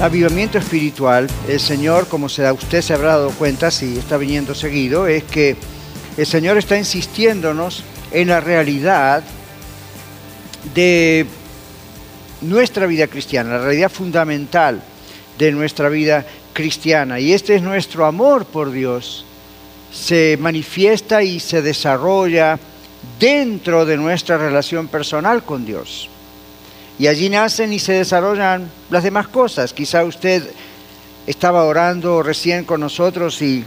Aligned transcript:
avivamiento 0.00 0.58
espiritual, 0.58 1.28
el 1.48 1.60
Señor, 1.60 2.08
como 2.08 2.28
se, 2.28 2.50
usted 2.52 2.82
se 2.82 2.94
habrá 2.94 3.10
dado 3.10 3.30
cuenta 3.30 3.70
si 3.70 3.98
está 3.98 4.16
viniendo 4.16 4.54
seguido, 4.54 5.06
es 5.06 5.24
que 5.24 5.56
el 6.16 6.26
Señor 6.26 6.58
está 6.58 6.76
insistiéndonos 6.76 7.82
en 8.10 8.28
la 8.28 8.40
realidad 8.40 9.22
de 10.74 11.26
nuestra 12.42 12.86
vida 12.86 13.06
cristiana, 13.06 13.58
la 13.58 13.64
realidad 13.64 13.90
fundamental 13.90 14.82
de 15.38 15.52
nuestra 15.52 15.88
vida 15.88 16.26
cristiana. 16.52 17.20
Y 17.20 17.32
este 17.32 17.56
es 17.56 17.62
nuestro 17.62 18.06
amor 18.06 18.46
por 18.46 18.70
Dios. 18.70 19.24
Se 19.92 20.36
manifiesta 20.40 21.22
y 21.22 21.40
se 21.40 21.62
desarrolla 21.62 22.58
dentro 23.18 23.86
de 23.86 23.96
nuestra 23.96 24.36
relación 24.36 24.88
personal 24.88 25.42
con 25.42 25.64
Dios. 25.64 26.10
Y 26.98 27.08
allí 27.08 27.28
nacen 27.28 27.72
y 27.72 27.78
se 27.78 27.92
desarrollan 27.92 28.70
las 28.90 29.02
demás 29.02 29.28
cosas. 29.28 29.72
Quizá 29.72 30.04
usted 30.04 30.50
estaba 31.26 31.64
orando 31.64 32.22
recién 32.22 32.64
con 32.64 32.80
nosotros 32.80 33.42
y, 33.42 33.64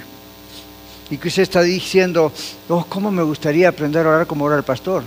y 1.09 1.17
que 1.17 1.27
usted 1.27 1.43
está 1.43 1.61
diciendo, 1.61 2.31
oh, 2.69 2.85
¿cómo 2.89 3.11
me 3.11 3.21
gustaría 3.21 3.69
aprender 3.69 4.05
a 4.05 4.09
orar 4.09 4.27
como 4.27 4.45
ora 4.45 4.57
el 4.57 4.63
pastor? 4.63 5.03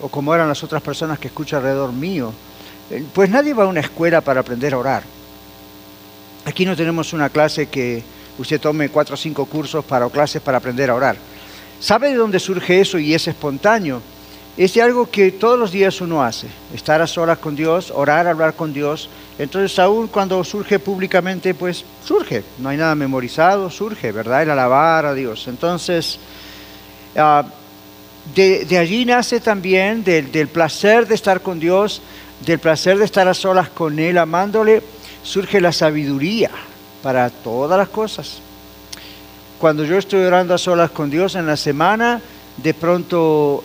O 0.00 0.08
como 0.08 0.34
eran 0.34 0.48
las 0.48 0.62
otras 0.62 0.82
personas 0.82 1.18
que 1.18 1.28
escucho 1.28 1.56
alrededor 1.56 1.92
mío. 1.92 2.32
Eh, 2.90 3.04
pues 3.12 3.28
nadie 3.30 3.52
va 3.52 3.64
a 3.64 3.68
una 3.68 3.80
escuela 3.80 4.20
para 4.20 4.40
aprender 4.40 4.74
a 4.74 4.78
orar. 4.78 5.02
Aquí 6.44 6.64
no 6.64 6.76
tenemos 6.76 7.12
una 7.12 7.30
clase 7.30 7.66
que 7.66 8.02
usted 8.38 8.60
tome 8.60 8.88
cuatro 8.88 9.14
o 9.14 9.18
cinco 9.18 9.44
cursos 9.44 9.84
para, 9.84 10.06
o 10.06 10.10
clases 10.10 10.40
para 10.40 10.58
aprender 10.58 10.88
a 10.88 10.94
orar. 10.94 11.16
¿Sabe 11.80 12.10
de 12.10 12.14
dónde 12.14 12.38
surge 12.38 12.80
eso 12.80 12.98
y 12.98 13.14
es 13.14 13.26
espontáneo? 13.26 14.00
Es 14.64 14.76
algo 14.76 15.10
que 15.10 15.32
todos 15.32 15.58
los 15.58 15.72
días 15.72 16.02
uno 16.02 16.22
hace, 16.22 16.46
estar 16.74 17.00
a 17.00 17.06
solas 17.06 17.38
con 17.38 17.56
Dios, 17.56 17.90
orar, 17.90 18.26
hablar 18.26 18.54
con 18.54 18.74
Dios. 18.74 19.08
Entonces 19.38 19.78
aún 19.78 20.08
cuando 20.08 20.44
surge 20.44 20.78
públicamente, 20.78 21.54
pues 21.54 21.82
surge, 22.04 22.44
no 22.58 22.68
hay 22.68 22.76
nada 22.76 22.94
memorizado, 22.94 23.70
surge, 23.70 24.12
¿verdad? 24.12 24.42
El 24.42 24.50
alabar 24.50 25.06
a 25.06 25.14
Dios. 25.14 25.48
Entonces, 25.48 26.18
ah, 27.16 27.42
de, 28.34 28.78
allí 28.78 29.06
nace 29.06 29.40
también 29.40 30.04
del, 30.04 30.30
del 30.30 30.48
placer 30.48 31.08
de 31.08 31.14
estar 31.14 31.40
con 31.40 31.58
Dios, 31.58 32.02
del 32.44 32.58
placer 32.58 32.98
de 32.98 33.06
estar 33.06 33.26
a 33.28 33.32
solas 33.34 33.70
con 33.70 33.98
Él, 33.98 34.18
amándole, 34.18 34.82
surge 35.22 35.62
la 35.62 35.72
sabiduría 35.72 36.50
para 37.02 37.30
todas 37.30 37.78
las 37.78 37.88
cosas. 37.88 38.40
Cuando 39.58 39.84
yo 39.84 39.96
estoy 39.96 40.20
orando 40.20 40.52
a 40.52 40.58
solas 40.58 40.90
con 40.90 41.08
Dios 41.08 41.34
en 41.34 41.46
la 41.46 41.56
semana, 41.56 42.20
de 42.62 42.74
pronto 42.74 43.64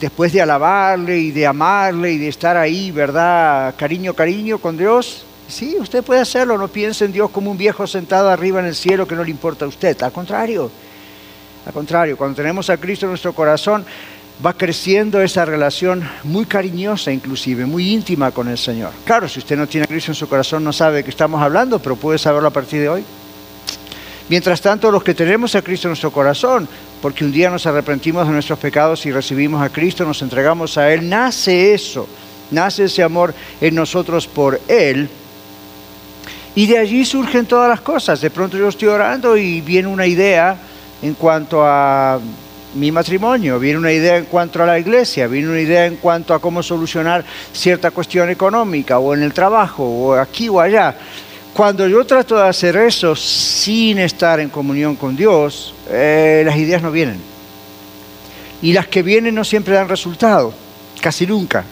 después 0.00 0.32
de 0.32 0.42
alabarle 0.42 1.18
y 1.18 1.30
de 1.30 1.46
amarle 1.46 2.12
y 2.12 2.18
de 2.18 2.28
estar 2.28 2.56
ahí, 2.56 2.90
¿verdad? 2.90 3.74
Cariño, 3.76 4.14
cariño 4.14 4.58
con 4.58 4.76
Dios. 4.76 5.24
Sí, 5.48 5.76
usted 5.78 6.02
puede 6.02 6.20
hacerlo, 6.20 6.58
no 6.58 6.68
piense 6.68 7.04
en 7.04 7.12
Dios 7.12 7.30
como 7.30 7.50
un 7.50 7.56
viejo 7.56 7.86
sentado 7.86 8.28
arriba 8.30 8.60
en 8.60 8.66
el 8.66 8.74
cielo 8.74 9.06
que 9.06 9.14
no 9.14 9.22
le 9.22 9.30
importa 9.30 9.64
a 9.64 9.68
usted. 9.68 10.00
Al 10.02 10.12
contrario, 10.12 10.70
al 11.64 11.72
contrario, 11.72 12.16
cuando 12.16 12.36
tenemos 12.36 12.68
a 12.68 12.76
Cristo 12.76 13.06
en 13.06 13.10
nuestro 13.10 13.32
corazón, 13.32 13.86
va 14.44 14.52
creciendo 14.52 15.22
esa 15.22 15.44
relación 15.44 16.06
muy 16.24 16.44
cariñosa 16.44 17.12
inclusive, 17.12 17.64
muy 17.64 17.92
íntima 17.92 18.30
con 18.32 18.48
el 18.48 18.58
Señor. 18.58 18.90
Claro, 19.04 19.28
si 19.28 19.38
usted 19.38 19.56
no 19.56 19.66
tiene 19.66 19.84
a 19.84 19.86
Cristo 19.86 20.10
en 20.10 20.16
su 20.16 20.28
corazón 20.28 20.64
no 20.64 20.72
sabe 20.72 20.96
de 20.96 21.04
qué 21.04 21.10
estamos 21.10 21.40
hablando, 21.40 21.78
pero 21.78 21.96
puede 21.96 22.18
saberlo 22.18 22.48
a 22.48 22.52
partir 22.52 22.80
de 22.80 22.88
hoy. 22.88 23.04
Mientras 24.28 24.60
tanto, 24.60 24.90
los 24.90 25.04
que 25.04 25.14
tenemos 25.14 25.54
a 25.54 25.62
Cristo 25.62 25.86
en 25.86 25.90
nuestro 25.90 26.10
corazón, 26.10 26.68
porque 27.06 27.24
un 27.24 27.30
día 27.30 27.48
nos 27.50 27.64
arrepentimos 27.68 28.26
de 28.26 28.32
nuestros 28.32 28.58
pecados 28.58 29.06
y 29.06 29.12
recibimos 29.12 29.62
a 29.62 29.68
Cristo, 29.68 30.04
nos 30.04 30.22
entregamos 30.22 30.76
a 30.76 30.92
Él, 30.92 31.08
nace 31.08 31.72
eso, 31.72 32.08
nace 32.50 32.86
ese 32.86 33.00
amor 33.00 33.32
en 33.60 33.76
nosotros 33.76 34.26
por 34.26 34.60
Él. 34.66 35.08
Y 36.56 36.66
de 36.66 36.78
allí 36.78 37.04
surgen 37.04 37.46
todas 37.46 37.68
las 37.68 37.80
cosas. 37.80 38.20
De 38.20 38.28
pronto 38.28 38.58
yo 38.58 38.66
estoy 38.66 38.88
orando 38.88 39.36
y 39.36 39.60
viene 39.60 39.86
una 39.86 40.04
idea 40.04 40.56
en 41.00 41.14
cuanto 41.14 41.64
a 41.64 42.18
mi 42.74 42.90
matrimonio, 42.90 43.60
viene 43.60 43.78
una 43.78 43.92
idea 43.92 44.16
en 44.16 44.24
cuanto 44.24 44.60
a 44.60 44.66
la 44.66 44.76
iglesia, 44.76 45.28
viene 45.28 45.48
una 45.48 45.60
idea 45.60 45.86
en 45.86 45.98
cuanto 45.98 46.34
a 46.34 46.40
cómo 46.40 46.60
solucionar 46.60 47.24
cierta 47.52 47.92
cuestión 47.92 48.30
económica 48.30 48.98
o 48.98 49.14
en 49.14 49.22
el 49.22 49.32
trabajo 49.32 49.84
o 49.84 50.14
aquí 50.14 50.48
o 50.48 50.60
allá. 50.60 50.92
Cuando 51.56 51.88
yo 51.88 52.04
trato 52.04 52.36
de 52.36 52.46
hacer 52.46 52.76
eso 52.76 53.16
sin 53.16 53.96
estar 53.96 54.40
en 54.40 54.50
comunión 54.50 54.94
con 54.94 55.16
Dios, 55.16 55.72
eh, 55.88 56.42
las 56.44 56.54
ideas 56.58 56.82
no 56.82 56.92
vienen. 56.92 57.18
Y 58.60 58.74
las 58.74 58.88
que 58.88 59.02
vienen 59.02 59.34
no 59.34 59.42
siempre 59.42 59.72
dan 59.72 59.88
resultado, 59.88 60.52
casi 61.00 61.26
nunca. 61.26 61.64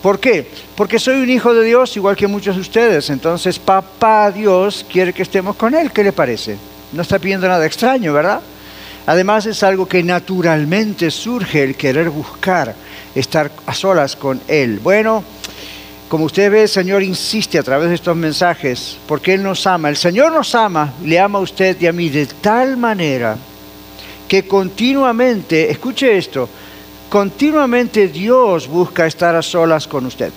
¿Por 0.00 0.20
qué? 0.20 0.48
Porque 0.76 1.00
soy 1.00 1.20
un 1.20 1.28
hijo 1.30 1.52
de 1.52 1.64
Dios 1.64 1.96
igual 1.96 2.14
que 2.14 2.28
muchos 2.28 2.54
de 2.54 2.60
ustedes. 2.60 3.10
Entonces, 3.10 3.58
papá 3.58 4.30
Dios 4.30 4.86
quiere 4.88 5.12
que 5.12 5.22
estemos 5.22 5.56
con 5.56 5.74
Él. 5.74 5.90
¿Qué 5.90 6.04
le 6.04 6.12
parece? 6.12 6.56
No 6.92 7.02
está 7.02 7.18
pidiendo 7.18 7.48
nada 7.48 7.66
extraño, 7.66 8.12
¿verdad? 8.12 8.40
Además 9.06 9.46
es 9.46 9.64
algo 9.64 9.84
que 9.88 10.04
naturalmente 10.04 11.10
surge 11.10 11.64
el 11.64 11.74
querer 11.74 12.08
buscar 12.08 12.76
estar 13.16 13.50
a 13.66 13.74
solas 13.74 14.14
con 14.14 14.40
Él. 14.46 14.78
Bueno, 14.78 15.24
como 16.12 16.26
usted 16.26 16.52
ve, 16.52 16.64
el 16.64 16.68
Señor 16.68 17.02
insiste 17.02 17.58
a 17.58 17.62
través 17.62 17.88
de 17.88 17.94
estos 17.94 18.14
mensajes, 18.14 18.98
porque 19.08 19.32
Él 19.32 19.42
nos 19.42 19.66
ama. 19.66 19.88
El 19.88 19.96
Señor 19.96 20.30
nos 20.30 20.54
ama, 20.54 20.92
le 21.02 21.18
ama 21.18 21.38
a 21.38 21.40
usted 21.40 21.80
y 21.80 21.86
a 21.86 21.92
mí 21.94 22.10
de 22.10 22.26
tal 22.26 22.76
manera 22.76 23.38
que 24.28 24.46
continuamente, 24.46 25.70
escuche 25.70 26.18
esto, 26.18 26.50
continuamente 27.08 28.08
Dios 28.08 28.68
busca 28.68 29.06
estar 29.06 29.34
a 29.34 29.40
solas 29.40 29.88
con 29.88 30.04
usted. 30.04 30.30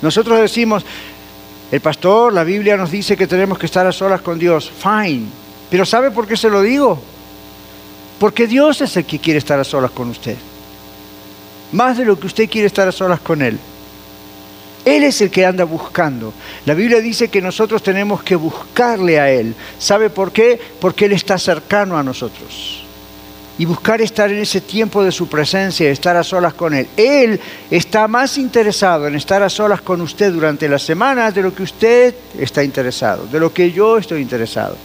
Nosotros 0.00 0.38
decimos, 0.38 0.84
el 1.72 1.80
pastor, 1.80 2.32
la 2.32 2.44
Biblia 2.44 2.76
nos 2.76 2.92
dice 2.92 3.16
que 3.16 3.26
tenemos 3.26 3.58
que 3.58 3.66
estar 3.66 3.88
a 3.88 3.92
solas 3.92 4.20
con 4.20 4.38
Dios. 4.38 4.70
Fine. 4.70 5.26
Pero 5.68 5.84
¿sabe 5.84 6.12
por 6.12 6.28
qué 6.28 6.36
se 6.36 6.48
lo 6.48 6.62
digo? 6.62 6.96
Porque 8.20 8.46
Dios 8.46 8.80
es 8.82 8.96
el 8.96 9.04
que 9.04 9.18
quiere 9.18 9.38
estar 9.38 9.58
a 9.58 9.64
solas 9.64 9.90
con 9.90 10.10
usted 10.10 10.36
más 11.72 11.98
de 11.98 12.04
lo 12.04 12.18
que 12.18 12.26
usted 12.26 12.48
quiere 12.48 12.66
estar 12.66 12.88
a 12.88 12.92
solas 12.92 13.20
con 13.20 13.42
Él. 13.42 13.58
Él 14.84 15.04
es 15.04 15.20
el 15.20 15.30
que 15.30 15.44
anda 15.44 15.64
buscando. 15.64 16.32
La 16.64 16.74
Biblia 16.74 17.00
dice 17.00 17.28
que 17.28 17.42
nosotros 17.42 17.82
tenemos 17.82 18.22
que 18.22 18.36
buscarle 18.36 19.20
a 19.20 19.30
Él. 19.30 19.54
¿Sabe 19.78 20.08
por 20.08 20.32
qué? 20.32 20.58
Porque 20.80 21.04
Él 21.04 21.12
está 21.12 21.36
cercano 21.36 21.98
a 21.98 22.02
nosotros. 22.02 22.84
Y 23.58 23.64
buscar 23.64 24.00
estar 24.00 24.30
en 24.30 24.38
ese 24.38 24.60
tiempo 24.60 25.02
de 25.02 25.12
su 25.12 25.28
presencia, 25.28 25.90
estar 25.90 26.16
a 26.16 26.22
solas 26.22 26.54
con 26.54 26.72
Él. 26.72 26.86
Él 26.96 27.40
está 27.70 28.08
más 28.08 28.38
interesado 28.38 29.06
en 29.06 29.16
estar 29.16 29.42
a 29.42 29.50
solas 29.50 29.82
con 29.82 30.00
usted 30.00 30.32
durante 30.32 30.68
la 30.68 30.78
semana 30.78 31.30
de 31.32 31.42
lo 31.42 31.54
que 31.54 31.64
usted 31.64 32.14
está 32.38 32.62
interesado, 32.62 33.26
de 33.26 33.40
lo 33.40 33.52
que 33.52 33.72
yo 33.72 33.98
estoy 33.98 34.22
interesado, 34.22 34.76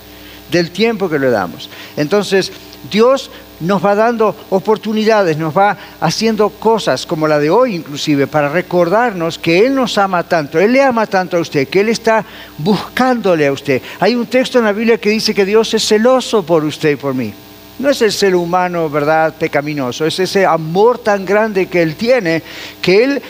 del 0.52 0.72
tiempo 0.72 1.08
que 1.08 1.20
le 1.20 1.30
damos. 1.30 1.70
Entonces, 1.96 2.52
Dios 2.92 3.30
nos 3.60 3.84
va 3.84 3.96
dando 3.96 4.36
oportunidades, 4.50 5.38
nos 5.38 5.56
va 5.56 5.78
haciendo 6.00 6.50
cosas 6.50 7.06
como 7.06 7.28
la 7.28 7.40
de 7.40 7.50
hoy 7.50 7.76
inclusive, 7.76 8.28
para 8.28 8.50
recordarnos 8.50 9.38
que 9.38 9.66
Él 9.66 9.76
nos 9.76 9.98
ama 9.98 10.24
tanto, 10.24 10.60
Él 10.60 10.74
le 10.74 10.82
ama 10.82 11.06
tanto 11.08 11.38
a 11.38 11.40
usted, 11.40 11.68
que 11.68 11.82
Él 11.82 11.90
está 11.90 12.26
buscándole 12.58 13.48
a 13.48 13.52
usted. 13.52 13.82
Hay 14.00 14.16
un 14.16 14.26
texto 14.28 14.60
en 14.60 14.66
la 14.66 14.74
Biblia 14.74 14.98
que 14.98 15.10
dice 15.10 15.34
que 15.34 15.46
Dios 15.46 15.74
es 15.74 15.88
celoso 15.88 16.44
por 16.44 16.64
usted 16.64 16.92
y 16.92 16.96
por 16.96 17.14
mí. 17.14 17.34
No 17.80 17.90
es 17.90 18.02
el 18.02 18.12
ser 18.12 18.36
humano, 18.36 18.90
¿verdad?, 18.90 19.34
pecaminoso, 19.38 20.06
es 20.06 20.20
ese 20.20 20.46
amor 20.46 21.00
tan 21.00 21.26
grande 21.26 21.68
que 21.68 21.82
Él 21.82 21.96
tiene, 21.96 22.44
que 22.82 23.04
Él 23.04 23.22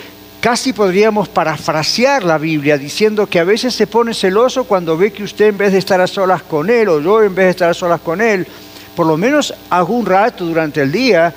casi 0.41 0.73
podríamos 0.73 1.29
parafrasear 1.29 2.23
la 2.23 2.37
Biblia 2.37 2.77
diciendo 2.77 3.27
que 3.27 3.39
a 3.39 3.45
veces 3.45 3.73
se 3.73 3.87
pone 3.87 4.13
celoso 4.13 4.65
cuando 4.65 4.97
ve 4.97 5.13
que 5.13 5.23
usted 5.23 5.47
en 5.47 5.57
vez 5.57 5.71
de 5.71 5.77
estar 5.77 6.01
a 6.01 6.07
solas 6.07 6.43
con 6.43 6.69
Él, 6.69 6.89
o 6.89 6.99
yo 6.99 7.23
en 7.23 7.33
vez 7.33 7.45
de 7.45 7.51
estar 7.51 7.69
a 7.69 7.73
solas 7.73 8.01
con 8.01 8.19
Él, 8.19 8.45
por 8.95 9.07
lo 9.07 9.17
menos 9.17 9.53
un 9.87 10.05
rato 10.05 10.45
durante 10.45 10.81
el 10.81 10.91
día, 10.91 11.33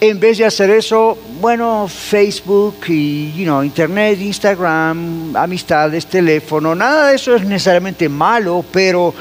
en 0.00 0.20
vez 0.20 0.38
de 0.38 0.44
hacer 0.44 0.70
eso, 0.70 1.16
bueno, 1.40 1.88
Facebook 1.88 2.76
y 2.88 3.32
you 3.32 3.62
Internet, 3.62 4.20
Instagram, 4.20 5.34
amistades, 5.34 6.06
teléfono, 6.06 6.74
nada 6.74 7.08
de 7.08 7.16
eso 7.16 7.34
es 7.34 7.44
necesariamente 7.44 8.08
malo, 8.08 8.64
pero 8.70 9.14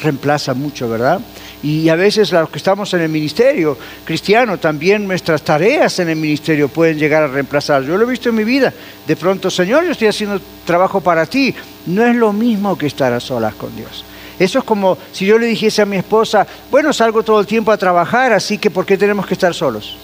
reemplaza 0.00 0.54
mucho, 0.54 0.88
¿verdad? 0.88 1.20
Y 1.62 1.88
a 1.88 1.94
veces 1.94 2.30
los 2.30 2.50
que 2.50 2.58
estamos 2.58 2.92
en 2.92 3.00
el 3.00 3.08
ministerio 3.08 3.78
cristiano, 4.04 4.58
también 4.58 5.06
nuestras 5.06 5.42
tareas 5.42 5.98
en 5.98 6.10
el 6.10 6.16
ministerio 6.16 6.68
pueden 6.68 6.98
llegar 6.98 7.22
a 7.22 7.28
reemplazar. 7.28 7.82
Yo 7.82 7.96
lo 7.96 8.04
he 8.04 8.10
visto 8.10 8.28
en 8.28 8.34
mi 8.34 8.44
vida. 8.44 8.70
De 9.06 9.16
pronto, 9.16 9.48
Señor, 9.48 9.82
yo 9.84 9.92
estoy 9.92 10.08
haciendo 10.08 10.38
trabajo 10.66 11.00
para 11.00 11.24
ti. 11.24 11.54
No 11.86 12.04
es 12.04 12.14
lo 12.16 12.34
mismo 12.34 12.76
que 12.76 12.86
estar 12.86 13.14
a 13.14 13.20
solas 13.20 13.54
con 13.54 13.74
Dios. 13.74 14.04
Eso 14.38 14.58
es 14.58 14.64
como 14.64 14.98
si 15.12 15.26
yo 15.26 15.38
le 15.38 15.46
dijese 15.46 15.82
a 15.82 15.86
mi 15.86 15.96
esposa, 15.96 16.46
bueno, 16.70 16.92
salgo 16.92 17.22
todo 17.22 17.40
el 17.40 17.46
tiempo 17.46 17.70
a 17.70 17.76
trabajar, 17.76 18.32
así 18.32 18.58
que 18.58 18.70
¿por 18.70 18.84
qué 18.84 18.98
tenemos 18.98 19.26
que 19.26 19.34
estar 19.34 19.54
solos? 19.54 19.96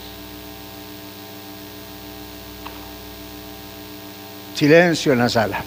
Silencio 4.54 5.12
en 5.12 5.18
la 5.18 5.28
sala. 5.28 5.62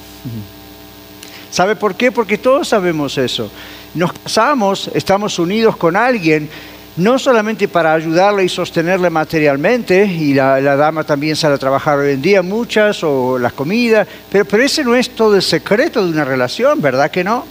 ¿Sabe 1.51 1.75
por 1.75 1.95
qué? 1.95 2.11
Porque 2.11 2.37
todos 2.37 2.69
sabemos 2.69 3.17
eso. 3.17 3.51
Nos 3.93 4.13
casamos, 4.13 4.89
estamos 4.93 5.37
unidos 5.39 5.75
con 5.77 5.95
alguien, 5.95 6.49
no 6.95 7.19
solamente 7.19 7.67
para 7.67 7.93
ayudarle 7.93 8.45
y 8.45 8.49
sostenerle 8.49 9.09
materialmente, 9.09 10.05
y 10.05 10.33
la, 10.33 10.61
dama 10.61 11.03
también 11.03 11.35
sale 11.35 11.55
a 11.55 11.57
trabajar 11.57 11.99
hoy 11.99 12.13
en 12.13 12.21
día 12.21 12.41
muchas, 12.41 13.03
o 13.03 13.37
las 13.37 13.53
comidas, 13.53 14.07
pero, 14.31 14.45
pero 14.45 14.63
ese 14.63 14.83
no 14.83 14.95
es 14.95 15.09
todo 15.09 15.35
el 15.35 15.41
secreto 15.41 16.03
de 16.03 16.11
una 16.11 16.23
relación, 16.23 16.81
¿verdad 16.81 17.11
que 17.11 17.23
no? 17.23 17.45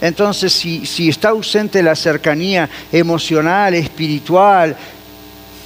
Entonces, 0.00 0.52
si, 0.52 1.08
está 1.08 1.30
ausente 1.30 1.82
la 1.82 1.96
cercanía 1.96 2.68
emocional, 2.92 3.74
espiritual, 3.74 4.76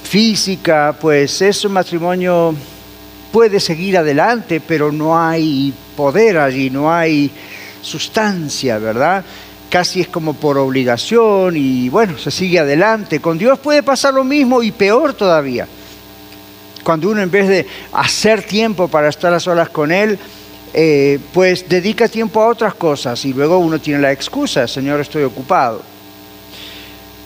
física, 0.03 0.95
pues 0.99 1.41
ese 1.41 1.69
matrimonio 1.69 2.55
puede 3.31 3.59
seguir 3.59 3.97
adelante, 3.97 4.59
pero 4.59 4.91
no 4.91 5.19
hay 5.19 5.73
poder 5.95 6.39
allí, 6.39 6.69
no 6.69 6.91
hay 6.91 7.29
sustancia, 7.81 8.79
¿verdad? 8.79 9.23
Casi 9.69 10.01
es 10.01 10.07
como 10.07 10.33
por 10.33 10.57
obligación 10.57 11.55
y 11.55 11.89
bueno, 11.89 12.17
se 12.17 12.31
sigue 12.31 12.59
adelante. 12.59 13.19
Con 13.19 13.37
Dios 13.37 13.59
puede 13.59 13.83
pasar 13.83 14.13
lo 14.13 14.23
mismo 14.23 14.63
y 14.63 14.71
peor 14.71 15.13
todavía. 15.13 15.67
Cuando 16.83 17.09
uno 17.09 17.21
en 17.21 17.31
vez 17.31 17.47
de 17.47 17.67
hacer 17.93 18.43
tiempo 18.43 18.87
para 18.87 19.09
estar 19.09 19.33
a 19.33 19.39
solas 19.39 19.69
con 19.69 19.91
Él, 19.91 20.19
eh, 20.73 21.19
pues 21.31 21.69
dedica 21.69 22.07
tiempo 22.07 22.41
a 22.41 22.47
otras 22.47 22.73
cosas 22.73 23.23
y 23.25 23.33
luego 23.33 23.59
uno 23.59 23.79
tiene 23.79 24.01
la 24.01 24.11
excusa, 24.11 24.67
Señor, 24.67 24.99
estoy 24.99 25.23
ocupado. 25.23 25.83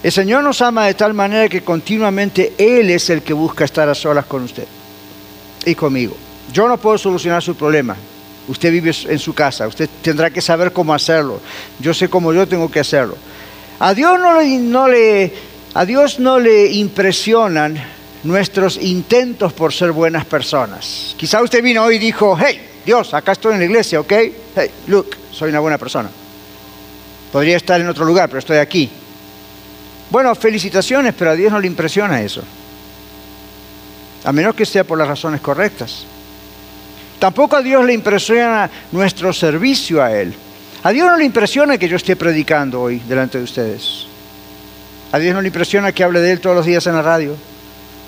El 0.04 0.12
Señor 0.12 0.44
nos 0.44 0.62
ama 0.62 0.86
de 0.86 0.94
tal 0.94 1.14
manera 1.14 1.48
que 1.48 1.62
continuamente 1.62 2.54
Él 2.58 2.90
es 2.90 3.10
el 3.10 3.22
que 3.22 3.34
busca 3.34 3.66
estar 3.66 3.88
a 3.90 3.96
solas 3.96 4.26
con 4.26 4.44
usted 4.44 4.66
y 5.66 5.76
conmigo. 5.76 6.16
Yo 6.52 6.68
no 6.68 6.78
puedo 6.78 6.98
solucionar 6.98 7.42
su 7.42 7.56
problema. 7.56 7.96
Usted 8.48 8.72
vive 8.72 8.94
en 9.08 9.20
su 9.20 9.34
casa, 9.34 9.68
usted 9.68 9.90
tendrá 10.02 10.30
que 10.30 10.42
saber 10.42 10.72
cómo 10.72 10.94
hacerlo. 10.94 11.42
Yo 11.80 11.94
sé 11.94 12.10
cómo 12.10 12.34
yo 12.34 12.48
tengo 12.48 12.70
que 12.70 12.80
hacerlo. 12.80 13.18
A 13.80 13.94
Dios 13.94 14.20
no 14.20 14.88
le, 14.88 15.34
a 15.74 15.86
Dios 15.86 16.20
no 16.20 16.40
le 16.40 16.72
impresionan 16.72 17.78
nuestros 18.24 18.78
intentos 18.78 19.54
por 19.54 19.74
ser 19.74 19.92
buenas 19.92 20.26
personas. 20.26 21.16
Quizá 21.18 21.42
usted 21.42 21.64
vino 21.64 21.84
hoy 21.84 21.96
y 21.96 22.00
dijo, 22.00 22.38
hey, 22.40 22.62
Dios, 22.88 23.14
acá 23.14 23.34
estoy 23.34 23.52
en 23.52 23.60
la 23.60 23.66
iglesia, 23.66 24.00
¿ok? 24.00 24.14
Hey, 24.56 24.72
look, 24.88 25.10
soy 25.30 25.50
una 25.50 25.60
buena 25.60 25.78
persona. 25.78 26.10
Podría 27.34 27.58
estar 27.58 27.82
en 27.82 27.90
otro 27.90 28.06
lugar, 28.06 28.30
pero 28.30 28.40
estoy 28.40 28.60
aquí. 28.60 28.90
Bueno, 30.10 30.34
felicitaciones, 30.34 31.14
pero 31.14 31.32
a 31.32 31.36
Dios 31.36 31.52
no 31.52 31.60
le 31.60 31.68
impresiona 31.68 32.22
eso. 32.22 32.42
A 34.24 34.32
menos 34.32 34.56
que 34.56 34.66
sea 34.66 34.86
por 34.86 34.98
las 34.98 35.10
razones 35.10 35.42
correctas. 35.42 36.06
Tampoco 37.20 37.58
a 37.58 37.62
Dios 37.62 37.84
le 37.84 37.92
impresiona 37.92 38.70
nuestro 38.94 39.34
servicio 39.34 40.02
a 40.02 40.14
Él. 40.14 40.34
A 40.82 40.92
Dios 40.92 41.08
no 41.08 41.18
le 41.18 41.26
impresiona 41.26 41.78
que 41.78 41.90
yo 41.90 41.98
esté 41.98 42.16
predicando 42.16 42.84
hoy 42.84 43.00
delante 43.00 43.38
de 43.38 43.44
ustedes. 43.44 44.06
A 45.12 45.20
Dios 45.20 45.36
no 45.36 45.42
le 45.42 45.48
impresiona 45.48 45.92
que 45.92 46.06
hable 46.06 46.22
de 46.22 46.32
Él 46.32 46.40
todos 46.40 46.56
los 46.56 46.66
días 46.66 46.88
en 46.88 46.94
la 46.94 47.02
radio. 47.02 47.36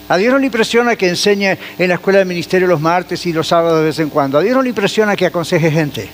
A 0.10 0.18
Dios 0.18 0.34
no 0.34 0.40
le 0.40 0.48
impresiona 0.48 0.96
que 0.96 1.08
enseñe 1.08 1.56
en 1.78 1.88
la 1.88 1.94
escuela 1.94 2.18
de 2.20 2.26
ministerio 2.26 2.68
los 2.68 2.82
martes 2.82 3.28
y 3.28 3.32
los 3.32 3.48
sábados 3.48 3.80
de 3.80 3.86
vez 3.86 4.00
en 4.00 4.10
cuando. 4.10 4.40
A 4.40 4.42
Dios 4.42 4.56
no 4.56 4.64
le 4.64 4.70
impresiona 4.70 5.16
que 5.16 5.28
aconseje 5.28 5.70
gente. 5.70 6.10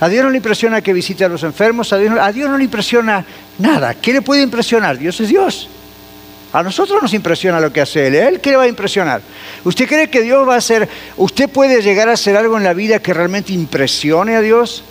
A 0.00 0.08
Dios 0.08 0.24
no 0.24 0.30
le 0.30 0.38
impresiona 0.38 0.80
que 0.80 0.94
visite 0.94 1.26
a 1.26 1.28
los 1.28 1.42
enfermos. 1.42 1.92
A 1.92 1.98
Dios, 1.98 2.48
no, 2.48 2.56
le 2.56 2.64
impresiona 2.64 3.22
nada. 3.58 3.92
¿Qué 3.92 4.14
le 4.14 4.22
puede 4.22 4.42
impresionar? 4.42 4.96
Dios 4.96 5.20
es 5.20 5.28
Dios. 5.28 5.68
A 6.54 6.62
nosotros 6.62 7.02
nos 7.02 7.12
impresiona 7.12 7.60
lo 7.60 7.70
que 7.70 7.82
hace 7.82 8.06
Él. 8.06 8.14
¿Él 8.14 8.40
qué 8.40 8.50
le 8.50 8.56
va 8.56 8.62
a 8.62 8.68
impresionar? 8.68 9.20
¿Usted 9.62 9.86
cree 9.86 10.08
que 10.08 10.22
Dios 10.22 10.48
va 10.48 10.54
a 10.54 10.58
hacer, 10.58 10.88
usted 11.18 11.50
puede 11.50 11.82
llegar 11.82 12.08
a 12.08 12.12
hacer 12.12 12.34
algo 12.34 12.56
en 12.56 12.64
la 12.64 12.72
vida 12.72 13.00
que 13.00 13.12
realmente 13.12 13.52
impresione 13.52 14.36
a 14.36 14.40
Dios? 14.40 14.84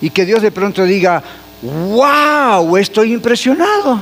Y 0.00 0.10
que 0.10 0.24
Dios 0.24 0.42
de 0.42 0.50
pronto 0.50 0.82
diga, 0.82 1.22
wow, 1.62 2.76
estoy 2.76 3.12
impresionado 3.12 4.00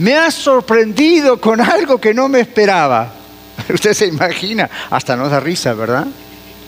me 0.00 0.16
ha 0.16 0.30
sorprendido 0.30 1.38
con 1.38 1.60
algo 1.60 2.00
que 2.00 2.14
no 2.14 2.26
me 2.26 2.40
esperaba. 2.40 3.12
Usted 3.72 3.92
se 3.92 4.06
imagina, 4.06 4.68
hasta 4.88 5.14
nos 5.14 5.30
da 5.30 5.40
risa, 5.40 5.74
¿verdad? 5.74 6.06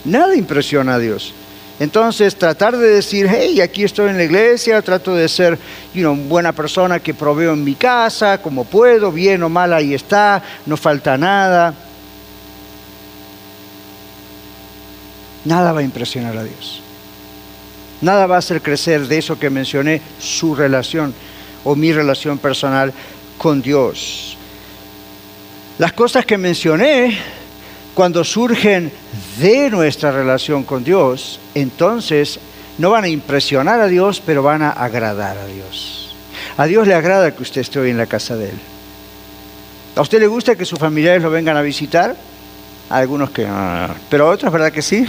Nada 0.05 0.35
impresiona 0.35 0.95
a 0.95 0.99
Dios. 0.99 1.33
Entonces, 1.79 2.35
tratar 2.35 2.77
de 2.77 2.87
decir, 2.87 3.27
hey, 3.27 3.59
aquí 3.59 3.83
estoy 3.83 4.09
en 4.09 4.17
la 4.17 4.23
iglesia, 4.23 4.83
trato 4.83 5.15
de 5.15 5.27
ser 5.27 5.57
una 5.95 6.09
buena 6.09 6.51
persona 6.51 6.99
que 6.99 7.15
proveo 7.15 7.53
en 7.53 7.63
mi 7.63 7.73
casa, 7.73 8.39
como 8.39 8.65
puedo, 8.65 9.11
bien 9.11 9.41
o 9.41 9.49
mal, 9.49 9.73
ahí 9.73 9.95
está, 9.95 10.43
no 10.67 10.77
falta 10.77 11.17
nada. 11.17 11.73
Nada 15.43 15.71
va 15.73 15.79
a 15.79 15.83
impresionar 15.83 16.37
a 16.37 16.43
Dios. 16.43 16.83
Nada 18.01 18.27
va 18.27 18.35
a 18.35 18.39
hacer 18.39 18.61
crecer 18.61 19.07
de 19.07 19.17
eso 19.17 19.39
que 19.39 19.49
mencioné, 19.49 20.01
su 20.19 20.53
relación 20.53 21.15
o 21.63 21.75
mi 21.75 21.91
relación 21.91 22.37
personal 22.37 22.93
con 23.43 23.61
Dios. 23.61 24.37
Las 25.77 25.91
cosas 25.91 26.25
que 26.25 26.37
mencioné, 26.37 27.17
cuando 27.93 28.23
surgen 28.23 28.89
de 29.37 29.69
nuestra 29.69 30.13
relación 30.13 30.63
con 30.63 30.85
Dios, 30.85 31.41
entonces 31.53 32.39
no 32.77 32.91
van 32.91 33.03
a 33.03 33.09
impresionar 33.09 33.81
a 33.81 33.87
Dios, 33.87 34.23
pero 34.25 34.43
van 34.43 34.61
a 34.61 34.69
agradar 34.69 35.37
a 35.37 35.45
Dios. 35.45 36.15
A 36.55 36.67
Dios 36.67 36.87
le 36.87 36.93
agrada 36.93 37.35
que 37.35 37.43
usted 37.43 37.59
esté 37.59 37.79
hoy 37.79 37.89
en 37.89 37.97
la 37.97 38.05
casa 38.05 38.37
de 38.37 38.45
Él. 38.45 38.59
¿A 39.97 40.01
usted 40.01 40.21
le 40.21 40.27
gusta 40.27 40.55
que 40.55 40.63
sus 40.63 40.79
familiares 40.79 41.21
lo 41.21 41.29
vengan 41.29 41.57
a 41.57 41.61
visitar? 41.61 42.15
A 42.89 42.97
algunos 42.97 43.31
que 43.31 43.45
no, 43.45 43.93
pero 44.09 44.29
a 44.29 44.31
otros, 44.31 44.53
¿verdad 44.53 44.71
que 44.71 44.81
sí? 44.81 45.05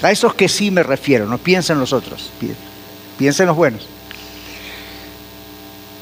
A 0.00 0.12
esos 0.12 0.32
que 0.32 0.48
sí 0.48 0.70
me 0.70 0.84
refiero, 0.84 1.26
no 1.26 1.38
piensen 1.38 1.80
los 1.80 1.92
otros, 1.92 2.30
piensen 3.18 3.48
los 3.48 3.56
buenos. 3.56 3.97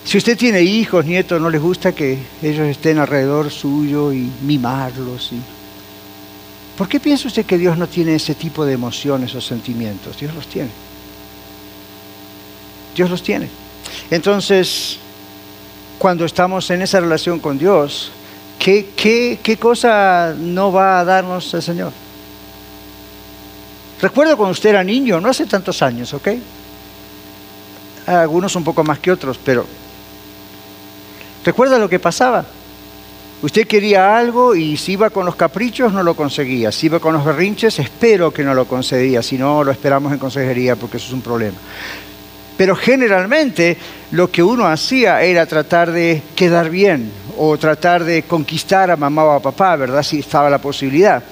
Si 0.06 0.16
usted 0.18 0.38
tiene 0.38 0.62
hijos, 0.62 1.04
nietos, 1.04 1.40
¿no 1.40 1.50
les 1.50 1.60
gusta 1.60 1.92
que 1.92 2.16
ellos 2.40 2.68
estén 2.68 2.98
alrededor 2.98 3.50
suyo 3.50 4.12
y 4.12 4.30
mimarlos? 4.42 5.32
¿Por 6.78 6.88
qué 6.88 7.00
piensa 7.00 7.26
usted 7.26 7.44
que 7.44 7.58
Dios 7.58 7.76
no 7.76 7.88
tiene 7.88 8.14
ese 8.14 8.36
tipo 8.36 8.64
de 8.64 8.74
emociones 8.74 9.34
o 9.34 9.40
sentimientos? 9.40 10.16
Dios 10.16 10.32
los 10.32 10.46
tiene. 10.46 10.70
Dios 12.94 13.10
los 13.10 13.20
tiene. 13.20 13.48
Entonces, 14.08 14.98
cuando 15.98 16.24
estamos 16.24 16.70
en 16.70 16.82
esa 16.82 17.00
relación 17.00 17.40
con 17.40 17.58
Dios, 17.58 18.12
¿qué, 18.60 18.90
qué, 18.94 19.40
qué 19.42 19.56
cosa 19.56 20.36
no 20.38 20.70
va 20.70 21.00
a 21.00 21.04
darnos 21.04 21.52
el 21.52 21.62
Señor? 21.62 21.92
Recuerdo 24.00 24.36
cuando 24.36 24.52
usted 24.52 24.70
era 24.70 24.84
niño, 24.84 25.20
no 25.20 25.30
hace 25.30 25.46
tantos 25.46 25.82
años, 25.82 26.14
¿ok? 26.14 26.28
Algunos 28.06 28.54
un 28.54 28.62
poco 28.62 28.84
más 28.84 29.00
que 29.00 29.10
otros, 29.10 29.36
pero 29.44 29.66
¿Recuerda 31.46 31.78
lo 31.78 31.88
que 31.88 32.00
pasaba? 32.00 32.44
Usted 33.40 33.68
quería 33.68 34.18
algo 34.18 34.56
y 34.56 34.76
si 34.76 34.92
iba 34.92 35.10
con 35.10 35.24
los 35.24 35.36
caprichos 35.36 35.92
no 35.92 36.02
lo 36.02 36.16
conseguía. 36.16 36.72
Si 36.72 36.86
iba 36.86 36.98
con 36.98 37.14
los 37.14 37.24
berrinches, 37.24 37.78
espero 37.78 38.32
que 38.32 38.42
no 38.42 38.52
lo 38.52 38.64
concedía. 38.64 39.22
Si 39.22 39.38
no, 39.38 39.62
lo 39.62 39.70
esperamos 39.70 40.12
en 40.12 40.18
consejería 40.18 40.74
porque 40.74 40.96
eso 40.96 41.06
es 41.06 41.12
un 41.12 41.20
problema. 41.20 41.56
Pero 42.56 42.74
generalmente 42.74 43.76
lo 44.10 44.28
que 44.28 44.42
uno 44.42 44.66
hacía 44.66 45.22
era 45.22 45.46
tratar 45.46 45.92
de 45.92 46.20
quedar 46.34 46.68
bien 46.68 47.12
o 47.38 47.56
tratar 47.56 48.02
de 48.02 48.24
conquistar 48.24 48.90
a 48.90 48.96
mamá 48.96 49.22
o 49.24 49.30
a 49.30 49.40
papá, 49.40 49.76
¿verdad? 49.76 50.02
Si 50.02 50.18
estaba 50.18 50.50
la 50.50 50.58
posibilidad. 50.58 51.22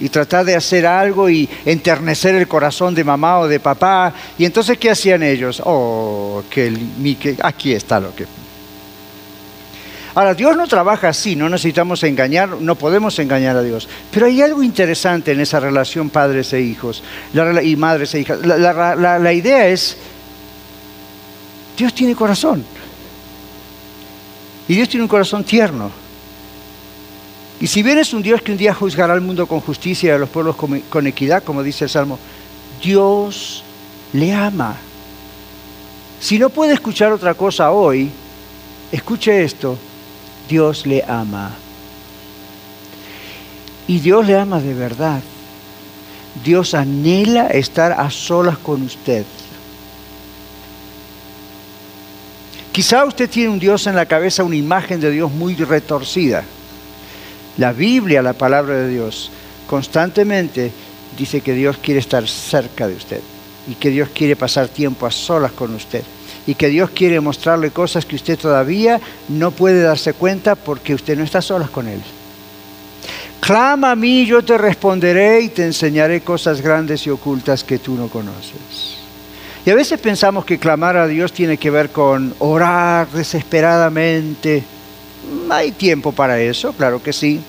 Y 0.00 0.10
tratar 0.10 0.44
de 0.44 0.54
hacer 0.54 0.84
algo 0.84 1.30
y 1.30 1.48
enternecer 1.64 2.34
el 2.34 2.46
corazón 2.46 2.94
de 2.94 3.04
mamá 3.04 3.38
o 3.38 3.48
de 3.48 3.58
papá. 3.58 4.12
Y 4.36 4.44
entonces, 4.44 4.76
¿qué 4.76 4.90
hacían 4.90 5.22
ellos? 5.22 5.62
Oh, 5.64 6.42
que, 6.50 6.74
que 7.18 7.36
aquí 7.40 7.72
está 7.72 7.98
lo 7.98 8.14
que 8.14 8.41
Ahora, 10.14 10.34
Dios 10.34 10.56
no 10.56 10.66
trabaja 10.66 11.08
así, 11.08 11.36
no 11.36 11.48
necesitamos 11.48 12.02
engañar, 12.02 12.50
no 12.60 12.74
podemos 12.74 13.18
engañar 13.18 13.56
a 13.56 13.62
Dios. 13.62 13.88
Pero 14.10 14.26
hay 14.26 14.42
algo 14.42 14.62
interesante 14.62 15.32
en 15.32 15.40
esa 15.40 15.58
relación 15.58 16.10
padres 16.10 16.52
e 16.52 16.60
hijos 16.60 17.02
y 17.62 17.76
madres 17.76 18.14
e 18.14 18.20
hijas. 18.20 18.44
La, 18.44 19.32
idea 19.32 19.68
es, 19.68 19.96
Dios 21.78 21.94
tiene 21.94 22.14
corazón. 22.14 22.62
Y 24.68 24.74
Dios 24.74 24.88
tiene 24.88 25.04
un 25.04 25.08
corazón 25.08 25.44
tierno. 25.44 25.90
Y 27.58 27.66
si 27.66 27.82
bien 27.82 27.98
es 27.98 28.12
un 28.12 28.22
Dios 28.22 28.42
que 28.42 28.52
un 28.52 28.58
día 28.58 28.74
juzgará 28.74 29.14
al 29.14 29.20
mundo 29.22 29.46
con 29.46 29.60
justicia 29.60 30.08
y 30.08 30.14
a 30.14 30.18
los 30.18 30.28
pueblos 30.28 30.56
con, 30.56 30.78
con 30.80 31.06
equidad, 31.06 31.42
como 31.42 31.62
dice 31.62 31.84
el 31.84 31.90
Salmo, 31.90 32.18
Dios 32.82 33.62
le 34.12 34.32
ama 34.34 34.76
Si 36.20 36.38
no 36.38 36.50
puede 36.50 36.74
escuchar 36.74 37.12
otra 37.12 37.34
cosa 37.34 37.70
hoy, 37.70 38.10
escuche 38.90 39.42
esto, 39.42 39.78
Dios 40.52 40.84
le 40.84 41.02
ama. 41.08 41.50
Y 43.86 44.00
Dios 44.00 44.26
le 44.26 44.36
ama 44.36 44.60
de 44.60 44.74
verdad. 44.74 45.22
Dios 46.44 46.74
anhela 46.74 47.46
estar 47.46 47.92
a 47.92 48.10
solas 48.10 48.58
con 48.58 48.82
usted. 48.82 49.24
Quizá 52.70 53.02
usted 53.06 53.30
tiene 53.30 53.48
un 53.48 53.58
Dios 53.58 53.86
en 53.86 53.96
la 53.96 54.04
cabeza, 54.04 54.44
una 54.44 54.56
imagen 54.56 55.00
de 55.00 55.10
Dios 55.10 55.32
muy 55.32 55.54
retorcida. 55.54 56.44
La 57.56 57.72
Biblia, 57.72 58.20
la 58.20 58.34
palabra 58.34 58.74
de 58.74 58.90
Dios, 58.90 59.30
constantemente 59.66 60.70
dice 61.16 61.40
que 61.40 61.54
Dios 61.54 61.78
quiere 61.78 62.00
estar 62.00 62.28
cerca 62.28 62.86
de 62.86 62.96
usted 62.96 63.20
y 63.66 63.74
que 63.76 63.88
Dios 63.88 64.10
quiere 64.14 64.36
pasar 64.36 64.68
tiempo 64.68 65.06
a 65.06 65.10
solas 65.10 65.52
con 65.52 65.74
usted 65.74 66.02
y 66.46 66.54
que 66.54 66.68
Dios 66.68 66.90
quiere 66.90 67.20
mostrarle 67.20 67.70
cosas 67.70 68.04
que 68.04 68.16
usted 68.16 68.38
todavía 68.38 69.00
no 69.28 69.50
puede 69.50 69.82
darse 69.82 70.12
cuenta 70.12 70.54
porque 70.54 70.94
usted 70.94 71.16
no 71.16 71.24
está 71.24 71.40
solas 71.40 71.70
con 71.70 71.88
Él. 71.88 72.00
Clama 73.40 73.90
a 73.90 73.96
mí, 73.96 74.24
yo 74.24 74.44
te 74.44 74.56
responderé 74.56 75.40
y 75.40 75.48
te 75.48 75.64
enseñaré 75.64 76.20
cosas 76.20 76.60
grandes 76.60 77.06
y 77.06 77.10
ocultas 77.10 77.64
que 77.64 77.78
tú 77.78 77.94
no 77.94 78.08
conoces. 78.08 78.98
Y 79.66 79.70
a 79.70 79.74
veces 79.74 80.00
pensamos 80.00 80.44
que 80.44 80.58
clamar 80.58 80.96
a 80.96 81.06
Dios 81.06 81.32
tiene 81.32 81.56
que 81.56 81.70
ver 81.70 81.90
con 81.90 82.34
orar 82.38 83.08
desesperadamente. 83.10 84.62
Hay 85.50 85.72
tiempo 85.72 86.12
para 86.12 86.40
eso, 86.40 86.72
claro 86.72 87.02
que 87.02 87.12
sí. 87.12 87.40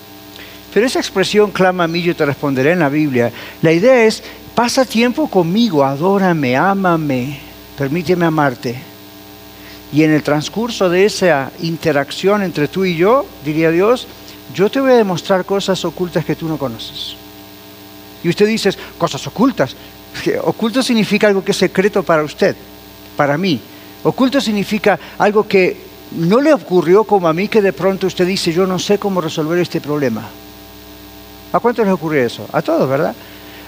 Pero 0.74 0.88
esa 0.88 1.00
expresión 1.00 1.52
clama 1.52 1.84
a 1.84 1.88
mí, 1.88 2.02
yo 2.02 2.16
te 2.16 2.26
responderé 2.26 2.72
en 2.72 2.80
la 2.80 2.90
Biblia, 2.90 3.32
la 3.62 3.72
idea 3.72 4.06
es, 4.06 4.24
pasa 4.56 4.86
tiempo 4.86 5.28
conmigo, 5.28 5.84
adórame, 5.84 6.56
ámame, 6.58 7.40
permíteme 7.78 8.26
amarte. 8.26 8.80
Y 9.92 10.04
en 10.04 10.12
el 10.12 10.24
transcurso 10.24 10.90
de 10.90 11.06
esa 11.06 11.52
interacción 11.62 12.42
entre 12.42 12.68
tú 12.68 12.84
y 12.84 12.96
yo, 12.96 13.26
diría 13.46 13.70
Dios, 13.70 14.08
yo 14.54 14.70
te 14.70 14.82
voy 14.82 14.92
a 14.92 14.96
demostrar 14.96 15.46
cosas 15.46 15.84
ocultas 15.86 16.26
que 16.26 16.36
tú 16.36 16.48
no 16.48 16.58
conoces. 16.58 17.16
Y 18.24 18.30
usted 18.30 18.48
dice, 18.48 18.72
cosas 18.98 19.26
ocultas. 19.28 19.76
Oculto 20.44 20.82
significa 20.82 21.28
algo 21.28 21.44
que 21.44 21.52
es 21.52 21.58
secreto 21.58 22.04
para 22.04 22.24
usted, 22.24 22.56
para 23.18 23.38
mí. 23.38 23.60
Oculto 24.04 24.40
significa 24.40 25.00
algo 25.18 25.48
que 25.48 25.78
no 26.12 26.42
le 26.42 26.54
ocurrió 26.54 27.04
como 27.04 27.28
a 27.28 27.34
mí, 27.34 27.48
que 27.48 27.62
de 27.62 27.74
pronto 27.74 28.08
usted 28.08 28.26
dice, 28.26 28.54
yo 28.54 28.66
no 28.66 28.80
sé 28.80 28.98
cómo 28.98 29.22
resolver 29.22 29.60
este 29.60 29.82
problema. 29.82 30.24
¿A 31.52 31.60
cuántos 31.60 31.86
les 31.86 31.94
ocurre 31.94 32.26
eso? 32.26 32.48
A 32.52 32.62
todos, 32.62 32.90
¿verdad? 32.90 33.16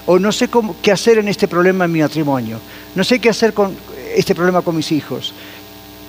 O 0.07 0.19
no 0.19 0.31
sé 0.31 0.47
cómo, 0.47 0.75
qué 0.81 0.91
hacer 0.91 1.17
en 1.17 1.27
este 1.27 1.47
problema 1.47 1.85
en 1.85 1.91
mi 1.91 2.01
matrimonio. 2.01 2.59
No 2.93 3.03
sé 3.03 3.19
qué 3.19 3.29
hacer 3.29 3.53
con 3.53 3.75
este 4.15 4.34
problema 4.36 4.62
con 4.62 4.75
mis 4.75 4.91
hijos 4.91 5.34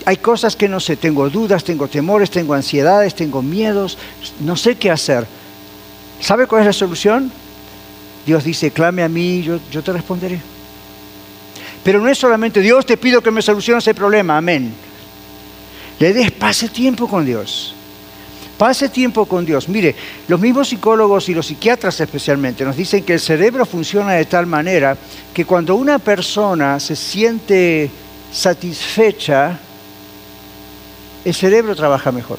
hay 0.06 0.18
cosas 0.18 0.54
que 0.54 0.68
no 0.68 0.78
sé, 0.78 0.96
tengo 0.96 1.28
dudas, 1.28 1.64
tengo 1.64 1.88
temores, 1.88 2.30
tengo 2.30 2.54
ansiedades, 2.54 3.16
tengo 3.16 3.42
miedos, 3.42 3.98
no 4.38 4.54
sé 4.56 4.76
qué 4.76 4.88
hacer. 4.88 5.26
¿Sabe 6.20 6.46
cuál 6.46 6.60
es 6.60 6.66
la 6.66 6.72
solución? 6.72 7.32
Dios 8.24 8.44
dice, 8.44 8.70
clame 8.70 9.02
a 9.02 9.08
mí, 9.08 9.42
yo, 9.42 9.58
te 9.82 9.92
responderé. 9.92 10.40
Pero 11.82 12.00
no 12.00 12.08
es 12.08 12.18
solamente 12.18 12.60
Dios, 12.60 12.86
te 12.86 12.96
pido 12.96 13.20
que 13.20 13.32
me 13.32 13.42
soluciones 13.42 13.82
ese 13.82 13.94
problema, 13.94 14.36
amén. 14.36 14.72
Le 15.98 16.12
des, 16.12 16.30
pase 16.30 16.68
tiempo 16.68 17.08
con 17.08 17.26
Dios. 17.26 17.74
Pase 18.58 18.88
tiempo 18.88 19.26
con 19.26 19.44
Dios. 19.44 19.68
Mire, 19.68 19.94
los 20.28 20.40
mismos 20.40 20.68
psicólogos 20.68 21.28
y 21.28 21.34
los 21.34 21.46
psiquiatras 21.46 22.00
especialmente 22.00 22.64
nos 22.64 22.76
dicen 22.76 23.04
que 23.04 23.14
el 23.14 23.20
cerebro 23.20 23.66
funciona 23.66 24.12
de 24.12 24.24
tal 24.24 24.46
manera 24.46 24.96
que 25.34 25.44
cuando 25.44 25.74
una 25.74 25.98
persona 25.98 26.80
se 26.80 26.96
siente 26.96 27.90
satisfecha, 28.32 29.58
el 31.24 31.34
cerebro 31.34 31.76
trabaja 31.76 32.10
mejor. 32.12 32.38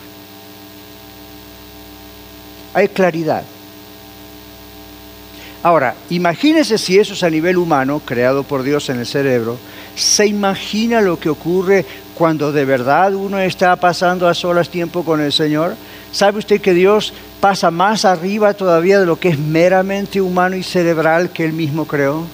Hay 2.73 2.87
claridad. 2.87 3.43
Ahora, 5.61 5.95
imagínese 6.09 6.77
si 6.77 6.97
eso 6.97 7.13
es 7.13 7.23
a 7.23 7.29
nivel 7.29 7.57
humano, 7.57 8.01
creado 8.03 8.43
por 8.43 8.63
Dios 8.63 8.89
en 8.89 8.99
el 8.99 9.05
cerebro, 9.05 9.57
se 9.95 10.25
imagina 10.25 11.01
lo 11.01 11.19
que 11.19 11.29
ocurre 11.29 11.85
cuando 12.17 12.51
de 12.51 12.65
verdad 12.65 13.13
uno 13.13 13.37
está 13.39 13.75
pasando 13.75 14.27
a 14.27 14.33
solas 14.33 14.69
tiempo 14.69 15.05
con 15.05 15.21
el 15.21 15.31
Señor. 15.31 15.75
¿Sabe 16.11 16.39
usted 16.39 16.59
que 16.59 16.73
Dios 16.73 17.13
pasa 17.39 17.69
más 17.69 18.05
arriba 18.05 18.55
todavía 18.55 18.99
de 18.99 19.05
lo 19.05 19.19
que 19.19 19.29
es 19.29 19.37
meramente 19.37 20.19
humano 20.19 20.55
y 20.55 20.63
cerebral 20.63 21.29
que 21.29 21.45
Él 21.45 21.53
mismo 21.53 21.85
creó? 21.85 22.25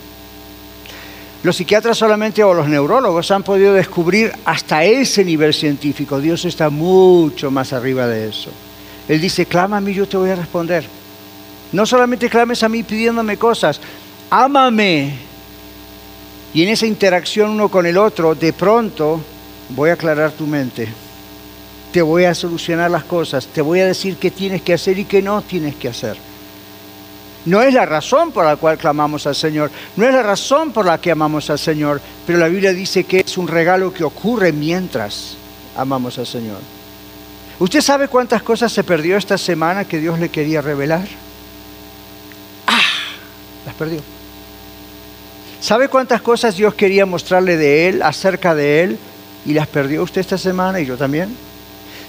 Los 1.43 1.57
psiquiatras 1.57 1.97
solamente 1.97 2.41
o 2.45 2.53
los 2.53 2.69
neurólogos 2.69 3.29
han 3.31 3.43
podido 3.43 3.73
descubrir 3.73 4.31
hasta 4.45 4.85
ese 4.85 5.25
nivel 5.25 5.53
científico. 5.53 6.21
Dios 6.21 6.45
está 6.45 6.69
mucho 6.69 7.51
más 7.51 7.73
arriba 7.73 8.07
de 8.07 8.29
eso. 8.29 8.51
Él 9.09 9.19
dice, 9.19 9.45
clama 9.45 9.77
a 9.77 9.81
mí, 9.81 9.93
yo 9.93 10.07
te 10.07 10.15
voy 10.15 10.29
a 10.29 10.35
responder. 10.35 10.85
No 11.73 11.85
solamente 11.85 12.29
clames 12.29 12.63
a 12.63 12.69
mí 12.69 12.83
pidiéndome 12.83 13.35
cosas, 13.35 13.81
ámame. 14.29 15.13
Y 16.53 16.63
en 16.63 16.69
esa 16.69 16.85
interacción 16.85 17.49
uno 17.49 17.67
con 17.67 17.85
el 17.85 17.97
otro, 17.97 18.33
de 18.33 18.53
pronto 18.53 19.19
voy 19.69 19.89
a 19.89 19.93
aclarar 19.93 20.31
tu 20.31 20.45
mente. 20.45 20.87
Te 21.91 22.01
voy 22.01 22.25
a 22.25 22.33
solucionar 22.33 22.89
las 22.89 23.03
cosas, 23.03 23.45
te 23.47 23.61
voy 23.61 23.79
a 23.79 23.85
decir 23.85 24.17
qué 24.17 24.31
tienes 24.31 24.61
que 24.61 24.73
hacer 24.73 24.97
y 24.97 25.05
qué 25.05 25.21
no 25.21 25.41
tienes 25.41 25.75
que 25.75 25.89
hacer. 25.89 26.17
No 27.45 27.61
es 27.61 27.73
la 27.73 27.85
razón 27.85 28.31
por 28.31 28.45
la 28.45 28.55
cual 28.55 28.77
clamamos 28.77 29.27
al 29.27 29.35
Señor, 29.35 29.69
no 29.97 30.07
es 30.07 30.13
la 30.13 30.23
razón 30.23 30.71
por 30.71 30.85
la 30.85 30.99
que 30.99 31.11
amamos 31.11 31.49
al 31.49 31.59
Señor, 31.59 32.01
pero 32.25 32.39
la 32.39 32.47
Biblia 32.47 32.73
dice 32.73 33.03
que 33.03 33.19
es 33.19 33.37
un 33.37 33.47
regalo 33.47 33.93
que 33.93 34.03
ocurre 34.03 34.51
mientras 34.51 35.35
amamos 35.75 36.17
al 36.17 36.25
Señor. 36.25 36.59
¿Usted 37.59 37.81
sabe 37.81 38.07
cuántas 38.07 38.41
cosas 38.41 38.71
se 38.71 38.83
perdió 38.83 39.17
esta 39.17 39.37
semana 39.37 39.85
que 39.85 39.99
Dios 39.99 40.19
le 40.19 40.29
quería 40.29 40.61
revelar? 40.61 41.05
Ah, 42.65 42.81
las 43.65 43.75
perdió. 43.75 44.01
¿Sabe 45.59 45.87
cuántas 45.87 46.21
cosas 46.21 46.57
Dios 46.57 46.73
quería 46.73 47.05
mostrarle 47.05 47.55
de 47.57 47.87
Él, 47.87 48.01
acerca 48.01 48.55
de 48.55 48.83
Él, 48.83 48.99
y 49.45 49.53
las 49.53 49.67
perdió 49.67 50.03
usted 50.03 50.21
esta 50.21 50.37
semana 50.37 50.79
y 50.79 50.85
yo 50.85 50.97
también? 50.97 51.35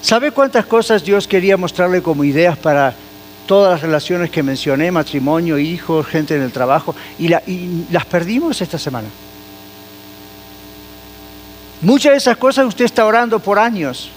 ¿Sabe 0.01 0.33
cuántas 0.33 0.67
cosas 0.67 1.05
Dios 1.05 1.27
quería 1.27 1.57
mostrarle 1.57 2.03
como 2.03 2.25
ideas 2.25 2.59
para 2.59 2.95
todas 3.47 3.73
las 3.73 3.83
relaciones 3.83 4.31
que 4.31 4.43
mencioné, 4.43 4.91
matrimonio, 4.91 5.59
hijos, 5.59 6.07
gente 6.07 6.35
en 6.35 6.43
el 6.43 6.53
trabajo, 6.53 6.95
y, 7.19 7.29
las 7.29 8.05
perdimos 8.07 8.61
esta 8.61 8.79
semana. 8.79 9.09
Muchas 11.83 12.13
de 12.13 12.19
esas 12.19 12.37
cosas 12.37 12.67
usted 12.67 12.87
está 12.87 13.05
orando 13.05 13.39
por 13.39 13.59
años. 13.59 14.11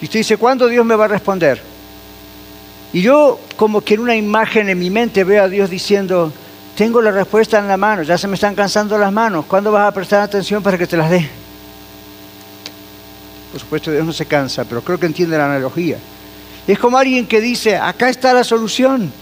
Y 0.00 0.04
usted 0.04 0.20
dice, 0.20 0.36
¿cuándo 0.36 0.68
Dios 0.68 0.84
me 0.84 0.96
va 0.96 1.06
a 1.06 1.08
responder? 1.08 1.60
Y 2.92 3.00
yo 3.00 3.40
como 3.56 3.80
que 3.80 3.94
en 3.94 4.00
una 4.00 4.14
imagen 4.14 4.68
en 4.68 4.78
mi 4.78 4.90
mente 4.90 5.24
veo 5.24 5.44
a 5.44 5.48
Dios 5.48 5.70
diciendo, 5.70 6.32
tengo 6.76 7.00
la 7.00 7.10
respuesta 7.10 7.58
en 7.58 7.68
la 7.68 7.76
mano, 7.76 8.02
ya 8.02 8.18
se 8.18 8.28
me 8.28 8.34
están 8.34 8.54
cansando 8.54 8.98
las 8.98 9.12
manos, 9.12 9.46
¿cuándo 9.46 9.72
vas 9.72 9.88
a 9.88 9.92
prestar 9.92 10.20
atención 10.20 10.62
para 10.62 10.76
que 10.76 10.86
te 10.86 10.96
las 10.96 11.10
dé? 11.10 11.28
Por 13.54 13.60
supuesto 13.60 13.92
Dios 13.92 14.04
no 14.04 14.12
se 14.12 14.26
cansa, 14.26 14.64
pero 14.64 14.82
creo 14.82 14.98
que 14.98 15.06
entiende 15.06 15.38
la 15.38 15.44
analogía. 15.44 15.96
Es 16.66 16.76
como 16.76 16.98
alguien 16.98 17.24
que 17.24 17.40
dice, 17.40 17.76
acá 17.76 18.08
está 18.08 18.34
la 18.34 18.42
solución, 18.42 19.12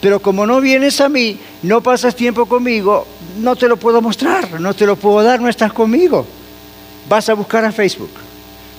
pero 0.00 0.20
como 0.20 0.46
no 0.46 0.58
vienes 0.58 1.02
a 1.02 1.10
mí, 1.10 1.38
no 1.62 1.82
pasas 1.82 2.16
tiempo 2.16 2.46
conmigo, 2.46 3.06
no 3.38 3.54
te 3.54 3.68
lo 3.68 3.76
puedo 3.76 4.00
mostrar, 4.00 4.58
no 4.58 4.72
te 4.72 4.86
lo 4.86 4.96
puedo 4.96 5.22
dar, 5.22 5.38
no 5.38 5.50
estás 5.50 5.70
conmigo. 5.70 6.24
Vas 7.10 7.28
a 7.28 7.34
buscar 7.34 7.62
a 7.66 7.72
Facebook, 7.72 8.08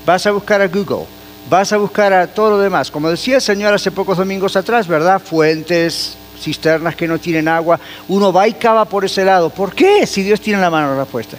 vas 0.03 0.25
a 0.25 0.31
buscar 0.31 0.59
a 0.59 0.67
Google, 0.67 1.05
vas 1.47 1.71
a 1.71 1.77
buscar 1.77 2.11
a 2.11 2.25
todo 2.25 2.49
lo 2.49 2.57
demás. 2.57 2.89
Como 2.89 3.11
decía 3.11 3.35
el 3.35 3.43
Señor 3.43 3.75
hace 3.75 3.91
pocos 3.91 4.17
domingos 4.17 4.55
atrás, 4.55 4.87
¿verdad? 4.87 5.21
Fuentes, 5.23 6.17
cisternas 6.41 6.95
que 6.95 7.07
no 7.07 7.19
tienen 7.19 7.47
agua, 7.47 7.79
uno 8.07 8.33
va 8.33 8.47
y 8.47 8.53
cava 8.53 8.85
por 8.85 9.05
ese 9.05 9.23
lado. 9.23 9.51
¿Por 9.51 9.75
qué? 9.75 10.07
Si 10.07 10.23
Dios 10.23 10.41
tiene 10.41 10.57
en 10.57 10.63
la 10.63 10.71
mano 10.71 10.95
la 10.95 11.01
respuesta. 11.01 11.37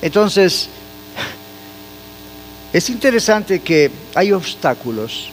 Entonces, 0.00 0.68
es 2.78 2.90
interesante 2.90 3.58
que 3.58 3.90
hay 4.14 4.30
obstáculos 4.30 5.30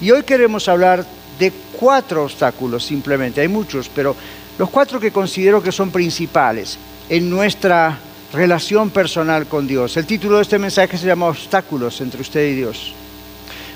y 0.00 0.12
hoy 0.12 0.22
queremos 0.22 0.68
hablar 0.68 1.04
de 1.36 1.52
cuatro 1.72 2.22
obstáculos 2.22 2.84
simplemente, 2.84 3.40
hay 3.40 3.48
muchos, 3.48 3.90
pero 3.92 4.14
los 4.56 4.70
cuatro 4.70 5.00
que 5.00 5.10
considero 5.10 5.60
que 5.60 5.72
son 5.72 5.90
principales 5.90 6.78
en 7.08 7.28
nuestra 7.28 7.98
relación 8.32 8.90
personal 8.90 9.46
con 9.46 9.66
Dios. 9.66 9.96
El 9.96 10.06
título 10.06 10.36
de 10.36 10.42
este 10.42 10.56
mensaje 10.60 10.96
se 10.96 11.06
llama 11.06 11.26
Obstáculos 11.26 12.00
entre 12.00 12.20
usted 12.20 12.46
y 12.46 12.54
Dios. 12.54 12.92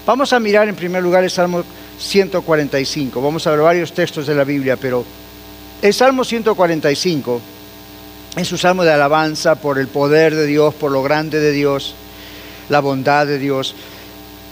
Vamos 0.06 0.32
a 0.32 0.38
mirar 0.38 0.68
en 0.68 0.76
primer 0.76 1.02
lugar 1.02 1.25
el 1.25 1.30
Salmo 1.30 1.64
145. 1.99 3.21
Vamos 3.21 3.44
a 3.49 3.50
ver 3.50 3.61
varios 3.62 3.92
textos 3.92 4.28
de 4.28 4.37
la 4.37 4.44
Biblia, 4.44 4.76
pero 4.76 5.04
el 5.82 5.92
Salmo 5.92 6.23
145 6.23 7.40
es 8.37 8.52
un 8.52 8.59
salmo 8.59 8.85
de 8.85 8.92
alabanza 8.92 9.56
por 9.56 9.80
el 9.80 9.88
poder 9.88 10.37
de 10.37 10.47
Dios, 10.47 10.73
por 10.75 10.92
lo 10.92 11.02
grande 11.02 11.40
de 11.40 11.50
Dios 11.50 11.97
la 12.73 12.81
bondad 12.81 13.26
de 13.26 13.38
Dios. 13.38 13.75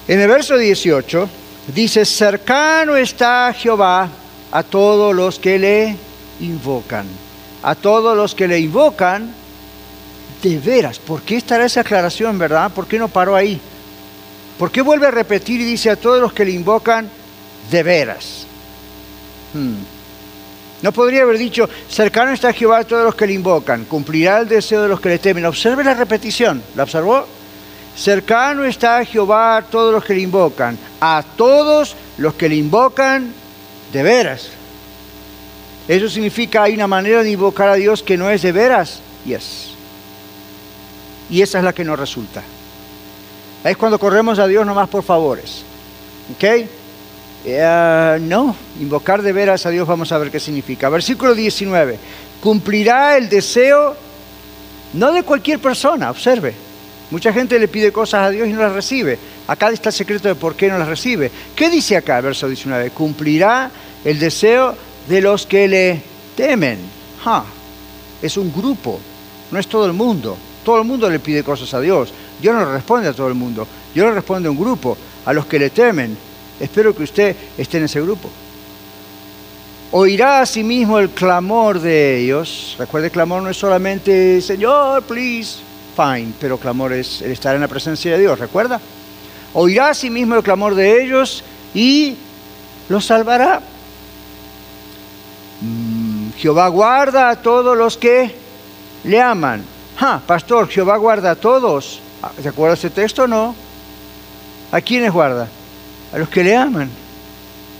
En 0.06 0.20
el 0.20 0.28
verso 0.28 0.58
18 0.58 1.26
dice, 1.74 2.04
cercano 2.04 2.94
está 2.94 3.50
Jehová 3.54 4.10
a 4.52 4.62
todos 4.62 5.14
los 5.14 5.38
que 5.38 5.58
le 5.58 5.96
invocan. 6.40 7.06
A 7.62 7.74
todos 7.74 8.14
los 8.14 8.34
que 8.34 8.46
le 8.46 8.60
invocan 8.60 9.32
de 10.42 10.58
veras. 10.58 10.98
¿Por 10.98 11.22
qué 11.22 11.38
estará 11.38 11.64
esa 11.64 11.80
aclaración, 11.80 12.38
verdad? 12.38 12.70
¿Por 12.70 12.86
qué 12.86 12.98
no 12.98 13.08
paró 13.08 13.34
ahí? 13.34 13.58
¿Por 14.58 14.70
qué 14.70 14.82
vuelve 14.82 15.06
a 15.06 15.10
repetir 15.10 15.58
y 15.62 15.64
dice 15.64 15.88
a 15.88 15.96
todos 15.96 16.20
los 16.20 16.34
que 16.34 16.44
le 16.44 16.50
invocan, 16.50 17.08
de 17.70 17.82
veras? 17.82 18.44
Hmm. 19.54 19.76
No 20.82 20.92
podría 20.92 21.22
haber 21.22 21.38
dicho, 21.38 21.70
cercano 21.88 22.32
está 22.32 22.52
Jehová 22.52 22.80
a 22.80 22.84
todos 22.84 23.04
los 23.04 23.14
que 23.14 23.26
le 23.26 23.32
invocan, 23.32 23.86
cumplirá 23.86 24.40
el 24.40 24.48
deseo 24.48 24.82
de 24.82 24.88
los 24.88 25.00
que 25.00 25.08
le 25.08 25.18
temen. 25.18 25.46
Observe 25.46 25.82
la 25.82 25.94
repetición, 25.94 26.62
¿la 26.76 26.82
observó? 26.82 27.39
Cercano 27.96 28.64
está 28.64 29.04
Jehová 29.04 29.56
a 29.56 29.62
todos 29.62 29.92
los 29.92 30.04
que 30.04 30.14
le 30.14 30.20
invocan, 30.20 30.78
a 31.00 31.22
todos 31.36 31.96
los 32.18 32.34
que 32.34 32.48
le 32.48 32.56
invocan 32.56 33.32
de 33.92 34.02
veras. 34.02 34.48
Eso 35.88 36.08
significa 36.08 36.62
hay 36.62 36.74
una 36.74 36.86
manera 36.86 37.22
de 37.22 37.30
invocar 37.30 37.68
a 37.68 37.74
Dios 37.74 38.02
que 38.02 38.16
no 38.16 38.30
es 38.30 38.42
de 38.42 38.52
veras. 38.52 39.00
Yes. 39.24 39.70
Y 41.28 41.42
esa 41.42 41.58
es 41.58 41.64
la 41.64 41.72
que 41.72 41.84
nos 41.84 41.98
resulta. 41.98 42.42
Es 43.64 43.76
cuando 43.76 43.98
corremos 43.98 44.38
a 44.38 44.46
Dios 44.46 44.64
nomás 44.64 44.88
por 44.88 45.02
favores. 45.02 45.62
¿Ok? 46.34 46.44
Eh, 47.44 48.18
no, 48.20 48.54
invocar 48.80 49.22
de 49.22 49.32
veras 49.32 49.66
a 49.66 49.70
Dios 49.70 49.86
vamos 49.86 50.12
a 50.12 50.18
ver 50.18 50.30
qué 50.30 50.40
significa. 50.40 50.88
Versículo 50.88 51.34
19. 51.34 51.98
Cumplirá 52.40 53.16
el 53.16 53.28
deseo 53.28 53.96
no 54.92 55.12
de 55.12 55.22
cualquier 55.22 55.58
persona, 55.58 56.10
observe. 56.10 56.69
Mucha 57.10 57.32
gente 57.32 57.58
le 57.58 57.68
pide 57.68 57.90
cosas 57.90 58.28
a 58.28 58.30
Dios 58.30 58.48
y 58.48 58.52
no 58.52 58.60
las 58.60 58.72
recibe. 58.72 59.18
Acá 59.48 59.70
está 59.70 59.88
el 59.88 59.94
secreto 59.94 60.28
de 60.28 60.36
por 60.36 60.54
qué 60.54 60.68
no 60.68 60.78
las 60.78 60.88
recibe. 60.88 61.30
¿Qué 61.56 61.68
dice 61.68 61.96
acá, 61.96 62.20
verso 62.20 62.46
19? 62.46 62.90
Cumplirá 62.90 63.70
el 64.04 64.18
deseo 64.18 64.76
de 65.08 65.20
los 65.20 65.46
que 65.46 65.66
le 65.66 66.02
temen. 66.36 66.78
Es 68.22 68.36
un 68.36 68.52
grupo, 68.52 69.00
no 69.50 69.58
es 69.58 69.66
todo 69.66 69.86
el 69.86 69.92
mundo. 69.92 70.36
Todo 70.64 70.78
el 70.78 70.84
mundo 70.84 71.10
le 71.10 71.18
pide 71.18 71.42
cosas 71.42 71.72
a 71.74 71.80
Dios. 71.80 72.12
Dios 72.40 72.54
no 72.54 72.72
responde 72.72 73.08
a 73.08 73.12
todo 73.12 73.28
el 73.28 73.34
mundo. 73.34 73.66
Dios 73.92 74.06
le 74.06 74.14
responde 74.14 74.48
a 74.48 74.50
un 74.50 74.58
grupo, 74.58 74.96
a 75.24 75.32
los 75.32 75.46
que 75.46 75.58
le 75.58 75.70
temen. 75.70 76.16
Espero 76.60 76.94
que 76.94 77.02
usted 77.02 77.34
esté 77.58 77.78
en 77.78 77.84
ese 77.84 78.00
grupo. 78.00 78.30
Oirá 79.92 80.42
a 80.42 80.46
sí 80.46 80.62
mismo 80.62 80.98
el 81.00 81.10
clamor 81.10 81.80
de 81.80 82.20
ellos. 82.20 82.76
Recuerde, 82.78 83.10
clamor 83.10 83.42
no 83.42 83.50
es 83.50 83.56
solamente, 83.56 84.40
Señor, 84.40 85.02
please, 85.02 85.56
pero 86.40 86.58
clamor 86.58 86.92
es 86.92 87.22
el 87.22 87.32
estar 87.32 87.54
en 87.54 87.60
la 87.60 87.68
presencia 87.68 88.12
de 88.12 88.18
Dios, 88.18 88.38
¿recuerda? 88.38 88.80
Oirá 89.54 89.90
a 89.90 89.94
sí 89.94 90.10
mismo 90.10 90.36
el 90.36 90.42
clamor 90.42 90.74
de 90.74 91.02
ellos 91.02 91.42
y 91.74 92.16
los 92.88 93.04
salvará. 93.04 93.60
Mm, 95.60 96.30
Jehová 96.38 96.68
guarda 96.68 97.30
a 97.30 97.36
todos 97.36 97.76
los 97.76 97.96
que 97.96 98.34
le 99.04 99.20
aman. 99.20 99.64
Pastor, 100.26 100.68
Jehová 100.68 100.96
guarda 100.96 101.32
a 101.32 101.36
todos. 101.36 102.00
¿Se 102.40 102.48
ah, 102.48 102.50
acuerda 102.50 102.74
ese 102.74 102.90
texto 102.90 103.24
o 103.24 103.26
no? 103.26 103.54
¿A 104.72 104.80
quiénes 104.80 105.12
guarda? 105.12 105.48
a 106.12 106.18
los 106.18 106.28
que 106.28 106.44
le 106.44 106.56
aman. 106.56 106.88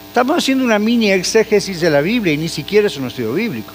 Estamos 0.08 0.38
haciendo 0.38 0.64
una 0.64 0.78
mini 0.78 1.10
exégesis 1.10 1.80
de 1.80 1.90
la 1.90 2.00
Biblia 2.00 2.32
y 2.32 2.36
ni 2.36 2.48
siquiera 2.48 2.86
es 2.86 2.96
un 2.96 3.06
estudio 3.06 3.34
bíblico. 3.34 3.72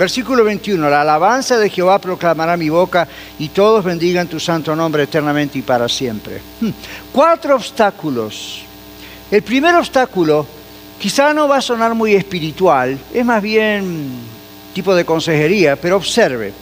Versículo 0.00 0.44
21, 0.44 0.88
la 0.88 1.02
alabanza 1.02 1.58
de 1.58 1.68
Jehová 1.68 1.98
proclamará 1.98 2.56
mi 2.56 2.70
boca 2.70 3.06
y 3.38 3.50
todos 3.50 3.84
bendigan 3.84 4.28
tu 4.28 4.40
santo 4.40 4.74
nombre 4.74 5.02
eternamente 5.02 5.58
y 5.58 5.62
para 5.62 5.90
siempre. 5.90 6.40
Hmm. 6.58 6.70
Cuatro 7.12 7.54
obstáculos. 7.54 8.62
El 9.30 9.42
primer 9.42 9.74
obstáculo 9.74 10.46
quizá 10.98 11.34
no 11.34 11.46
va 11.48 11.58
a 11.58 11.60
sonar 11.60 11.92
muy 11.92 12.14
espiritual, 12.14 12.98
es 13.12 13.24
más 13.26 13.42
bien 13.42 14.08
tipo 14.72 14.94
de 14.94 15.04
consejería, 15.04 15.76
pero 15.76 15.96
observe. 15.96 16.54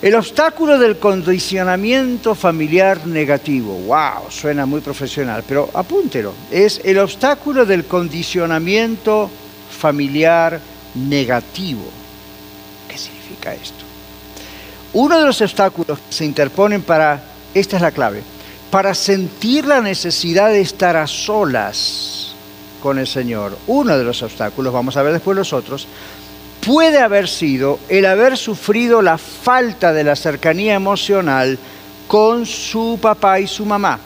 El 0.00 0.14
obstáculo 0.14 0.78
del 0.78 0.96
condicionamiento 0.96 2.36
familiar 2.36 3.04
negativo. 3.04 3.74
¡Wow! 3.80 4.30
Suena 4.30 4.64
muy 4.64 4.80
profesional, 4.80 5.42
pero 5.44 5.68
apúntelo. 5.74 6.34
Es 6.52 6.80
el 6.84 7.00
obstáculo 7.00 7.66
del 7.66 7.86
condicionamiento 7.86 9.28
familiar 9.76 10.60
negativo. 10.94 11.97
¿Qué 13.50 13.54
significa 13.54 13.54
esto? 13.54 13.84
Uno 14.94 15.18
de 15.18 15.26
los 15.26 15.40
obstáculos 15.40 15.98
que 15.98 16.14
se 16.14 16.24
interponen 16.24 16.82
para, 16.82 17.22
esta 17.54 17.76
es 17.76 17.82
la 17.82 17.90
clave, 17.90 18.22
para 18.70 18.94
sentir 18.94 19.66
la 19.66 19.80
necesidad 19.80 20.48
de 20.48 20.60
estar 20.60 20.96
a 20.96 21.06
solas 21.06 22.34
con 22.82 22.98
el 22.98 23.06
Señor. 23.06 23.58
Uno 23.66 23.98
de 23.98 24.04
los 24.04 24.22
obstáculos, 24.22 24.72
vamos 24.72 24.96
a 24.96 25.02
ver 25.02 25.12
después 25.12 25.36
los 25.36 25.52
otros, 25.52 25.86
puede 26.64 26.98
haber 26.98 27.28
sido 27.28 27.78
el 27.88 28.06
haber 28.06 28.36
sufrido 28.36 29.02
la 29.02 29.18
falta 29.18 29.92
de 29.92 30.04
la 30.04 30.16
cercanía 30.16 30.74
emocional 30.74 31.58
con 32.06 32.46
su 32.46 32.98
papá 33.00 33.40
y 33.40 33.46
su 33.46 33.66
mamá, 33.66 33.98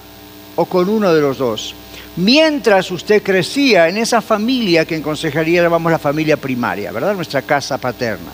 o 0.56 0.64
con 0.64 0.88
uno 0.88 1.14
de 1.14 1.20
los 1.20 1.38
dos. 1.38 1.74
Mientras 2.16 2.90
usted 2.90 3.22
crecía 3.22 3.88
en 3.88 3.96
esa 3.96 4.20
familia 4.20 4.84
que 4.84 4.96
en 4.96 5.02
consejería 5.02 5.62
llamamos 5.62 5.92
la 5.92 5.98
familia 5.98 6.36
primaria, 6.36 6.92
¿verdad? 6.92 7.14
Nuestra 7.14 7.40
casa 7.42 7.78
paterna. 7.78 8.30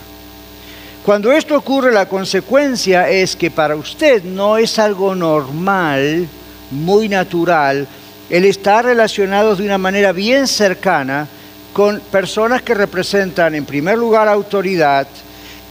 Cuando 1.05 1.31
esto 1.31 1.55
ocurre, 1.55 1.91
la 1.91 2.07
consecuencia 2.07 3.09
es 3.09 3.35
que 3.35 3.49
para 3.49 3.75
usted 3.75 4.23
no 4.23 4.57
es 4.57 4.77
algo 4.77 5.15
normal, 5.15 6.27
muy 6.71 7.07
natural, 7.07 7.87
el 8.29 8.45
estar 8.45 8.85
relacionado 8.85 9.55
de 9.55 9.63
una 9.63 9.77
manera 9.77 10.11
bien 10.11 10.47
cercana 10.47 11.27
con 11.73 11.99
personas 12.11 12.61
que 12.61 12.73
representan 12.73 13.55
en 13.55 13.65
primer 13.65 13.97
lugar 13.97 14.27
autoridad 14.27 15.07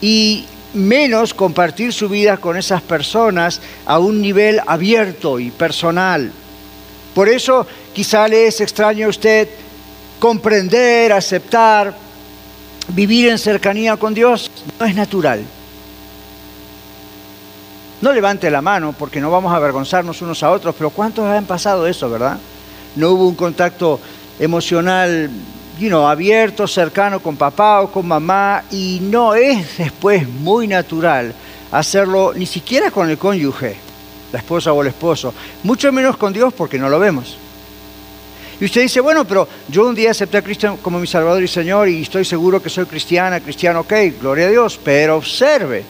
y 0.01 0.47
menos 0.75 1.35
compartir 1.35 1.93
su 1.93 2.09
vida 2.09 2.37
con 2.39 2.57
esas 2.57 2.83
personas 2.83 3.61
a 3.85 3.99
un 3.99 4.21
nivel 4.21 4.61
abierto 4.67 5.39
y 5.39 5.51
personal. 5.51 6.33
Por 7.15 7.29
eso 7.29 7.67
quizá 7.93 8.29
le 8.29 8.47
es 8.47 8.61
extraño 8.61 9.07
a 9.07 9.11
usted 9.11 9.49
comprender, 10.19 11.13
aceptar, 11.13 11.95
vivir 12.89 13.29
en 13.29 13.39
cercanía 13.39 13.97
con 13.97 14.15
Dios. 14.15 14.48
No 14.79 14.87
es 14.87 14.95
natural. 14.95 15.45
No 18.01 18.13
levante 18.13 18.51
la 18.51 18.63
mano 18.63 18.95
porque 18.97 19.21
no 19.21 19.31
vamos 19.31 19.53
a 19.53 19.57
avergonzarnos 19.57 20.23
unos 20.23 20.43
a 20.43 20.51
otros, 20.51 20.75
pero 20.77 20.91
¿cuántos 20.91 21.27
han 21.27 21.47
pasado 21.47 21.87
eso, 21.87 22.09
verdad? 22.09 22.39
No 22.95 23.11
hubo 23.11 23.27
un 23.27 23.35
contacto 23.35 24.01
emocional 24.39 25.31
abierto, 26.07 26.67
cercano 26.67 27.21
con 27.21 27.37
papá 27.37 27.83
o 27.83 27.91
con 27.91 28.07
mamá 28.07 28.65
y 28.71 28.99
no 29.01 29.35
es 29.35 29.79
después 29.79 30.29
muy 30.29 30.67
natural 30.67 31.33
hacerlo 31.71 32.33
ni 32.35 32.47
siquiera 32.47 32.91
con 32.91 33.09
el 33.09 33.17
cónyuge, 33.17 33.77
la 34.33 34.39
esposa 34.41 34.73
o 34.73 34.83
el 34.83 34.89
esposo, 34.89 35.33
mucho 35.63 35.93
menos 35.93 36.17
con 36.17 36.33
Dios 36.33 36.53
porque 36.53 36.79
no 36.79 36.89
lo 36.89 36.99
vemos. 36.99 37.37
Y 38.61 38.65
usted 38.65 38.83
dice, 38.83 39.01
bueno, 39.01 39.25
pero 39.25 39.49
yo 39.69 39.87
un 39.87 39.95
día 39.95 40.11
acepté 40.11 40.39
a 40.39 40.43
Cristo 40.43 40.79
como 40.83 40.99
mi 40.99 41.07
Salvador 41.07 41.43
y 41.43 41.49
Señor 41.49 41.89
y 41.89 42.03
estoy 42.03 42.25
seguro 42.25 42.61
que 42.61 42.69
soy 42.69 42.87
cristiana, 42.87 43.41
cristiano, 43.41 43.81
ok, 43.81 43.93
gloria 44.21 44.47
a 44.47 44.51
Dios, 44.51 44.81
pero 44.83 45.17
observe, 45.17 45.85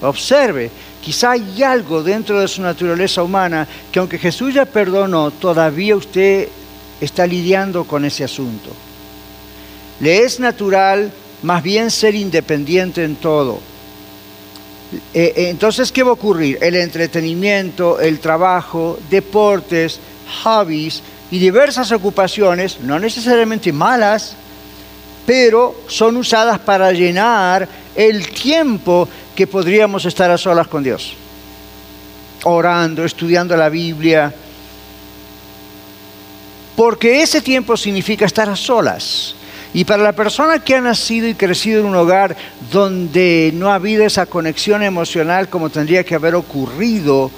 observe, 0.00 0.70
quizá 1.02 1.32
hay 1.32 1.62
algo 1.62 2.02
dentro 2.02 2.40
de 2.40 2.48
su 2.48 2.62
naturaleza 2.62 3.22
humana 3.22 3.68
que 3.90 3.98
aunque 3.98 4.18
Jesús 4.18 4.54
ya 4.54 4.64
perdonó, 4.64 5.30
todavía 5.32 5.94
usted 5.94 6.48
está 6.98 7.26
lidiando 7.26 7.84
con 7.84 8.06
ese 8.06 8.24
asunto. 8.24 8.70
Le 10.00 10.24
es 10.24 10.40
natural 10.40 11.12
más 11.42 11.62
bien 11.62 11.90
ser 11.90 12.14
independiente 12.14 13.04
en 13.04 13.16
todo. 13.16 13.60
Eh, 14.92 15.32
eh, 15.36 15.48
entonces, 15.48 15.92
¿qué 15.92 16.02
va 16.02 16.10
a 16.10 16.14
ocurrir? 16.14 16.58
El 16.60 16.76
entretenimiento, 16.76 18.00
el 18.00 18.18
trabajo, 18.18 18.98
deportes, 19.10 20.00
hobbies 20.42 21.02
y 21.32 21.38
diversas 21.38 21.90
ocupaciones, 21.92 22.78
no 22.80 22.98
necesariamente 22.98 23.72
malas, 23.72 24.36
pero 25.24 25.74
son 25.88 26.18
usadas 26.18 26.58
para 26.58 26.92
llenar 26.92 27.66
el 27.96 28.28
tiempo 28.28 29.08
que 29.34 29.46
podríamos 29.46 30.04
estar 30.04 30.30
a 30.30 30.36
solas 30.36 30.68
con 30.68 30.82
Dios. 30.82 31.14
Orando, 32.44 33.02
estudiando 33.06 33.56
la 33.56 33.70
Biblia. 33.70 34.30
Porque 36.76 37.22
ese 37.22 37.40
tiempo 37.40 37.78
significa 37.78 38.26
estar 38.26 38.50
a 38.50 38.56
solas. 38.56 39.34
Y 39.72 39.86
para 39.86 40.02
la 40.02 40.12
persona 40.12 40.58
que 40.58 40.74
ha 40.74 40.82
nacido 40.82 41.28
y 41.28 41.34
crecido 41.34 41.80
en 41.80 41.86
un 41.86 41.96
hogar 41.96 42.36
donde 42.70 43.52
no 43.54 43.70
ha 43.70 43.76
habido 43.76 44.04
esa 44.04 44.26
conexión 44.26 44.82
emocional 44.82 45.48
como 45.48 45.70
tendría 45.70 46.04
que 46.04 46.14
haber 46.14 46.34
ocurrido, 46.34 47.30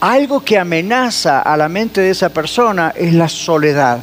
algo 0.00 0.40
que 0.40 0.58
amenaza 0.58 1.40
a 1.40 1.56
la 1.56 1.68
mente 1.68 2.00
de 2.00 2.10
esa 2.10 2.28
persona 2.28 2.92
es 2.96 3.12
la 3.14 3.28
soledad. 3.28 4.00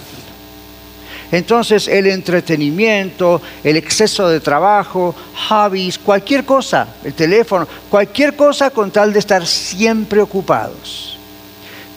Entonces 1.31 1.87
el 1.87 2.07
entretenimiento, 2.07 3.41
el 3.63 3.77
exceso 3.77 4.29
de 4.29 4.39
trabajo, 4.39 5.15
hobbies, 5.49 5.97
cualquier 5.97 6.45
cosa, 6.45 6.87
el 7.03 7.13
teléfono, 7.13 7.67
cualquier 7.89 8.35
cosa 8.35 8.69
con 8.69 8.91
tal 8.91 9.11
de 9.11 9.19
estar 9.19 9.45
siempre 9.45 10.21
ocupados. 10.21 11.11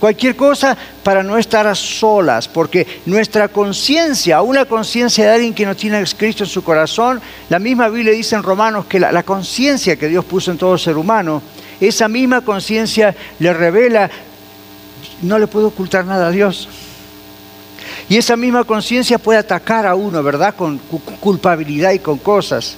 cualquier 0.01 0.37
cosa 0.37 0.77
para 1.03 1.25
no 1.25 1.37
estar 1.37 1.67
a 1.67 1.75
solas, 1.75 2.47
porque 2.47 2.87
nuestra 3.07 3.49
conciencia, 3.49 4.43
una 4.43 4.65
conciencia 4.65 5.25
de 5.25 5.35
alguien 5.35 5.55
que 5.55 5.67
no 5.67 5.75
tiene 5.75 5.97
a 5.97 6.05
Cristo 6.05 6.45
en 6.45 6.51
su 6.51 6.63
corazón, 6.63 7.21
la 7.49 7.59
misma 7.59 7.89
Biblia 7.89 8.13
dice 8.13 8.37
en 8.37 8.45
Romanos 8.45 8.87
que 8.87 9.01
la, 9.01 9.11
la 9.11 9.25
conciencia 9.25 9.97
que 9.97 10.07
Dios 10.07 10.25
puso 10.25 10.53
en 10.53 10.59
todo 10.59 10.79
ser 10.79 10.97
humano, 10.97 11.43
esa 11.87 12.09
misma 12.09 12.41
conciencia 12.41 13.15
le 13.39 13.53
revela, 13.53 14.11
no 15.23 15.39
le 15.39 15.47
puedo 15.47 15.69
ocultar 15.69 16.05
nada 16.05 16.29
a 16.29 16.31
Dios. 16.31 16.69
Y 18.09 18.17
esa 18.17 18.37
misma 18.37 18.65
conciencia 18.65 19.19
puede 19.19 19.39
atacar 19.39 19.87
a 19.87 19.95
uno, 19.95 20.23
¿verdad? 20.23 20.55
Con 20.55 20.79
culpabilidad 21.21 21.93
y 21.93 21.99
con 21.99 22.19
cosas. 22.19 22.77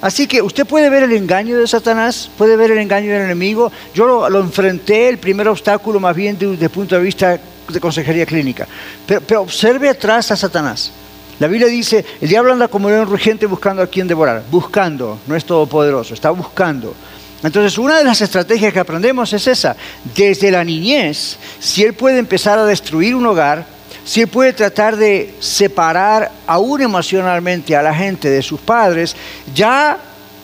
Así 0.00 0.26
que 0.26 0.42
usted 0.42 0.66
puede 0.66 0.90
ver 0.90 1.04
el 1.04 1.12
engaño 1.12 1.58
de 1.58 1.66
Satanás, 1.66 2.30
puede 2.36 2.56
ver 2.56 2.70
el 2.70 2.78
engaño 2.78 3.12
del 3.12 3.22
enemigo. 3.22 3.72
Yo 3.94 4.28
lo, 4.28 4.40
enfrenté, 4.40 5.08
el 5.08 5.18
primer 5.18 5.48
obstáculo 5.48 5.98
más 5.98 6.14
bien 6.14 6.36
desde 6.38 6.66
el 6.66 6.70
punto 6.70 6.94
de 6.94 7.00
vista 7.00 7.40
de 7.68 7.80
consejería 7.80 8.26
clínica. 8.26 8.68
Pero, 9.06 9.42
observe 9.42 9.88
atrás 9.88 10.30
a 10.30 10.36
Satanás. 10.36 10.92
La 11.38 11.48
Biblia 11.48 11.68
dice, 11.68 12.04
el 12.20 12.28
diablo 12.28 12.52
anda 12.52 12.68
como 12.68 12.88
un 12.88 13.06
rugiente 13.06 13.46
buscando 13.46 13.82
a 13.82 13.86
quien 13.86 14.06
devorar. 14.06 14.42
Buscando, 14.50 15.18
no 15.26 15.34
es 15.34 15.44
todopoderoso, 15.44 16.14
está 16.14 16.30
buscando. 16.30 16.94
Entonces, 17.42 17.78
una 17.78 17.98
de 17.98 18.04
las 18.04 18.20
estrategias 18.20 18.72
que 18.72 18.80
aprendemos 18.80 19.32
es 19.32 19.46
esa. 19.46 19.76
Desde 20.14 20.50
la 20.50 20.64
niñez, 20.64 21.36
si 21.60 21.84
él 21.84 21.94
puede 21.94 22.18
empezar 22.18 22.58
a 22.58 22.64
destruir 22.64 23.14
un 23.14 23.26
hogar, 23.26 23.66
si 24.04 24.22
él 24.22 24.28
puede 24.28 24.52
tratar 24.52 24.96
de 24.96 25.34
separar 25.40 26.30
aún 26.46 26.80
emocionalmente 26.80 27.76
a 27.76 27.82
la 27.82 27.94
gente 27.94 28.30
de 28.30 28.42
sus 28.42 28.60
padres, 28.60 29.16
ya 29.54 29.98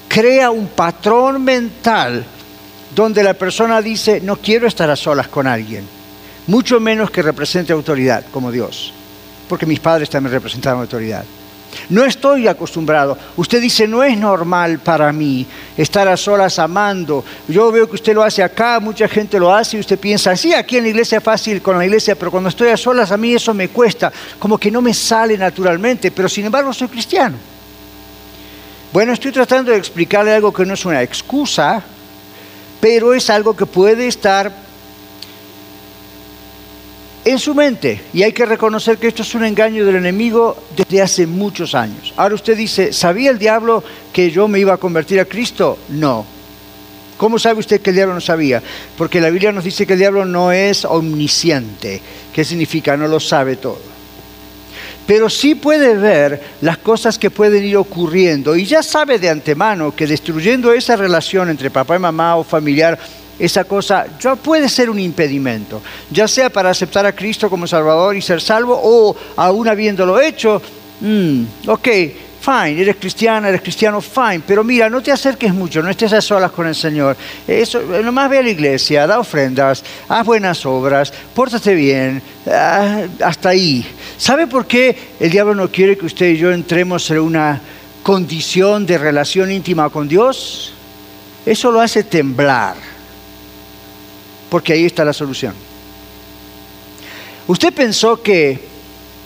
crea 0.08 0.50
un 0.50 0.66
patrón 0.66 1.42
mental 1.42 2.24
donde 2.94 3.22
la 3.22 3.34
persona 3.34 3.80
dice, 3.80 4.20
no 4.20 4.36
quiero 4.36 4.66
estar 4.66 4.90
a 4.90 4.96
solas 4.96 5.28
con 5.28 5.46
alguien, 5.46 5.86
mucho 6.46 6.80
menos 6.80 7.10
que 7.10 7.22
represente 7.22 7.72
autoridad 7.72 8.24
como 8.30 8.50
Dios, 8.50 8.92
porque 9.48 9.64
mis 9.64 9.80
padres 9.80 10.10
también 10.10 10.32
representaban 10.32 10.82
autoridad. 10.82 11.24
No 11.88 12.04
estoy 12.04 12.48
acostumbrado. 12.48 13.16
Usted 13.36 13.60
dice, 13.60 13.86
no 13.86 14.02
es 14.02 14.16
normal 14.16 14.78
para 14.78 15.12
mí 15.12 15.46
estar 15.76 16.08
a 16.08 16.16
solas 16.16 16.58
amando. 16.58 17.24
Yo 17.48 17.70
veo 17.72 17.88
que 17.88 17.96
usted 17.96 18.14
lo 18.14 18.22
hace 18.22 18.42
acá, 18.42 18.80
mucha 18.80 19.08
gente 19.08 19.38
lo 19.38 19.54
hace 19.54 19.76
y 19.76 19.80
usted 19.80 19.98
piensa, 19.98 20.36
sí, 20.36 20.52
aquí 20.54 20.76
en 20.76 20.84
la 20.84 20.90
iglesia 20.90 21.18
es 21.18 21.24
fácil 21.24 21.62
con 21.62 21.78
la 21.78 21.84
iglesia, 21.84 22.14
pero 22.14 22.30
cuando 22.30 22.48
estoy 22.48 22.68
a 22.68 22.76
solas 22.76 23.10
a 23.10 23.16
mí 23.16 23.34
eso 23.34 23.54
me 23.54 23.68
cuesta, 23.68 24.12
como 24.38 24.58
que 24.58 24.70
no 24.70 24.82
me 24.82 24.94
sale 24.94 25.36
naturalmente, 25.36 26.10
pero 26.10 26.28
sin 26.28 26.46
embargo 26.46 26.72
soy 26.72 26.88
cristiano. 26.88 27.36
Bueno, 28.92 29.14
estoy 29.14 29.32
tratando 29.32 29.72
de 29.72 29.78
explicarle 29.78 30.34
algo 30.34 30.52
que 30.52 30.66
no 30.66 30.74
es 30.74 30.84
una 30.84 31.02
excusa, 31.02 31.82
pero 32.80 33.14
es 33.14 33.30
algo 33.30 33.56
que 33.56 33.64
puede 33.64 34.06
estar 34.06 34.52
en 37.24 37.38
su 37.38 37.54
mente. 37.54 38.00
Y 38.12 38.22
hay 38.22 38.32
que 38.32 38.46
reconocer 38.46 38.98
que 38.98 39.08
esto 39.08 39.22
es 39.22 39.34
un 39.34 39.44
engaño 39.44 39.84
del 39.84 39.96
enemigo 39.96 40.56
desde 40.76 41.02
hace 41.02 41.26
muchos 41.26 41.74
años. 41.74 42.12
Ahora 42.16 42.34
usted 42.34 42.56
dice, 42.56 42.92
¿sabía 42.92 43.30
el 43.30 43.38
diablo 43.38 43.82
que 44.12 44.30
yo 44.30 44.48
me 44.48 44.58
iba 44.58 44.74
a 44.74 44.78
convertir 44.78 45.20
a 45.20 45.24
Cristo? 45.24 45.78
No. 45.88 46.26
¿Cómo 47.16 47.38
sabe 47.38 47.60
usted 47.60 47.80
que 47.80 47.90
el 47.90 47.96
diablo 47.96 48.14
no 48.14 48.20
sabía? 48.20 48.62
Porque 48.98 49.20
la 49.20 49.30
Biblia 49.30 49.52
nos 49.52 49.64
dice 49.64 49.86
que 49.86 49.92
el 49.92 49.98
diablo 50.00 50.24
no 50.24 50.50
es 50.50 50.84
omnisciente. 50.84 52.00
¿Qué 52.32 52.44
significa? 52.44 52.96
No 52.96 53.06
lo 53.06 53.20
sabe 53.20 53.56
todo. 53.56 53.92
Pero 55.06 55.28
sí 55.28 55.54
puede 55.54 55.94
ver 55.94 56.40
las 56.60 56.78
cosas 56.78 57.18
que 57.18 57.30
pueden 57.30 57.64
ir 57.64 57.76
ocurriendo 57.76 58.56
y 58.56 58.64
ya 58.64 58.82
sabe 58.82 59.18
de 59.18 59.30
antemano 59.30 59.94
que 59.94 60.06
destruyendo 60.06 60.72
esa 60.72 60.96
relación 60.96 61.50
entre 61.50 61.70
papá 61.70 61.96
y 61.96 61.98
mamá 61.98 62.36
o 62.36 62.44
familiar 62.44 62.98
esa 63.38 63.64
cosa 63.64 64.06
ya 64.20 64.36
puede 64.36 64.68
ser 64.68 64.90
un 64.90 64.98
impedimento, 64.98 65.82
ya 66.10 66.28
sea 66.28 66.50
para 66.50 66.70
aceptar 66.70 67.06
a 67.06 67.12
Cristo 67.12 67.48
como 67.48 67.66
Salvador 67.66 68.16
y 68.16 68.22
ser 68.22 68.40
salvo, 68.40 68.78
o 68.82 69.16
aún 69.36 69.68
habiéndolo 69.68 70.20
hecho, 70.20 70.60
mm, 71.00 71.42
ok, 71.66 71.88
fine, 72.40 72.80
eres 72.80 72.96
cristiana, 72.96 73.48
eres 73.48 73.62
cristiano, 73.62 74.00
fine, 74.00 74.42
pero 74.46 74.64
mira, 74.64 74.90
no 74.90 75.00
te 75.00 75.12
acerques 75.12 75.54
mucho, 75.54 75.82
no 75.82 75.90
estés 75.90 76.12
a 76.12 76.20
solas 76.20 76.50
con 76.50 76.66
el 76.66 76.74
Señor. 76.74 77.16
Eso, 77.46 77.80
nomás 78.02 78.28
ve 78.28 78.38
a 78.38 78.42
la 78.42 78.50
iglesia, 78.50 79.06
da 79.06 79.20
ofrendas, 79.20 79.82
haz 80.08 80.26
buenas 80.26 80.66
obras, 80.66 81.12
pórtate 81.34 81.74
bien, 81.74 82.22
ah, 82.48 83.02
hasta 83.20 83.50
ahí. 83.50 83.86
¿Sabe 84.18 84.46
por 84.46 84.66
qué 84.66 84.96
el 85.20 85.30
diablo 85.30 85.54
no 85.54 85.70
quiere 85.70 85.96
que 85.96 86.06
usted 86.06 86.30
y 86.30 86.38
yo 86.38 86.52
entremos 86.52 87.10
en 87.10 87.20
una 87.20 87.60
condición 88.02 88.86
de 88.86 88.98
relación 88.98 89.50
íntima 89.50 89.88
con 89.90 90.08
Dios? 90.08 90.74
Eso 91.46 91.70
lo 91.70 91.80
hace 91.80 92.04
temblar 92.04 92.91
porque 94.52 94.74
ahí 94.74 94.84
está 94.84 95.02
la 95.02 95.14
solución. 95.14 95.54
Usted 97.46 97.72
pensó 97.72 98.20
que, 98.20 98.60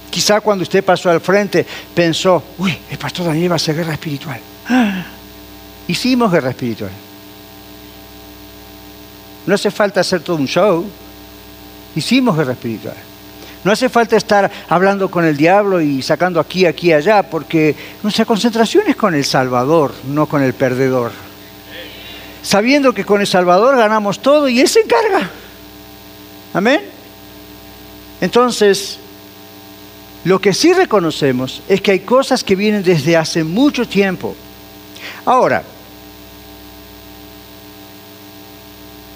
quizá 0.08 0.40
cuando 0.40 0.62
usted 0.62 0.84
pasó 0.84 1.10
al 1.10 1.20
frente, 1.20 1.66
pensó, 1.92 2.40
uy, 2.58 2.78
el 2.88 2.96
pastor 2.96 3.26
Daniel 3.26 3.50
va 3.50 3.54
a 3.54 3.56
hacer 3.56 3.74
guerra 3.74 3.94
espiritual. 3.94 4.38
hicimos 5.88 6.30
guerra 6.30 6.50
espiritual. 6.50 6.92
No 9.46 9.54
hace 9.56 9.72
falta 9.72 9.98
hacer 9.98 10.20
todo 10.20 10.36
un 10.36 10.46
show. 10.46 10.86
Hicimos 11.96 12.36
guerra 12.36 12.52
espiritual. 12.52 12.96
No 13.64 13.72
hace 13.72 13.88
falta 13.88 14.16
estar 14.16 14.48
hablando 14.68 15.10
con 15.10 15.24
el 15.24 15.36
diablo 15.36 15.80
y 15.80 16.02
sacando 16.02 16.38
aquí, 16.38 16.66
aquí, 16.66 16.92
allá, 16.92 17.24
porque 17.24 17.74
nuestra 18.04 18.24
concentración 18.24 18.84
es 18.86 18.94
con 18.94 19.12
el 19.12 19.24
Salvador, 19.24 19.92
no 20.06 20.26
con 20.26 20.40
el 20.40 20.54
perdedor 20.54 21.10
sabiendo 22.46 22.94
que 22.94 23.04
con 23.04 23.20
el 23.20 23.26
Salvador 23.26 23.76
ganamos 23.76 24.20
todo 24.20 24.48
y 24.48 24.60
Él 24.60 24.68
se 24.68 24.78
encarga. 24.78 25.28
Amén. 26.54 26.80
Entonces, 28.20 28.98
lo 30.24 30.40
que 30.40 30.54
sí 30.54 30.72
reconocemos 30.72 31.60
es 31.68 31.80
que 31.80 31.90
hay 31.90 32.00
cosas 32.00 32.44
que 32.44 32.54
vienen 32.54 32.84
desde 32.84 33.16
hace 33.16 33.42
mucho 33.42 33.88
tiempo. 33.88 34.36
Ahora, 35.24 35.64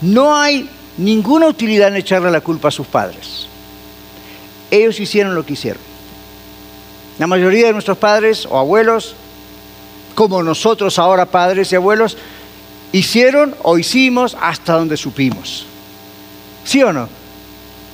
no 0.01 0.37
hay 0.37 0.69
ninguna 0.97 1.47
utilidad 1.47 1.87
en 1.89 1.97
echarle 1.97 2.33
la 2.33 2.41
culpa 2.41 2.67
a 2.69 2.73
sus 2.73 2.89
padres. 2.89 3.47
Ellos 4.73 4.99
hicieron 4.99 5.37
lo 5.37 5.47
que 5.47 5.53
hicieron. 5.53 5.83
La 7.21 7.29
mayoría 7.29 7.69
de 7.69 7.75
nuestros 7.75 7.99
padres 7.99 8.45
o 8.45 8.59
abuelos, 8.59 9.15
como 10.17 10.43
nosotros 10.43 10.99
ahora 10.99 11.27
padres 11.27 11.71
y 11.71 11.77
abuelos, 11.77 12.17
hicieron 12.93 13.55
o 13.63 13.79
hicimos 13.79 14.37
hasta 14.41 14.75
donde 14.75 14.97
supimos. 14.97 15.67
¿Sí 16.65 16.83
o 16.83 16.93
no? 16.93 17.09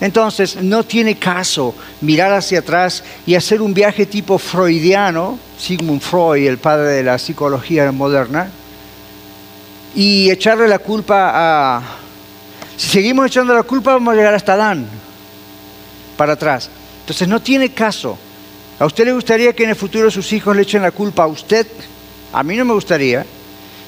Entonces, 0.00 0.56
no 0.56 0.85
tiene 0.85 1.18
caso 1.18 1.74
mirar 2.02 2.32
hacia 2.32 2.59
atrás 2.59 3.02
y 3.26 3.35
hacer 3.35 3.62
un 3.62 3.72
viaje 3.72 4.04
tipo 4.04 4.38
freudiano, 4.38 5.38
Sigmund 5.59 6.02
Freud, 6.02 6.46
el 6.46 6.59
padre 6.59 6.88
de 6.88 7.02
la 7.02 7.18
psicología 7.18 7.90
moderna, 7.92 8.50
y 9.94 10.30
echarle 10.30 10.68
la 10.68 10.78
culpa 10.78 11.30
a... 11.35 11.82
Si 12.76 12.88
seguimos 12.88 13.26
echando 13.26 13.54
la 13.54 13.62
culpa, 13.62 13.94
vamos 13.94 14.12
a 14.12 14.16
llegar 14.16 14.35
hasta 14.35 14.52
Adán, 14.52 14.87
para 16.18 16.35
atrás. 16.35 16.68
Entonces, 17.00 17.26
no 17.26 17.40
tiene 17.40 17.70
caso. 17.70 18.18
¿A 18.78 18.85
usted 18.85 19.06
le 19.06 19.14
gustaría 19.14 19.54
que 19.54 19.64
en 19.64 19.70
el 19.70 19.76
futuro 19.76 20.11
sus 20.11 20.30
hijos 20.35 20.54
le 20.54 20.62
echen 20.62 20.82
la 20.82 20.90
culpa 20.90 21.22
a 21.22 21.28
usted? 21.28 21.66
A 22.35 22.42
mí 22.42 22.54
no 22.56 22.66
me 22.66 22.74
gustaría. 22.74 23.24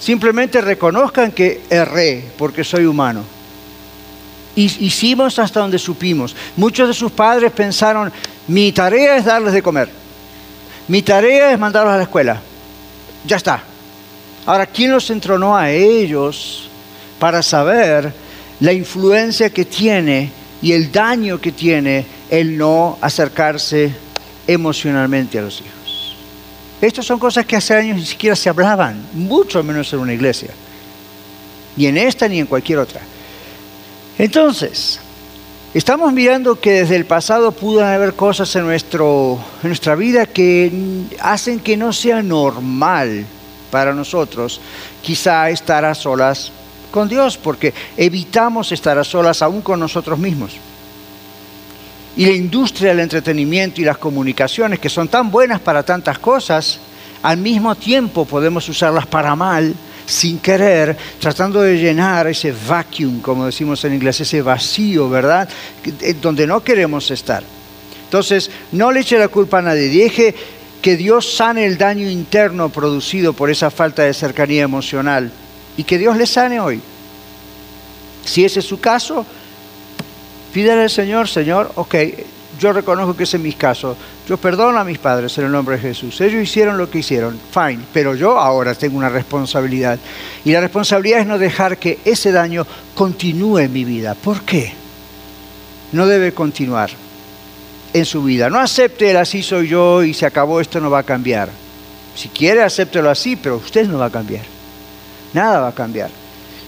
Simplemente 0.01 0.61
reconozcan 0.61 1.33
que 1.33 1.63
erré 1.69 2.25
porque 2.37 2.65
soy 2.65 2.87
humano. 2.87 3.25
Hicimos 4.55 5.39
hasta 5.39 5.61
donde 5.61 5.79
supimos. 5.79 6.35
Muchos 6.57 6.89
de 6.89 6.95
sus 6.95 7.13
padres 7.13 7.53
pensaron, 7.53 8.13
mi 8.49 8.73
tarea 8.73 9.17
es 9.17 9.25
darles 9.25 9.53
de 9.53 9.63
comer. 9.63 9.89
Mi 10.89 11.03
tarea 11.03 11.53
es 11.53 11.59
mandarlos 11.59 11.95
a 11.95 11.97
la 11.97 12.03
escuela. 12.05 12.41
Ya 13.25 13.37
está. 13.37 13.63
Ahora, 14.47 14.67
¿quién 14.67 14.91
los 14.91 15.11
entronó 15.11 15.57
a 15.57 15.71
ellos 15.71 16.69
para 17.19 17.43
saber 17.43 18.13
la 18.61 18.73
influencia 18.73 19.51
que 19.51 19.65
tiene 19.65 20.31
y 20.63 20.73
el 20.73 20.91
daño 20.91 21.41
que 21.41 21.53
tiene 21.53 22.07
el 22.31 22.57
no 22.57 22.99
acercarse 23.01 23.93
emocionalmente 24.47 25.39
a 25.39 25.43
los 25.43 25.61
hijos? 25.61 25.78
Estas 26.81 27.05
son 27.07 27.19
cosas 27.19 27.45
que 27.45 27.57
hace 27.57 27.75
años 27.75 27.97
ni 27.97 28.07
siquiera 28.07 28.37
se 28.37 28.49
hablaban, 28.49 29.05
mucho 29.13 29.63
menos 29.63 29.93
en 29.93 29.99
una 29.99 30.15
iglesia. 30.15 30.51
Ni 31.77 31.87
en 31.87 31.97
esta 31.97 32.29
ni 32.29 32.39
en 32.39 32.47
cualquier 32.47 32.79
otra. 32.79 33.01
Entonces, 34.17 35.01
estamos 35.75 36.13
mirando 36.13 36.61
que 36.61 36.73
desde 36.73 36.97
el 36.97 37.05
pasado 37.05 37.53
pudo 37.53 37.85
haber 37.85 38.15
cosas 38.15 38.55
en, 38.57 38.65
nuestro, 38.65 39.39
en 39.63 39.69
nuestra 39.69 39.97
vida 39.97 40.27
que 40.27 40.73
hacen 41.21 41.61
que 41.61 41.77
no 41.77 41.93
sea 41.93 42.23
normal 42.23 43.27
para 43.71 43.93
nosotros 43.93 44.61
quizá 45.03 45.51
estar 45.51 45.85
a 45.85 45.95
solas 45.95 46.53
con 46.91 47.09
Dios, 47.09 47.37
porque 47.37 47.75
evitamos 47.97 48.73
estar 48.73 48.99
a 48.99 49.05
solas 49.05 49.43
aún 49.43 49.61
con 49.61 49.79
nosotros 49.79 50.19
mismos 50.19 50.59
y 52.19 52.27
la 52.27 52.33
industria 52.33 52.89
del 52.89 52.99
entretenimiento 52.99 53.81
y 53.81 53.85
las 53.85 53.97
comunicaciones, 53.97 54.81
que 54.81 54.89
son 54.89 55.07
tan 55.07 55.31
buenas 55.31 55.61
para 55.61 55.85
tantas 55.85 56.19
cosas, 56.19 56.81
al 57.23 57.37
mismo 57.37 57.77
tiempo 57.77 58.25
podemos 58.25 58.69
usarlas 58.69 59.07
para 59.07 59.37
mal 59.37 59.73
sin 60.05 60.41
querer, 60.41 60.97
tratando 61.21 61.63
de 61.63 61.79
llenar 61.79 62.27
ese 62.27 62.53
vacuum, 62.67 63.21
como 63.21 63.47
decimos 63.47 63.85
en 63.85 63.95
inglés, 63.95 64.21
ese 64.21 64.43
vacío, 64.43 65.09
¿verdad? 65.09 65.49
Eh, 66.01 66.17
donde 66.21 66.45
no 66.45 66.61
queremos 66.65 67.09
estar. 67.13 67.45
Entonces, 68.07 68.51
no 68.73 68.91
le 68.91 69.01
eche 69.01 69.17
la 69.17 69.29
culpa 69.29 69.61
a 69.61 69.63
nadie. 69.63 69.89
Deje 69.89 70.35
que 70.83 70.97
Dios 70.97 71.37
sane 71.37 71.67
el 71.67 71.79
daño 71.79 72.11
interno 72.11 72.69
producido 72.69 73.33
por 73.33 73.49
esa 73.49 73.71
falta 73.71 74.03
de 74.03 74.13
cercanía 74.13 74.65
emocional 74.65 75.31
y 75.77 75.85
que 75.85 75.99
Dios 75.99 76.17
le 76.17 76.27
sane 76.27 76.59
hoy. 76.59 76.81
Si 78.25 78.45
ese 78.45 78.59
es 78.59 78.67
su 78.67 78.81
caso, 78.81 79.25
pídale 80.53 80.83
al 80.83 80.91
Señor, 80.91 81.29
Señor, 81.29 81.73
ok, 81.75 81.95
yo 82.59 82.73
reconozco 82.73 83.17
que 83.17 83.23
ese 83.23 83.37
es 83.37 83.43
mi 83.43 83.53
caso. 83.53 83.97
Yo 84.29 84.37
perdono 84.37 84.79
a 84.79 84.85
mis 84.85 84.99
padres 84.99 85.37
en 85.39 85.45
el 85.45 85.53
nombre 85.53 85.77
de 85.77 85.83
Jesús. 85.83 86.21
Ellos 86.21 86.43
hicieron 86.43 86.77
lo 86.77 86.91
que 86.91 86.99
hicieron, 86.99 87.39
fine, 87.53 87.81
pero 87.93 88.15
yo 88.15 88.39
ahora 88.39 88.75
tengo 88.75 88.99
una 88.99 89.09
responsabilidad. 89.09 89.99
Y 90.45 90.53
la 90.53 90.61
responsabilidad 90.61 91.21
es 91.21 91.27
no 91.27 91.39
dejar 91.39 91.79
que 91.79 91.99
ese 92.05 92.33
daño 92.33 92.67
continúe 92.95 93.59
en 93.59 93.73
mi 93.73 93.85
vida. 93.85 94.15
¿Por 94.15 94.43
qué? 94.43 94.73
No 95.93 96.07
debe 96.07 96.33
continuar 96.33 96.91
en 97.93 98.05
su 98.05 98.23
vida. 98.25 98.51
No 98.51 98.59
acepte 98.59 99.11
el 99.11 99.17
así 99.17 99.43
soy 99.43 99.69
yo 99.69 100.03
y 100.03 100.13
se 100.13 100.27
acabó, 100.27 100.61
esto 100.61 100.81
no 100.81 100.91
va 100.91 101.01
a 101.01 101.05
cambiar. 101.05 101.49
Si 102.15 102.29
quiere, 102.29 102.63
acéptelo 102.63 103.09
así, 103.09 103.37
pero 103.37 103.57
usted 103.57 103.87
no 103.87 103.99
va 103.99 104.07
a 104.07 104.11
cambiar. 104.11 104.45
Nada 105.33 105.61
va 105.61 105.69
a 105.69 105.75
cambiar. 105.75 106.11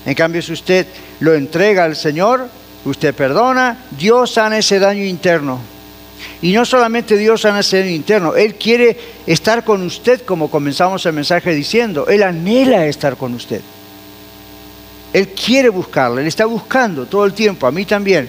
En 0.07 0.14
cambio, 0.14 0.40
si 0.40 0.53
usted 0.53 0.87
lo 1.19 1.35
entrega 1.35 1.85
al 1.85 1.97
Señor, 1.97 2.49
usted 2.85 3.14
perdona, 3.14 3.85
Dios 3.90 4.33
sana 4.33 4.59
ese 4.59 4.79
daño 4.79 5.05
interno. 5.05 5.61
Y 6.43 6.53
no 6.53 6.64
solamente 6.64 7.16
Dios 7.16 7.43
sana 7.43 7.61
ese 7.61 7.81
daño 7.81 7.90
interno, 7.90 8.35
Él 8.35 8.55
quiere 8.55 8.97
estar 9.27 9.64
con 9.64 9.83
usted, 9.83 10.23
como 10.23 10.51
comenzamos 10.51 11.05
el 11.07 11.12
mensaje 11.12 11.55
diciendo. 11.55 12.07
Él 12.09 12.23
anhela 12.23 12.87
estar 12.87 13.16
con 13.16 13.35
usted. 13.35 13.61
Él 15.12 15.29
quiere 15.29 15.69
buscarle, 15.69 16.23
Él 16.23 16.29
está 16.29 16.47
buscando 16.47 17.07
todo 17.07 17.25
el 17.25 17.33
tiempo, 17.33 17.66
a 17.66 17.73
mí 17.73 17.85
también 17.85 18.29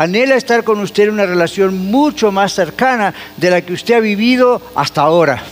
anhela 0.00 0.36
estar 0.36 0.64
con 0.64 0.80
usted 0.80 1.04
en 1.04 1.10
una 1.10 1.26
relación 1.26 1.76
mucho 1.90 2.32
más 2.32 2.54
cercana 2.54 3.12
de 3.36 3.50
la 3.50 3.60
que 3.60 3.74
usted 3.74 3.94
ha 3.96 4.00
vivido 4.00 4.62
hasta 4.74 5.02
ahora. 5.02 5.42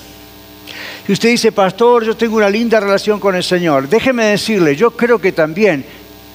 Y 1.06 1.12
usted 1.12 1.28
dice, 1.28 1.52
pastor, 1.52 2.04
yo 2.04 2.16
tengo 2.16 2.36
una 2.36 2.48
linda 2.48 2.80
relación 2.80 3.20
con 3.20 3.34
el 3.36 3.44
Señor. 3.44 3.88
Déjeme 3.88 4.24
decirle, 4.24 4.74
yo 4.74 4.90
creo 4.90 5.18
que 5.18 5.32
también, 5.32 5.84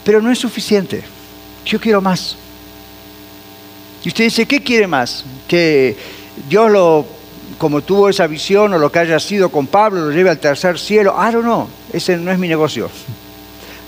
pero 0.04 0.22
no 0.22 0.32
es 0.32 0.38
suficiente. 0.38 1.04
Yo 1.66 1.80
quiero 1.80 2.02
más. 2.02 2.36
Y 4.04 4.10
usted 4.10 4.26
dice, 4.26 4.46
¿qué 4.46 4.62
quiere 4.62 4.88
más? 4.88 5.24
Que 5.48 5.96
Dios 6.50 6.70
lo, 6.70 7.06
como 7.58 7.82
tuvo 7.82 8.10
esa 8.10 8.28
visión 8.28 8.74
o 8.74 8.78
lo 8.78 8.92
que 8.92 9.00
haya 9.00 9.20
sido 9.20 9.50
con 9.50 9.68
Pablo, 9.68 10.06
lo 10.06 10.12
lleve 10.12 10.30
al 10.30 10.40
tercer 10.40 10.78
cielo. 10.78 11.16
I 11.18 11.32
don't 11.32 11.44
know, 11.44 11.68
ese 11.92 12.18
no 12.18 12.32
es 12.32 12.38
mi 12.38 12.48
negocio. 12.48 12.90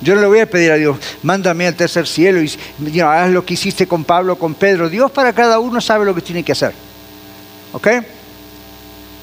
Yo 0.01 0.15
no 0.15 0.21
le 0.21 0.27
voy 0.27 0.39
a 0.39 0.49
pedir 0.49 0.71
a 0.71 0.75
Dios, 0.75 0.97
mándame 1.23 1.67
al 1.67 1.75
tercer 1.75 2.07
cielo 2.07 2.41
y 2.41 2.99
haz 2.99 3.31
lo 3.31 3.45
que 3.45 3.55
hiciste 3.55 3.87
con 3.87 4.03
Pablo, 4.03 4.37
con 4.37 4.53
Pedro. 4.53 4.89
Dios 4.89 5.11
para 5.11 5.33
cada 5.33 5.59
uno 5.59 5.81
sabe 5.81 6.05
lo 6.05 6.13
que 6.13 6.21
tiene 6.21 6.43
que 6.43 6.51
hacer. 6.51 6.73
¿Ok? 7.73 7.87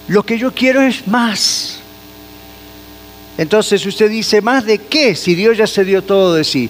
Lo 0.09 0.25
que 0.25 0.39
yo 0.39 0.53
quiero 0.53 0.83
es 0.83 1.07
más. 1.07 1.79
Entonces 3.39 3.85
usted 3.87 4.11
dice, 4.11 4.41
¿más 4.43 4.65
de 4.65 4.79
qué? 4.79 5.15
Si 5.15 5.35
Dios 5.35 5.57
ya 5.57 5.67
se 5.67 5.85
dio 5.85 6.03
todo 6.03 6.35
de 6.35 6.45
sí. 6.45 6.69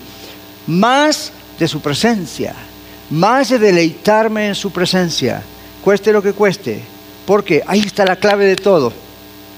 Más 0.67 1.33
de 1.63 1.69
su 1.69 1.81
presencia. 1.81 2.55
Más 3.11 3.51
de 3.51 3.59
deleitarme 3.61 4.49
en 4.49 4.55
su 4.57 4.73
presencia. 4.73 5.41
Cueste 5.85 6.13
lo 6.13 6.21
que 6.21 6.33
cueste. 6.33 6.83
Porque 7.25 7.63
ahí 7.69 7.83
está 7.87 8.05
la 8.05 8.17
clave 8.17 8.47
de 8.47 8.57
todo. 8.57 8.93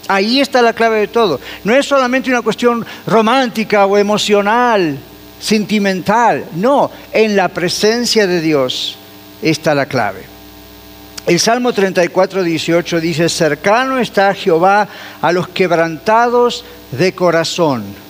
Ahí 0.06 0.38
está 0.38 0.60
la 0.60 0.74
clave 0.74 0.98
de 1.00 1.08
todo. 1.08 1.40
No 1.64 1.74
es 1.74 1.86
solamente 1.86 2.28
una 2.28 2.42
cuestión 2.42 2.84
romántica 3.06 3.86
o 3.86 3.96
emocional, 3.96 4.98
sentimental. 5.40 6.44
No, 6.56 6.90
en 7.10 7.36
la 7.36 7.48
presencia 7.48 8.26
de 8.26 8.42
Dios 8.42 8.98
está 9.40 9.74
la 9.74 9.86
clave. 9.86 10.24
El 11.26 11.40
Salmo 11.40 11.72
34, 11.72 12.42
18 12.42 13.00
dice, 13.00 13.30
cercano 13.30 13.98
está 13.98 14.34
Jehová 14.34 14.86
a 15.22 15.32
los 15.32 15.48
quebrantados 15.48 16.66
de 16.92 17.14
corazón 17.14 18.03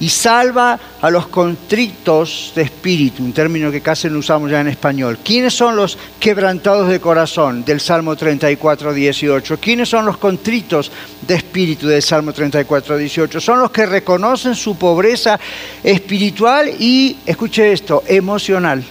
y 0.00 0.08
salva 0.08 0.78
a 1.00 1.10
los 1.10 1.26
contritos 1.28 2.52
de 2.54 2.62
espíritu, 2.62 3.24
un 3.24 3.32
término 3.32 3.70
que 3.70 3.80
casi 3.80 4.08
no 4.08 4.18
usamos 4.18 4.50
ya 4.50 4.60
en 4.60 4.68
español. 4.68 5.18
¿Quiénes 5.24 5.54
son 5.54 5.76
los 5.76 5.98
quebrantados 6.20 6.88
de 6.88 7.00
corazón 7.00 7.64
del 7.64 7.80
Salmo 7.80 8.14
34, 8.14 8.92
18? 8.92 9.58
¿Quiénes 9.58 9.88
son 9.88 10.06
los 10.06 10.18
contritos 10.18 10.92
de 11.26 11.34
espíritu 11.34 11.88
del 11.88 12.02
Salmo 12.02 12.32
34, 12.32 12.96
18? 12.96 13.40
Son 13.40 13.60
los 13.60 13.70
que 13.70 13.86
reconocen 13.86 14.54
su 14.54 14.76
pobreza 14.76 15.38
espiritual 15.82 16.70
y, 16.78 17.16
escuche 17.26 17.72
esto, 17.72 18.04
emocional. 18.06 18.84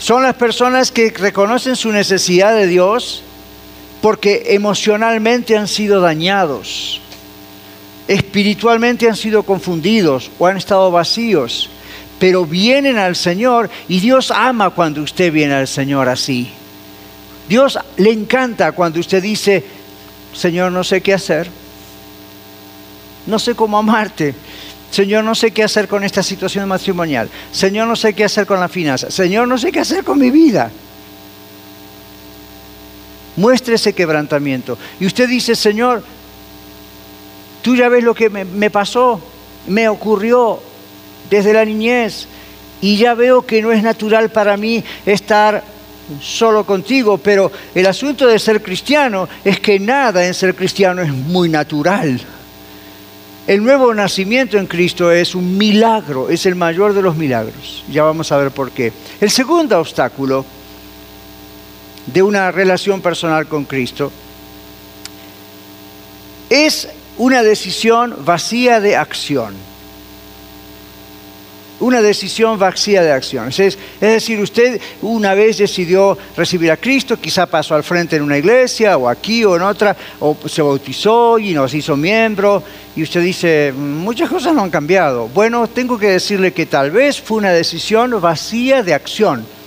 Son 0.00 0.22
las 0.22 0.34
personas 0.34 0.92
que 0.92 1.10
reconocen 1.10 1.76
su 1.76 1.90
necesidad 1.90 2.54
de 2.54 2.66
Dios 2.66 3.22
porque 4.00 4.46
emocionalmente 4.50 5.56
han 5.56 5.66
sido 5.66 6.00
dañados 6.00 7.00
espiritualmente 8.08 9.06
han 9.06 9.16
sido 9.16 9.42
confundidos 9.42 10.30
o 10.38 10.46
han 10.46 10.56
estado 10.56 10.90
vacíos, 10.90 11.68
pero 12.18 12.46
vienen 12.46 12.98
al 12.98 13.14
Señor 13.14 13.70
y 13.86 14.00
Dios 14.00 14.30
ama 14.30 14.70
cuando 14.70 15.02
usted 15.02 15.30
viene 15.30 15.54
al 15.54 15.68
Señor 15.68 16.08
así. 16.08 16.50
Dios 17.48 17.78
le 17.96 18.10
encanta 18.10 18.72
cuando 18.72 18.98
usted 18.98 19.22
dice, 19.22 19.64
Señor, 20.34 20.72
no 20.72 20.82
sé 20.82 21.00
qué 21.02 21.14
hacer, 21.14 21.48
no 23.26 23.38
sé 23.38 23.54
cómo 23.54 23.78
amarte. 23.78 24.34
Señor, 24.90 25.22
no 25.22 25.34
sé 25.34 25.50
qué 25.50 25.62
hacer 25.62 25.86
con 25.86 26.02
esta 26.02 26.22
situación 26.22 26.66
matrimonial. 26.66 27.28
Señor, 27.52 27.86
no 27.86 27.94
sé 27.94 28.14
qué 28.14 28.24
hacer 28.24 28.46
con 28.46 28.58
la 28.58 28.70
finanza. 28.70 29.10
Señor, 29.10 29.46
no 29.46 29.58
sé 29.58 29.70
qué 29.70 29.80
hacer 29.80 30.02
con 30.02 30.18
mi 30.18 30.30
vida. 30.30 30.70
Muestre 33.36 33.74
ese 33.74 33.92
quebrantamiento. 33.92 34.78
Y 34.98 35.04
usted 35.04 35.28
dice, 35.28 35.54
Señor, 35.54 36.02
Tú 37.68 37.76
ya 37.76 37.90
ves 37.90 38.02
lo 38.02 38.14
que 38.14 38.30
me, 38.30 38.70
pasó, 38.70 39.20
me 39.66 39.90
ocurrió 39.90 40.58
desde 41.28 41.52
la 41.52 41.66
niñez 41.66 42.26
y 42.80 42.96
ya 42.96 43.12
veo 43.12 43.42
que 43.42 43.60
no 43.60 43.72
es 43.72 43.82
natural 43.82 44.30
para 44.30 44.56
mí 44.56 44.82
estar 45.04 45.62
solo 46.18 46.64
contigo, 46.64 47.18
pero 47.18 47.52
el 47.74 47.84
asunto 47.84 48.26
de 48.26 48.38
ser 48.38 48.62
cristiano 48.62 49.28
es 49.44 49.60
que 49.60 49.78
nada 49.78 50.26
en 50.26 50.32
ser 50.32 50.54
cristiano 50.54 51.02
es 51.02 51.12
muy 51.12 51.50
natural. 51.50 52.18
El 53.46 53.62
nuevo 53.62 53.92
nacimiento 53.92 54.56
en 54.56 54.66
Cristo 54.66 55.12
es 55.12 55.34
un 55.34 55.58
milagro, 55.58 56.30
es 56.30 56.46
el 56.46 56.54
mayor 56.54 56.94
de 56.94 57.02
los 57.02 57.16
milagros. 57.16 57.84
Ya 57.92 58.02
vamos 58.02 58.32
a 58.32 58.38
ver 58.38 58.50
por 58.50 58.70
qué. 58.70 58.94
El 59.20 59.28
segundo 59.28 59.78
obstáculo 59.78 60.42
de 62.06 62.22
una 62.22 62.50
relación 62.50 63.02
personal 63.02 63.46
con 63.46 63.66
Cristo 63.66 64.10
es 66.48 66.88
una 67.18 67.42
decisión 67.42 68.14
vacía 68.24 68.80
de 68.80 68.96
acción. 68.96 69.54
Una 71.80 72.00
decisión 72.02 72.58
vacía 72.58 73.02
de 73.02 73.12
acción. 73.12 73.48
Es, 73.48 73.78
decir, 74.00 74.40
usted 74.40 74.80
una 75.02 75.34
vez 75.34 75.58
decidió 75.58 76.18
recibir 76.36 76.72
a 76.72 76.76
Cristo, 76.76 77.20
quizá 77.20 77.46
pasó 77.46 77.74
al 77.76 77.84
frente 77.84 78.16
en 78.16 78.22
una 78.22 78.38
iglesia 78.38 78.96
o 78.96 79.08
aquí 79.08 79.44
o 79.44 79.54
en 79.54 79.62
otra, 79.62 79.96
o 80.18 80.36
se 80.48 80.62
bautizó 80.62 81.38
y 81.38 81.54
nos 81.54 81.72
hizo 81.74 81.96
miembro, 81.96 82.64
y 82.96 83.02
usted 83.04 83.22
dice, 83.22 83.72
muchas 83.76 84.28
cosas 84.28 84.54
no 84.54 84.62
han 84.62 84.70
cambiado. 84.70 85.28
Bueno, 85.28 85.68
tengo 85.68 85.98
que 85.98 86.08
decirle 86.08 86.52
que 86.52 86.66
tal 86.66 86.90
vez 86.90 87.20
fue 87.20 87.38
una 87.38 87.50
decisión 87.50 88.20
vacía 88.20 88.82
de 88.82 88.94
acción 88.94 89.57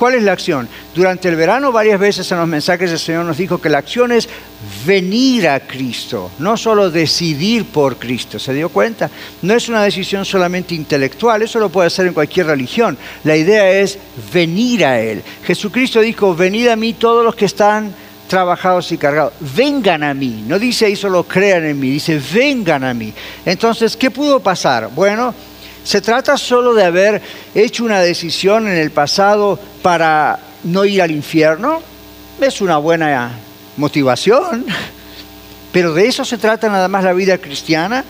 ¿Cuál 0.00 0.14
es 0.14 0.22
la 0.22 0.32
acción? 0.32 0.66
Durante 0.94 1.28
el 1.28 1.36
verano 1.36 1.72
varias 1.72 2.00
veces 2.00 2.32
en 2.32 2.38
los 2.38 2.48
mensajes 2.48 2.90
el 2.90 2.98
Señor 2.98 3.26
nos 3.26 3.36
dijo 3.36 3.60
que 3.60 3.68
la 3.68 3.76
acción 3.76 4.12
es 4.12 4.30
venir 4.86 5.46
a 5.46 5.60
Cristo, 5.60 6.30
no 6.38 6.56
solo 6.56 6.90
decidir 6.90 7.66
por 7.66 7.98
Cristo. 7.98 8.38
¿Se 8.38 8.54
dio 8.54 8.70
cuenta? 8.70 9.10
No 9.42 9.52
es 9.52 9.68
una 9.68 9.82
decisión 9.82 10.24
solamente 10.24 10.74
intelectual, 10.74 11.42
eso 11.42 11.58
lo 11.60 11.68
puede 11.68 11.88
hacer 11.88 12.06
en 12.06 12.14
cualquier 12.14 12.46
religión. 12.46 12.96
La 13.24 13.36
idea 13.36 13.70
es 13.72 13.98
venir 14.32 14.86
a 14.86 14.98
Él. 14.98 15.22
Jesucristo 15.44 16.00
dijo, 16.00 16.34
venid 16.34 16.68
a 16.68 16.76
mí 16.76 16.94
todos 16.94 17.22
los 17.22 17.34
que 17.34 17.44
están 17.44 17.94
trabajados 18.26 18.90
y 18.92 18.96
cargados. 18.96 19.34
Vengan 19.54 20.02
a 20.02 20.14
mí. 20.14 20.44
No 20.46 20.58
dice 20.58 20.86
ahí 20.86 20.96
solo 20.96 21.24
crean 21.24 21.66
en 21.66 21.78
mí, 21.78 21.90
dice 21.90 22.18
vengan 22.32 22.84
a 22.84 22.94
mí. 22.94 23.12
Entonces, 23.44 23.98
¿qué 23.98 24.10
pudo 24.10 24.40
pasar? 24.40 24.88
Bueno, 24.94 25.34
se 25.84 26.00
trata 26.00 26.36
solo 26.36 26.74
de 26.74 26.84
haber 26.84 27.22
hecho 27.54 27.84
una 27.84 28.00
decisión 28.00 28.66
en 28.66 28.76
el 28.76 28.90
pasado 28.90 29.58
para 29.82 30.38
no 30.64 30.84
ir 30.84 31.02
al 31.02 31.10
infierno. 31.10 31.82
Es 32.40 32.60
una 32.60 32.78
buena 32.78 33.38
motivación, 33.76 34.66
pero 35.72 35.94
de 35.94 36.06
eso 36.06 36.24
se 36.24 36.38
trata 36.38 36.68
nada 36.68 36.88
más 36.88 37.04
la 37.04 37.12
vida 37.12 37.38
cristiana. 37.38 38.04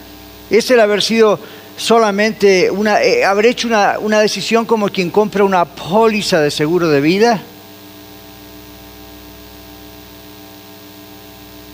Es 0.50 0.70
el 0.70 0.80
haber 0.80 1.02
sido 1.02 1.38
solamente 1.76 2.70
una, 2.70 3.02
eh, 3.02 3.24
haber 3.24 3.46
hecho 3.46 3.68
una, 3.68 3.98
una 3.98 4.20
decisión 4.20 4.66
como 4.66 4.88
quien 4.88 5.10
compra 5.10 5.44
una 5.44 5.64
póliza 5.64 6.40
de 6.40 6.50
seguro 6.50 6.88
de 6.88 7.00
vida. 7.00 7.40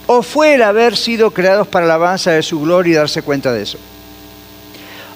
¿O 0.08 0.22
fue 0.22 0.54
el 0.54 0.62
haber 0.62 0.96
sido 0.96 1.32
creados 1.32 1.66
para 1.66 1.86
la 1.86 1.94
alabanza 1.94 2.30
de 2.30 2.42
su 2.42 2.60
gloria 2.60 2.92
y 2.92 2.94
darse 2.94 3.22
cuenta 3.22 3.52
de 3.52 3.62
eso? 3.62 3.78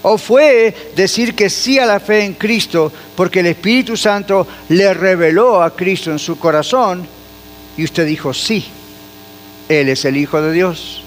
¿O 0.02 0.16
fue 0.16 0.74
decir 0.96 1.34
que 1.34 1.50
sí 1.50 1.78
a 1.78 1.86
la 1.86 2.00
fe 2.00 2.24
en 2.24 2.34
Cristo 2.34 2.90
porque 3.14 3.40
el 3.40 3.46
Espíritu 3.46 3.96
Santo 3.96 4.46
le 4.70 4.94
reveló 4.94 5.62
a 5.62 5.74
Cristo 5.76 6.10
en 6.10 6.18
su 6.18 6.38
corazón 6.38 7.06
y 7.76 7.84
usted 7.84 8.06
dijo 8.06 8.32
sí, 8.32 8.64
Él 9.68 9.88
es 9.90 10.04
el 10.04 10.16
Hijo 10.16 10.40
de 10.40 10.52
Dios? 10.52 11.02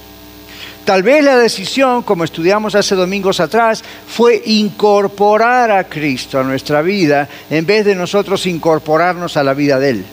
Tal 0.86 1.02
vez 1.02 1.24
la 1.24 1.38
decisión, 1.38 2.04
como 2.04 2.26
estudiamos 2.26 2.76
hace 2.76 2.94
domingos 2.94 3.40
atrás, 3.40 3.82
fue 4.06 4.42
incorporar 4.46 5.72
a 5.72 5.86
Cristo 5.86 6.40
a 6.40 6.44
nuestra 6.44 6.82
vida 6.82 7.30
en 7.50 7.66
vez 7.66 7.86
de 7.86 7.96
nosotros 7.96 8.46
incorporarnos 8.46 9.38
a 9.38 9.44
la 9.44 9.54
vida 9.54 9.80
de 9.80 9.90
Él 9.90 10.06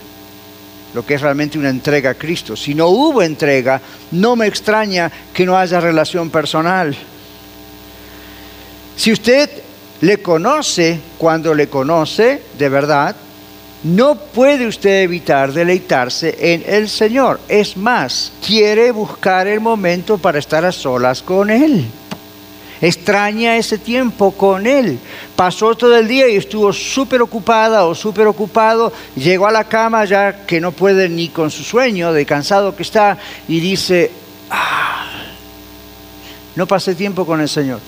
lo 0.95 1.07
que 1.07 1.15
es 1.15 1.21
realmente 1.21 1.59
una 1.59 1.69
entrega 1.69 2.11
a 2.11 2.15
Cristo. 2.15 2.57
Si 2.57 2.75
no 2.75 2.89
hubo 2.89 3.23
entrega, 3.23 3.81
no 4.11 4.37
me 4.37 4.47
extraña 4.47 5.11
que 5.33 5.47
no 5.47 5.57
haya 5.57 5.81
relación 5.81 6.31
personal. 6.31 6.97
Si 9.01 9.11
usted 9.11 9.49
le 10.03 10.19
conoce 10.19 11.01
cuando 11.17 11.55
le 11.55 11.71
conoce, 11.71 12.43
de 12.59 12.69
verdad, 12.69 13.17
no 13.83 14.15
puede 14.15 14.67
usted 14.67 15.05
evitar 15.05 15.55
deleitarse 15.55 16.37
en 16.39 16.63
el 16.67 16.87
Señor. 16.87 17.41
Es 17.49 17.79
más, 17.79 18.31
quiere 18.47 18.91
buscar 18.91 19.47
el 19.47 19.61
momento 19.61 20.19
para 20.19 20.39
estar 20.39 20.67
a 20.67 20.71
solas 20.71 21.23
con 21.23 21.49
Él. 21.49 21.87
Extraña 22.83 23.57
ese 23.57 23.79
tiempo 23.79 24.33
con 24.33 24.67
Él. 24.67 24.99
Pasó 25.35 25.75
todo 25.75 25.97
el 25.97 26.07
día 26.07 26.29
y 26.29 26.37
estuvo 26.37 26.71
súper 26.71 27.23
ocupada 27.23 27.87
o 27.87 27.95
súper 27.95 28.27
ocupado. 28.27 28.93
Llegó 29.17 29.47
a 29.47 29.51
la 29.51 29.65
cama 29.65 30.05
ya 30.05 30.45
que 30.45 30.61
no 30.61 30.73
puede 30.73 31.09
ni 31.09 31.31
con 31.31 31.51
su 31.51 31.65
sueño, 31.65 32.13
de 32.13 32.27
cansado 32.27 32.77
que 32.77 32.83
está, 32.83 33.17
y 33.49 33.61
dice, 33.61 34.11
ah, 34.51 35.07
no 36.55 36.67
pasé 36.67 36.95
tiempo 36.95 37.25
con 37.25 37.41
el 37.41 37.49
Señor. 37.49 37.81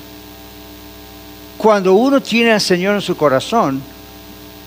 Cuando 1.62 1.94
uno 1.94 2.20
tiene 2.20 2.51
al 2.51 2.61
Señor 2.61 2.96
en 2.96 3.01
su 3.01 3.16
corazón, 3.16 3.81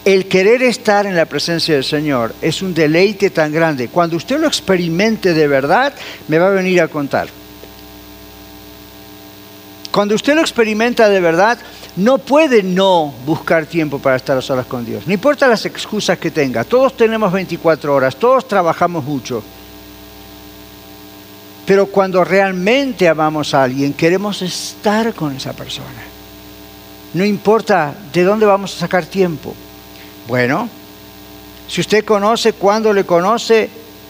el 0.06 0.30
querer 0.30 0.64
estar 0.64 1.06
en 1.06 1.14
la 1.14 1.26
presencia 1.26 1.76
del 1.76 1.84
Señor 1.84 2.34
es 2.42 2.62
un 2.62 2.74
deleite 2.74 3.32
tan 3.32 3.52
grande. 3.52 3.90
Cuando 3.90 4.16
usted 4.16 4.40
lo 4.40 4.48
experimente 4.48 5.34
de 5.34 5.46
verdad, 5.46 5.94
me 6.30 6.40
va 6.40 6.48
a 6.48 6.52
venir 6.52 6.80
a 6.80 6.88
contar. 6.88 7.28
Cuando 9.92 10.16
usted 10.16 10.36
lo 10.36 10.40
experimenta 10.40 11.10
de 11.10 11.20
verdad, 11.20 11.58
no 11.98 12.18
puede 12.18 12.64
no 12.64 13.14
buscar 13.26 13.66
tiempo 13.66 14.00
para 14.00 14.16
estar 14.16 14.38
a 14.38 14.42
solas 14.42 14.66
con 14.66 14.86
Dios. 14.86 15.06
No 15.06 15.12
importa 15.12 15.50
las 15.50 15.66
excusas 15.66 16.18
que 16.18 16.32
tenga. 16.32 16.64
Todos 16.64 16.96
tenemos 16.96 17.30
24 17.34 17.94
horas, 17.94 18.16
todos 18.16 18.48
trabajamos 18.48 19.04
mucho. 19.04 19.44
Pero 21.66 21.88
cuando 21.88 22.24
realmente 22.24 23.10
amamos 23.10 23.54
a 23.54 23.64
alguien, 23.64 23.92
queremos 23.92 24.42
estar 24.42 25.14
con 25.14 25.36
esa 25.36 25.52
persona. 25.52 26.15
No 27.16 27.24
importa 27.24 27.96
de 28.12 28.24
dónde 28.26 28.46
vamos 28.46 28.76
a 28.76 28.80
sacar 28.80 29.06
tiempo. 29.06 29.56
Bueno, 30.28 30.68
si 31.66 31.80
usted 31.80 32.04
conoce 32.04 32.52
cuando 32.52 32.92
le 32.92 33.06
conoce, 33.06 33.70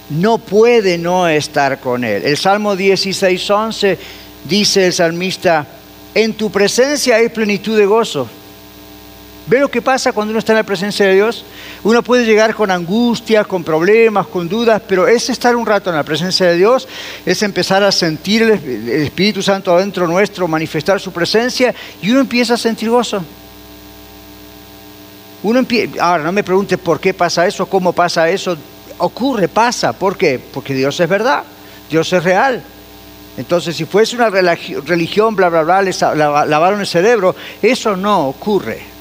no 0.10 0.39
puede 0.39 0.98
no 0.98 1.28
estar 1.28 1.80
con 1.80 2.04
él. 2.04 2.24
El 2.24 2.36
Salmo 2.36 2.76
16, 2.76 3.48
11 3.48 4.00
dice 4.46 4.88
el 4.88 4.94
salmista, 4.94 5.68
en 6.15 6.34
tu 6.34 6.50
presencia 6.50 7.18
hay 7.18 7.30
plenitud 7.30 7.78
de 7.78 7.86
gozo. 7.86 8.28
¿Ve 9.47 9.60
lo 9.60 9.69
que 9.69 9.81
pasa 9.81 10.12
cuando 10.12 10.31
uno 10.31 10.39
está 10.39 10.53
en 10.53 10.58
la 10.58 10.63
presencia 10.63 11.05
de 11.05 11.13
Dios? 11.13 11.45
Uno 11.84 12.01
puede 12.01 12.25
llegar 12.25 12.55
con 12.55 12.71
angustias, 12.71 13.45
con 13.45 13.63
problemas, 13.63 14.25
con 14.25 14.49
dudas, 14.49 14.81
pero 14.88 15.08
es 15.08 15.29
estar 15.29 15.55
un 15.55 15.67
rato 15.67 15.91
en 15.91 15.95
la 15.95 16.03
presencia 16.03 16.47
de 16.47 16.58
Dios, 16.58 16.88
es 17.25 17.43
empezar 17.43 17.84
a 17.84 17.91
sentir 17.91 18.41
el, 18.41 18.89
Espíritu 18.89 19.43
Santo 19.43 19.75
adentro 19.75 20.08
nuestro, 20.08 20.47
manifestar 20.47 20.99
su 20.99 21.12
presencia 21.12 21.75
y 22.01 22.10
uno 22.10 22.21
empieza 22.21 22.55
a 22.55 22.58
sentir 22.58 22.89
gozo. 22.89 23.23
Uno 25.43 25.63
ahora 25.99 26.23
no 26.23 26.31
me 26.31 26.43
pregunte 26.43 26.79
por 26.79 26.99
qué 26.99 27.13
pasa 27.13 27.45
eso, 27.45 27.67
cómo 27.67 27.93
pasa 27.93 28.27
eso, 28.27 28.58
ocurre, 28.97 29.47
pasa, 29.47 29.93
¿por 29.93 30.17
qué? 30.17 30.39
Porque 30.39 30.73
Dios 30.73 30.99
es 30.99 31.08
verdad, 31.08 31.43
Dios 31.88 32.12
es 32.12 32.23
real. 32.23 32.63
Entonces, 33.38 33.75
si 33.75 33.86
fuese 33.86 34.15
una 34.15 34.31
religión, 34.31 35.36
bla, 35.36 35.49
bla, 35.49 35.62
bla, 35.62 35.84
les 35.84 36.01
lavaron 36.01 36.79
el 36.79 36.88
cerebro, 36.88 37.36
eso 37.62 37.95
no 37.95 38.29
ocurre. 38.29 38.94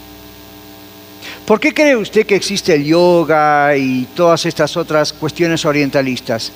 ¿Por 1.47 1.61
qué 1.61 1.75
cree 1.75 1.95
usted 1.95 2.25
que 2.25 2.37
existe 2.37 2.75
el 2.75 2.85
yoga 2.85 3.77
y 3.77 4.09
todas 4.17 4.47
estas 4.47 4.79
otras 4.79 5.13
cuestiones 5.13 5.67
orientalistas? 5.67 6.51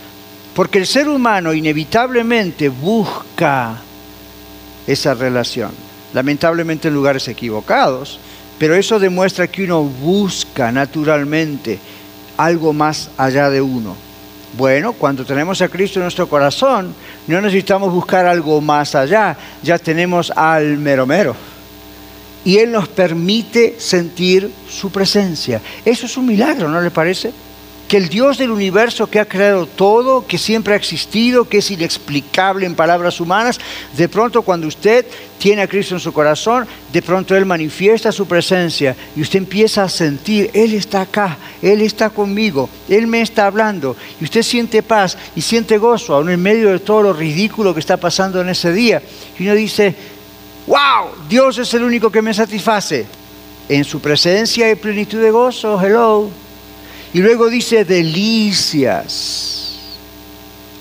Porque 0.55 0.79
el 0.79 0.87
ser 0.87 1.09
humano 1.09 1.53
inevitablemente 1.53 2.71
busca 2.71 3.77
esa 4.87 5.13
relación, 5.13 5.73
lamentablemente 6.15 6.89
en 6.89 6.95
lugares 6.95 7.29
equivocados, 7.29 8.19
pero 8.59 8.75
eso 8.75 8.99
demuestra 8.99 9.47
que 9.47 9.65
uno 9.65 9.83
busca 9.83 10.73
naturalmente 10.73 11.79
algo 12.39 12.73
más 12.73 13.11
allá 13.19 13.51
de 13.51 13.61
uno. 13.61 13.95
Bueno, 14.57 14.95
cuando 14.95 15.27
tenemos 15.27 15.61
a 15.61 15.69
Cristo 15.69 15.99
en 15.99 16.05
nuestro 16.05 16.31
corazón, 16.31 16.95
no 17.27 17.43
necesitamos 17.43 17.93
buscar 17.93 18.25
algo 18.25 18.63
más 18.63 18.95
allá, 18.95 19.37
ya 19.63 19.79
tenemos 19.79 20.31
al 20.35 20.79
mero 20.79 21.05
mero. 21.07 21.48
Y 22.45 22.59
Él 22.59 22.73
nos 22.73 22.89
permite 22.89 23.77
sentir 23.79 24.51
su 24.69 24.91
presencia. 24.91 25.61
Eso 25.85 26.07
es 26.07 26.17
un 26.17 26.27
milagro, 26.27 26.69
¿no 26.69 26.81
le 26.81 26.91
parece? 26.91 27.33
que 27.89 27.97
el 27.97 28.11
Dios 28.11 28.37
del 28.37 28.51
universo 28.51 29.09
que 29.09 29.19
ha 29.19 29.25
creado 29.25 29.65
todo, 29.67 30.27
que 30.27 30.37
siempre 30.37 30.75
ha 30.75 30.77
existido, 30.77 31.49
que 31.49 31.59
es 31.59 31.71
inexplicable 31.71 32.67
en 32.67 32.75
palabras 32.75 33.19
humanas, 33.19 33.59
de 33.97 34.09
pronto 34.11 34.43
cuando 34.43 34.67
usted 34.67 35.07
tiene 35.39 35.63
a 35.63 35.67
Cristo 35.67 35.95
en 35.95 36.01
su 36.01 36.13
corazón, 36.13 36.67
de 36.93 37.01
pronto 37.01 37.35
Él 37.35 37.47
manifiesta 37.47 38.13
su 38.13 38.27
presencia 38.27 38.95
y 39.17 39.23
usted 39.23 39.39
empieza 39.39 39.85
a 39.85 39.89
sentir, 39.89 40.51
Él 40.53 40.75
está 40.75 41.01
acá, 41.01 41.39
Él 41.63 41.81
está 41.81 42.11
conmigo, 42.11 42.69
Él 42.91 43.07
me 43.07 43.23
está 43.23 43.47
hablando 43.47 43.97
y 44.21 44.25
usted 44.25 44.43
siente 44.43 44.83
paz 44.83 45.17
y 45.35 45.41
siente 45.41 45.79
gozo, 45.79 46.15
aún 46.15 46.29
en 46.29 46.43
medio 46.43 46.71
de 46.71 46.81
todo 46.81 47.03
lo 47.03 47.15
ridículo 47.15 47.73
que 47.73 47.81
está 47.81 47.97
pasando 47.97 48.43
en 48.43 48.51
ese 48.51 48.71
día. 48.71 49.01
Y 49.39 49.45
uno 49.45 49.55
dice, 49.55 49.95
wow, 50.69 51.09
Dios 51.29 51.59
es 51.59 51.75
el 51.75 51.83
único 51.83 52.11
que 52.11 52.23
me 52.23 52.33
satisface. 52.33 53.07
En 53.69 53.85
su 53.85 54.01
presencia 54.01 54.67
hay 54.67 54.77
plenitud 54.77 55.21
de 55.21 55.31
gozo, 55.31 55.81
hello. 55.81 56.31
Y 57.13 57.21
luego 57.21 57.49
dice 57.49 57.85
delicias 57.85 59.79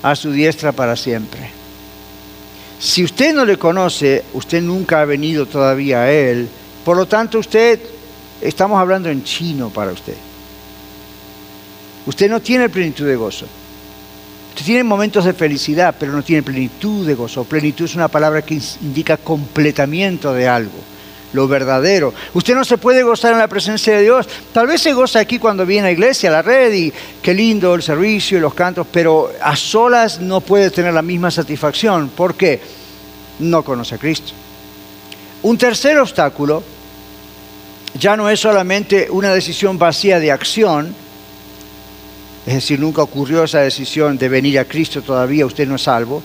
a 0.02 0.14
su 0.14 0.30
diestra 0.30 0.72
para 0.72 0.94
siempre. 0.94 1.50
Si 2.78 3.02
usted 3.02 3.34
no 3.34 3.44
le 3.44 3.56
conoce, 3.56 4.24
usted 4.34 4.62
nunca 4.62 5.00
ha 5.00 5.04
venido 5.04 5.46
todavía 5.46 6.02
a 6.02 6.12
Él. 6.12 6.48
Por 6.84 6.96
lo 6.96 7.06
tanto, 7.06 7.38
usted, 7.38 7.80
estamos 8.40 8.78
hablando 8.78 9.08
en 9.08 9.24
chino 9.24 9.70
para 9.70 9.90
usted. 9.90 10.16
Usted 12.06 12.30
no 12.30 12.40
tiene 12.40 12.68
plenitud 12.68 13.06
de 13.06 13.16
gozo. 13.16 13.46
Usted 14.58 14.66
tiene 14.66 14.82
momentos 14.82 15.24
de 15.24 15.34
felicidad, 15.34 15.94
pero 15.96 16.10
no 16.10 16.24
tiene 16.24 16.42
plenitud 16.42 17.06
de 17.06 17.14
gozo. 17.14 17.44
Plenitud 17.44 17.84
es 17.84 17.94
una 17.94 18.08
palabra 18.08 18.42
que 18.42 18.60
indica 18.82 19.16
completamiento 19.16 20.34
de 20.34 20.48
algo 20.48 20.72
lo 21.32 21.46
verdadero. 21.46 22.12
Usted 22.34 22.56
no 22.56 22.64
se 22.64 22.76
puede 22.76 23.04
gozar 23.04 23.34
en 23.34 23.38
la 23.38 23.46
presencia 23.46 23.94
de 23.94 24.02
Dios. 24.02 24.26
Tal 24.52 24.66
vez 24.66 24.80
se 24.80 24.94
goza 24.94 25.20
aquí 25.20 25.38
cuando 25.38 25.64
viene 25.64 25.86
a 25.86 25.90
iglesia, 25.92 26.30
a 26.30 26.32
la 26.32 26.42
red, 26.42 26.72
y 26.72 26.92
qué 27.22 27.34
lindo 27.34 27.72
el 27.76 27.84
servicio 27.84 28.36
y 28.36 28.40
los 28.40 28.52
cantos, 28.52 28.84
pero 28.90 29.30
a 29.40 29.54
solas 29.54 30.20
no 30.20 30.40
puede 30.40 30.72
tener 30.72 30.92
la 30.92 31.02
misma 31.02 31.30
satisfacción. 31.30 32.08
¿Por 32.08 32.34
qué? 32.34 32.60
No 33.38 33.62
conoce 33.62 33.94
a 33.94 33.98
Cristo. 33.98 34.32
Un 35.42 35.56
tercer 35.56 36.00
obstáculo 36.00 36.64
ya 37.96 38.16
no 38.16 38.28
es 38.28 38.40
solamente 38.40 39.06
una 39.08 39.32
decisión 39.32 39.78
vacía 39.78 40.18
de 40.18 40.32
acción, 40.32 40.96
es 42.48 42.54
decir, 42.54 42.80
nunca 42.80 43.02
ocurrió 43.02 43.44
esa 43.44 43.60
decisión 43.60 44.16
de 44.16 44.26
venir 44.26 44.58
a 44.58 44.64
Cristo 44.64 45.02
todavía, 45.02 45.44
usted 45.44 45.68
no 45.68 45.74
es 45.74 45.82
salvo, 45.82 46.22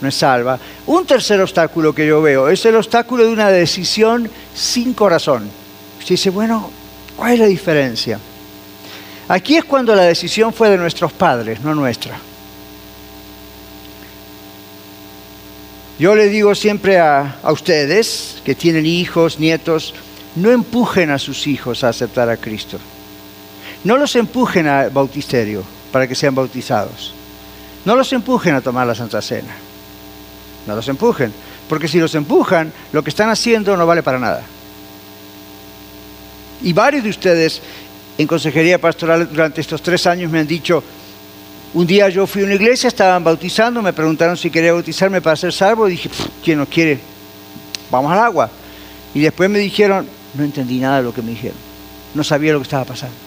no 0.00 0.08
es 0.08 0.14
salva. 0.14 0.58
Un 0.86 1.04
tercer 1.04 1.38
obstáculo 1.38 1.94
que 1.94 2.06
yo 2.06 2.22
veo 2.22 2.48
es 2.48 2.64
el 2.64 2.76
obstáculo 2.76 3.26
de 3.26 3.32
una 3.34 3.50
decisión 3.50 4.30
sin 4.54 4.94
corazón. 4.94 5.50
Usted 5.98 6.14
dice, 6.14 6.30
bueno, 6.30 6.70
¿cuál 7.14 7.34
es 7.34 7.40
la 7.40 7.44
diferencia? 7.44 8.18
Aquí 9.28 9.58
es 9.58 9.66
cuando 9.66 9.94
la 9.94 10.04
decisión 10.04 10.50
fue 10.50 10.70
de 10.70 10.78
nuestros 10.78 11.12
padres, 11.12 11.60
no 11.60 11.74
nuestra. 11.74 12.18
Yo 15.98 16.14
le 16.14 16.30
digo 16.30 16.54
siempre 16.54 16.98
a, 16.98 17.36
a, 17.42 17.52
ustedes 17.52 18.40
que 18.46 18.54
tienen 18.54 18.86
hijos, 18.86 19.38
nietos, 19.38 19.92
no 20.36 20.50
empujen 20.50 21.10
a 21.10 21.18
sus 21.18 21.46
hijos 21.46 21.84
a 21.84 21.90
aceptar 21.90 22.30
a 22.30 22.38
Cristo. 22.38 22.78
No 23.86 23.96
los 23.96 24.16
empujen 24.16 24.66
al 24.66 24.90
bautisterio 24.90 25.62
para 25.92 26.08
que 26.08 26.16
sean 26.16 26.34
bautizados. 26.34 27.14
No 27.84 27.94
los 27.94 28.12
empujen 28.12 28.56
a 28.56 28.60
tomar 28.60 28.84
la 28.84 28.96
Santa 28.96 29.22
Cena. 29.22 29.54
No 30.66 30.74
los 30.74 30.88
empujen, 30.88 31.32
porque 31.68 31.86
si 31.86 32.00
los 32.00 32.12
empujan, 32.16 32.72
lo 32.90 33.04
que 33.04 33.10
están 33.10 33.30
haciendo 33.30 33.76
no 33.76 33.86
vale 33.86 34.02
para 34.02 34.18
nada. 34.18 34.42
Y 36.64 36.72
varios 36.72 37.04
de 37.04 37.10
ustedes 37.10 37.62
en 38.18 38.26
consejería 38.26 38.80
pastoral 38.80 39.28
durante 39.30 39.60
estos 39.60 39.80
tres 39.80 40.04
años 40.08 40.32
me 40.32 40.40
han 40.40 40.48
dicho, 40.48 40.82
Un 41.74 41.86
día 41.86 42.08
yo 42.08 42.26
fui 42.26 42.42
a 42.42 42.46
una 42.46 42.54
iglesia, 42.54 42.88
estaban 42.88 43.22
bautizando, 43.22 43.82
me 43.82 43.92
preguntaron 43.92 44.36
si 44.36 44.50
quería 44.50 44.72
bautizarme 44.72 45.20
para 45.20 45.36
ser 45.36 45.52
salvo, 45.52 45.86
y 45.86 45.92
dije, 45.92 46.10
¿quién 46.42 46.58
no 46.58 46.66
quiere? 46.66 46.98
Vamos 47.88 48.10
al 48.10 48.18
agua. 48.18 48.50
Y 49.14 49.20
después 49.20 49.48
me 49.48 49.60
dijeron, 49.60 50.08
no 50.34 50.42
entendí 50.42 50.80
nada 50.80 50.96
de 50.96 51.02
lo 51.04 51.14
que 51.14 51.22
me 51.22 51.30
dijeron, 51.30 51.56
no 52.16 52.24
sabía 52.24 52.52
lo 52.52 52.58
que 52.58 52.64
estaba 52.64 52.84
pasando. 52.84 53.25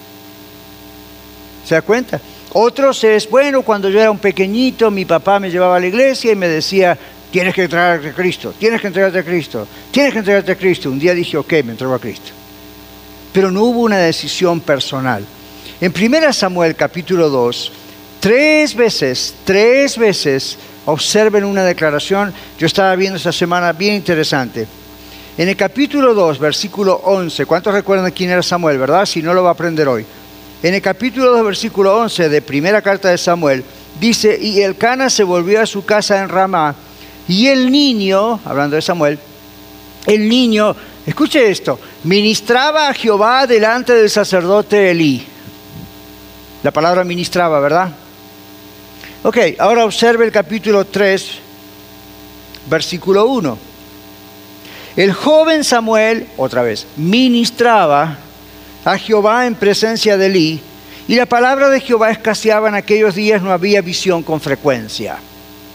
¿Se 1.70 1.76
da 1.76 1.84
cuenta? 1.84 2.20
Otros 2.54 3.04
es, 3.04 3.30
bueno, 3.30 3.62
cuando 3.62 3.92
yo 3.92 4.02
era 4.02 4.10
un 4.10 4.18
pequeñito, 4.18 4.90
mi 4.90 5.06
papá 5.06 5.40
me 5.40 5.52
llevaba 5.52 5.76
a 5.76 5.80
la 5.80 5.86
iglesia 5.86 6.32
y 6.32 6.36
me 6.36 6.48
decía, 6.48 6.98
tienes 7.32 7.54
que 7.54 7.66
entregarte 7.66 8.10
a 8.10 8.14
Cristo, 8.16 8.56
tienes 8.58 8.82
que 8.82 8.88
entregarte 8.88 9.20
a 9.20 9.24
Cristo, 9.24 9.68
tienes 9.92 10.12
que 10.12 10.18
entregarte 10.18 10.52
a 10.54 10.56
Cristo. 10.56 10.90
Un 10.90 10.98
día 10.98 11.14
dije, 11.14 11.38
ok, 11.38 11.52
me 11.64 11.74
entrego 11.74 11.94
a 11.94 12.00
Cristo. 12.00 12.32
Pero 13.32 13.52
no 13.52 13.66
hubo 13.66 13.82
una 13.82 14.00
decisión 14.00 14.62
personal. 14.62 15.24
En 15.80 15.94
1 15.96 16.34
Samuel 16.34 16.76
capítulo 16.76 17.30
2, 17.30 17.72
tres 18.20 18.74
veces, 18.74 19.36
tres 19.44 19.96
veces, 19.96 20.58
observen 20.86 21.44
una 21.44 21.64
declaración, 21.64 22.34
yo 22.58 22.66
estaba 22.66 22.96
viendo 22.96 23.18
esta 23.18 23.32
semana 23.32 23.74
bien 23.74 23.94
interesante. 23.94 24.66
En 25.38 25.48
el 25.48 25.56
capítulo 25.56 26.16
2, 26.16 26.40
versículo 26.40 27.00
11, 27.04 27.46
¿cuántos 27.46 27.76
recuerdan 27.76 28.10
quién 28.10 28.32
era 28.32 28.42
Samuel, 28.42 28.80
verdad? 28.80 29.06
Si 29.06 29.22
no 29.22 29.36
lo 29.36 29.44
va 29.44 29.50
a 29.50 29.54
aprender 29.54 29.88
hoy. 29.88 30.04
En 30.62 30.74
el 30.74 30.82
capítulo 30.82 31.32
2, 31.32 31.46
versículo 31.46 31.98
11 32.00 32.28
de 32.28 32.42
primera 32.42 32.82
carta 32.82 33.10
de 33.10 33.18
Samuel, 33.18 33.64
dice, 33.98 34.38
y 34.42 34.62
el 34.62 34.76
Cana 34.76 35.10
se 35.10 35.24
volvió 35.24 35.62
a 35.62 35.66
su 35.66 35.86
casa 35.86 36.22
en 36.22 36.28
Ramá, 36.28 36.76
y 37.30 37.48
el 37.48 37.72
niño, 37.72 38.42
hablando 38.44 38.76
de 38.76 38.82
Samuel, 38.82 39.18
el 40.06 40.28
niño, 40.28 40.76
escuche 41.06 41.50
esto, 41.50 41.80
ministraba 42.04 42.90
a 42.90 42.94
Jehová 42.94 43.48
delante 43.48 43.94
del 43.94 44.10
sacerdote 44.10 44.92
Elí. 44.92 45.26
La 46.62 46.72
palabra 46.72 47.06
ministraba, 47.06 47.62
¿verdad? 47.62 47.92
Ok, 49.24 49.38
ahora 49.60 49.86
observe 49.86 50.26
el 50.26 50.32
capítulo 50.32 50.84
3, 50.84 51.30
versículo 52.70 53.28
1. 53.28 53.58
El 54.98 55.14
joven 55.14 55.64
Samuel, 55.64 56.28
otra 56.36 56.64
vez, 56.64 56.86
ministraba 56.98 58.18
a 58.92 58.98
Jehová 58.98 59.46
en 59.46 59.56
presencia 59.56 60.18
de 60.18 60.26
Elí, 60.26 60.62
y 61.08 61.16
la 61.16 61.26
palabra 61.26 61.70
de 61.70 61.82
Jehová 61.82 62.12
escaseaba 62.12 62.70
en 62.70 62.76
aquellos 62.76 63.16
días, 63.16 63.42
no 63.42 63.52
había 63.52 63.82
visión 63.82 64.22
con 64.22 64.40
frecuencia. 64.40 65.18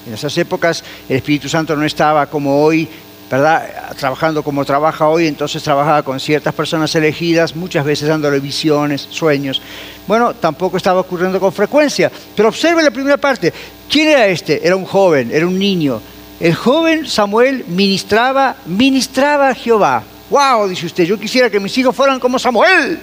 En 0.06 0.14
esas 0.14 0.36
épocas 0.38 0.84
el 1.08 1.16
Espíritu 1.16 1.48
Santo 1.48 1.74
no 1.74 1.84
estaba 1.84 2.26
como 2.26 2.62
hoy, 2.62 2.88
¿verdad? 3.30 3.94
Trabajando 3.98 4.42
como 4.42 4.64
trabaja 4.64 5.08
hoy, 5.08 5.26
entonces 5.26 5.62
trabajaba 5.62 6.02
con 6.02 6.20
ciertas 6.20 6.54
personas 6.54 6.94
elegidas, 6.94 7.56
muchas 7.56 7.84
veces 7.84 8.08
dándole 8.08 8.38
visiones, 8.38 9.08
sueños. 9.10 9.60
Bueno, 10.06 10.34
tampoco 10.34 10.76
estaba 10.76 11.00
ocurriendo 11.00 11.40
con 11.40 11.52
frecuencia. 11.52 12.12
Pero 12.36 12.48
observe 12.48 12.82
la 12.82 12.90
primera 12.90 13.16
parte. 13.16 13.52
¿Quién 13.90 14.08
era 14.08 14.26
este? 14.26 14.64
Era 14.64 14.76
un 14.76 14.84
joven, 14.84 15.30
era 15.32 15.46
un 15.46 15.58
niño. 15.58 16.00
El 16.38 16.54
joven 16.54 17.08
Samuel 17.08 17.64
ministraba, 17.66 18.56
ministraba 18.66 19.48
a 19.48 19.54
Jehová. 19.54 20.04
¡Wow! 20.34 20.66
Dice 20.66 20.86
usted, 20.86 21.04
yo 21.04 21.16
quisiera 21.16 21.48
que 21.48 21.60
mis 21.60 21.78
hijos 21.78 21.94
fueran 21.94 22.18
como 22.18 22.40
Samuel. 22.40 22.98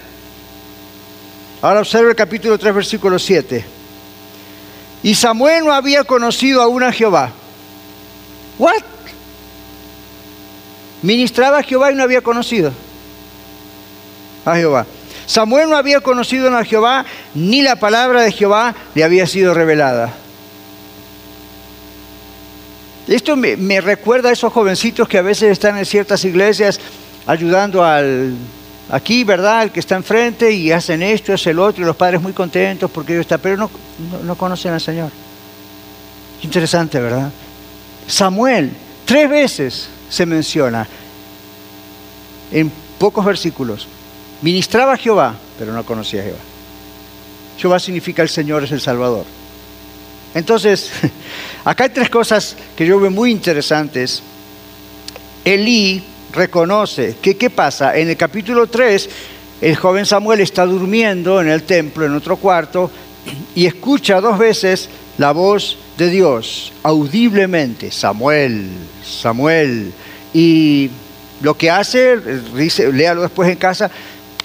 Ahora 1.61 1.79
observe 1.79 2.09
el 2.09 2.15
capítulo 2.17 2.59
3, 2.59 2.75
versículo 2.75 3.17
7. 3.17 3.63
Y 5.03 5.15
Samuel 5.15 5.63
no 5.63 5.71
había 5.71 6.03
conocido 6.03 6.61
aún 6.61 6.83
a 6.83 6.91
Jehová. 6.91 7.31
¿What? 8.59 8.81
Ministraba 11.03 11.59
a 11.59 11.63
Jehová 11.63 11.93
y 11.93 11.95
no 11.95 12.03
había 12.03 12.19
conocido 12.19 12.73
a 14.43 14.55
Jehová. 14.57 14.85
Samuel 15.25 15.69
no 15.69 15.77
había 15.77 16.01
conocido 16.01 16.53
a 16.53 16.65
Jehová, 16.65 17.05
ni 17.33 17.61
la 17.61 17.77
palabra 17.77 18.23
de 18.23 18.33
Jehová 18.33 18.75
le 18.93 19.05
había 19.05 19.25
sido 19.25 19.53
revelada. 19.53 20.11
Esto 23.07 23.37
me, 23.37 23.55
me, 23.55 23.79
recuerda 23.79 24.29
a 24.29 24.33
esos 24.33 24.51
jovencitos 24.51 25.07
que 25.07 25.17
a 25.17 25.21
veces 25.21 25.49
están 25.49 25.77
en 25.77 25.85
ciertas 25.85 26.25
iglesias 26.25 26.81
ayudando 27.25 27.83
al, 27.83 28.35
aquí, 28.91 29.23
¿verdad? 29.23 29.63
El 29.63 29.71
que 29.71 29.79
está 29.79 29.95
enfrente 29.95 30.51
y 30.51 30.71
hacen 30.71 31.01
esto, 31.01 31.33
es 31.33 31.47
el 31.47 31.59
otro, 31.59 31.83
y 31.83 31.85
los 31.85 31.95
padres 31.95 32.21
muy 32.21 32.33
contentos 32.33 32.91
porque 32.91 33.13
ellos 33.13 33.21
están, 33.21 33.39
pero 33.39 33.57
no, 33.57 33.69
no, 34.23 34.35
conocen 34.35 34.73
al 34.73 34.81
Señor. 34.81 35.09
Interesante, 36.43 36.99
¿verdad? 36.99 37.31
Samuel, 38.07 38.71
tres 39.05 39.29
veces 39.29 39.89
se 40.09 40.25
menciona 40.25 40.87
en 42.51 42.71
pocos 42.99 43.23
versículos. 43.23 43.87
Ministraba 44.41 44.93
a 44.93 44.97
Jehová, 44.97 45.35
pero 45.57 45.71
no 45.71 45.85
conocía 45.85 46.21
a 46.21 46.23
Jehová. 46.25 46.39
Jehová 47.57 47.79
significa 47.79 48.21
el 48.21 48.29
Señor 48.29 48.63
es 48.63 48.71
el 48.71 48.81
Salvador. 48.81 49.25
Entonces, 50.33 50.91
acá 51.63 51.85
hay 51.85 51.91
tres 51.91 52.09
cosas 52.09 52.57
que 52.75 52.85
yo 52.85 52.99
veo 52.99 53.11
muy 53.11 53.31
interesantes. 53.31 54.23
Elí 55.45 56.03
reconoce 56.31 57.15
que 57.21 57.37
qué 57.37 57.49
pasa. 57.49 57.97
En 57.97 58.09
el 58.09 58.17
capítulo 58.17 58.67
3, 58.67 59.09
el 59.61 59.75
joven 59.75 60.05
Samuel 60.05 60.41
está 60.41 60.65
durmiendo 60.65 61.41
en 61.41 61.49
el 61.49 61.63
templo, 61.63 62.05
en 62.05 62.15
otro 62.15 62.37
cuarto, 62.37 62.89
y 63.55 63.65
escucha 63.65 64.19
dos 64.19 64.37
veces 64.37 64.89
la 65.17 65.31
voz 65.31 65.77
de 65.97 66.09
Dios, 66.09 66.73
audiblemente, 66.83 67.91
Samuel, 67.91 68.69
Samuel. 69.03 69.91
Y 70.33 70.89
lo 71.41 71.55
que 71.55 71.69
hace, 71.69 72.17
dice, 72.55 72.91
léalo 72.91 73.21
después 73.21 73.49
en 73.49 73.57
casa, 73.57 73.91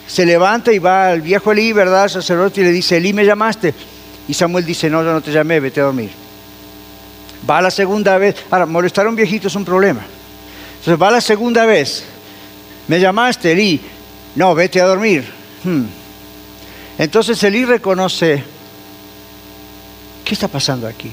se 0.06 0.26
levanta 0.26 0.72
y 0.72 0.78
va 0.78 1.08
al 1.08 1.22
viejo 1.22 1.52
Elí, 1.52 1.72
¿verdad? 1.72 2.08
Sacerdote 2.08 2.60
y 2.60 2.64
le 2.64 2.72
dice, 2.72 2.98
Elí, 2.98 3.12
¿me 3.12 3.24
llamaste? 3.24 3.74
Y 4.28 4.34
Samuel 4.34 4.64
dice, 4.64 4.90
no, 4.90 5.02
yo 5.02 5.12
no 5.12 5.20
te 5.20 5.32
llamé, 5.32 5.60
vete 5.60 5.80
a 5.80 5.84
dormir. 5.84 6.10
Va 7.48 7.58
a 7.58 7.62
la 7.62 7.70
segunda 7.70 8.18
vez. 8.18 8.36
Ahora, 8.50 8.66
molestar 8.66 9.06
a 9.06 9.08
un 9.08 9.16
viejito 9.16 9.48
es 9.48 9.54
un 9.54 9.64
problema. 9.64 10.04
Entonces 10.86 11.02
va 11.02 11.10
la 11.10 11.20
segunda 11.20 11.66
vez. 11.66 12.04
Me 12.86 13.00
llamaste, 13.00 13.50
Elí. 13.50 13.80
No, 14.36 14.54
vete 14.54 14.80
a 14.80 14.86
dormir. 14.86 15.24
Hmm. 15.64 15.86
Entonces 16.96 17.42
Elí 17.42 17.64
reconoce, 17.64 18.44
¿qué 20.24 20.32
está 20.32 20.46
pasando 20.46 20.86
aquí? 20.86 21.10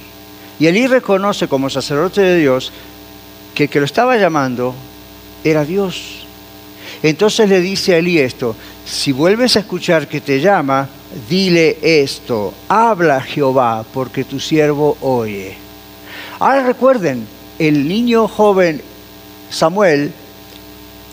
Y 0.59 0.67
Elí 0.67 0.85
reconoce 0.85 1.47
como 1.47 1.71
sacerdote 1.71 2.21
de 2.21 2.37
Dios 2.37 2.71
que 3.55 3.63
el 3.63 3.69
que 3.71 3.79
lo 3.79 3.87
estaba 3.87 4.15
llamando 4.15 4.75
era 5.43 5.65
Dios. 5.65 6.27
Entonces 7.01 7.49
le 7.49 7.59
dice 7.59 7.95
a 7.95 7.97
Elí 7.97 8.19
esto, 8.19 8.55
si 8.85 9.11
vuelves 9.11 9.55
a 9.55 9.61
escuchar 9.61 10.07
que 10.07 10.21
te 10.21 10.39
llama, 10.39 10.87
dile 11.27 11.79
esto, 11.81 12.53
habla 12.67 13.21
Jehová, 13.21 13.83
porque 13.91 14.23
tu 14.23 14.39
siervo 14.39 14.99
oye. 15.01 15.57
Ahora 16.37 16.61
recuerden, 16.61 17.25
el 17.57 17.87
niño 17.87 18.27
joven 18.27 18.92
Samuel 19.53 20.11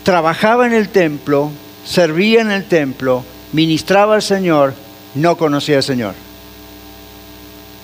trabajaba 0.03 0.65
en 0.65 0.73
el 0.73 0.89
templo, 0.89 1.51
servía 1.85 2.41
en 2.41 2.49
el 2.49 2.65
templo, 2.65 3.23
ministraba 3.53 4.15
al 4.15 4.23
Señor, 4.23 4.73
no 5.13 5.37
conocía 5.37 5.77
al 5.77 5.83
Señor. 5.83 6.15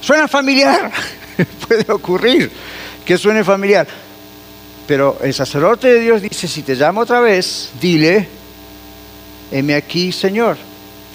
Suena 0.02 0.28
familiar, 0.28 0.92
puede 1.68 1.92
ocurrir 1.92 2.52
que 3.06 3.18
suene 3.20 3.44
familiar. 3.44 3.88
Pero 4.88 5.20
el 5.22 5.34
sacerdote 5.34 5.94
de 5.94 6.00
Dios 6.00 6.22
dice, 6.24 6.48
si 6.48 6.64
te 6.64 6.76
llamo 6.76 7.02
otra 7.02 7.20
vez, 7.20 7.70
dile, 7.80 8.28
heme 9.52 9.76
aquí, 9.76 10.12
Señor. 10.12 10.58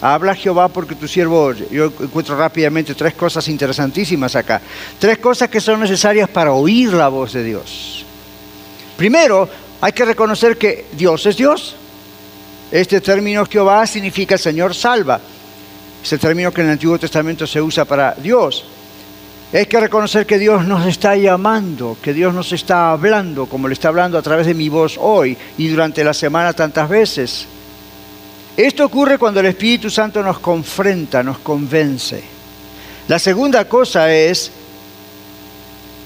Habla 0.01 0.37
Jehová 0.37 0.69
porque 0.69 0.95
tu 0.95 1.09
siervo 1.09 1.43
oye. 1.43 1.67
Yo 1.71 1.87
encuentro 1.87 2.37
rápidamente 2.37 2.95
tres 2.95 3.15
cosas 3.15 3.49
interesantísimas 3.49 4.37
acá. 4.37 4.61
Tres 4.99 5.19
cosas 5.19 5.49
que 5.49 5.61
son 5.61 5.81
necesarias 5.81 6.29
para 6.29 6.53
oír 6.53 6.93
la 6.93 7.09
voz 7.09 7.33
de 7.33 7.45
Dios. 7.45 8.05
Primero, 9.03 9.49
hay 9.81 9.91
que 9.91 10.05
reconocer 10.05 10.57
que 10.57 10.87
Dios 10.93 11.27
es 11.27 11.37
Dios. 11.37 11.75
Este 12.71 13.01
término 13.01 13.45
Jehová 13.47 13.85
significa 13.85 14.39
Señor 14.39 14.77
salva. 14.77 15.21
Es 16.01 16.13
el 16.13 16.21
término 16.21 16.53
que 16.53 16.61
en 16.61 16.69
el 16.69 16.75
Antiguo 16.75 17.01
Testamento 17.01 17.45
se 17.45 17.61
usa 17.61 17.85
para 17.85 18.15
Dios. 18.15 18.65
Hay 19.53 19.67
que 19.67 19.81
reconocer 19.81 20.25
que 20.25 20.39
Dios 20.39 20.65
nos 20.67 20.87
está 20.87 21.17
llamando, 21.17 21.97
que 22.01 22.15
Dios 22.15 22.33
nos 22.33 22.53
está 22.53 22.93
hablando, 22.93 23.47
como 23.47 23.67
le 23.67 23.75
está 23.75 23.89
hablando 23.89 24.19
a 24.19 24.23
través 24.23 24.47
de 24.47 24.55
mi 24.55 24.69
voz 24.69 24.97
hoy 25.01 25.37
y 25.59 25.67
durante 25.67 26.05
la 26.05 26.15
semana 26.15 26.53
tantas 26.53 26.89
veces. 26.89 27.47
Esto 28.57 28.85
ocurre 28.85 29.19
cuando 29.19 29.41
el 29.41 29.47
Espíritu 29.47 29.91
Santo 29.91 30.23
nos 30.23 30.39
confronta, 30.39 31.25
nos 31.25 31.41
convence. 31.41 32.23
La 33.09 33.19
segunda 33.19 33.65
cosa 33.65 34.15
es, 34.15 34.53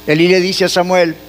Elí 0.06 0.28
le 0.28 0.40
dice 0.40 0.64
a 0.64 0.70
Samuel, 0.70 1.25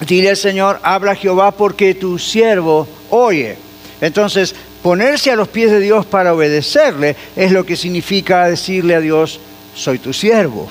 Dile 0.00 0.34
Señor, 0.36 0.80
habla 0.82 1.14
Jehová 1.14 1.52
porque 1.52 1.94
tu 1.94 2.18
siervo 2.18 2.88
oye. 3.10 3.56
Entonces, 4.00 4.54
ponerse 4.82 5.30
a 5.30 5.36
los 5.36 5.48
pies 5.48 5.70
de 5.70 5.80
Dios 5.80 6.04
para 6.04 6.34
obedecerle 6.34 7.16
es 7.36 7.52
lo 7.52 7.64
que 7.64 7.76
significa 7.76 8.48
decirle 8.48 8.94
a 8.94 9.00
Dios, 9.00 9.40
soy 9.74 9.98
tu 9.98 10.12
siervo. 10.12 10.68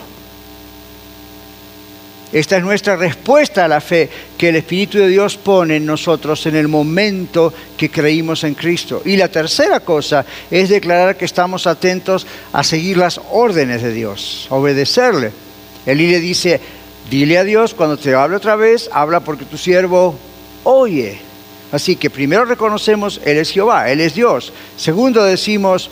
Esta 2.33 2.57
es 2.57 2.63
nuestra 2.63 2.95
respuesta 2.95 3.63
a 3.63 3.67
la 3.67 3.79
fe 3.79 4.09
que 4.35 4.49
el 4.49 4.55
Espíritu 4.55 4.97
de 4.97 5.07
Dios 5.07 5.37
pone 5.37 5.75
en 5.75 5.85
nosotros 5.85 6.43
en 6.47 6.55
el 6.55 6.67
momento 6.67 7.53
que 7.77 7.91
creímos 7.91 8.43
en 8.43 8.55
Cristo. 8.55 9.03
Y 9.05 9.17
la 9.17 9.27
tercera 9.27 9.81
cosa 9.81 10.25
es 10.49 10.69
declarar 10.69 11.15
que 11.15 11.25
estamos 11.25 11.67
atentos 11.67 12.25
a 12.51 12.63
seguir 12.63 12.97
las 12.97 13.21
órdenes 13.31 13.83
de 13.83 13.93
Dios, 13.93 14.47
obedecerle. 14.49 15.31
Elí 15.85 16.09
le 16.09 16.19
dice, 16.19 16.59
dile 17.09 17.37
a 17.37 17.43
Dios 17.43 17.73
cuando 17.73 17.97
te 17.97 18.13
hable 18.13 18.37
otra 18.37 18.55
vez, 18.55 18.89
habla 18.91 19.19
porque 19.19 19.45
tu 19.45 19.57
siervo 19.57 20.15
oye. 20.63 21.19
Así 21.71 21.95
que 21.95 22.09
primero 22.09 22.45
reconocemos, 22.45 23.19
Él 23.25 23.37
es 23.37 23.51
Jehová, 23.51 23.89
Él 23.89 23.99
es 23.99 24.13
Dios. 24.13 24.53
Segundo 24.77 25.23
decimos, 25.23 25.89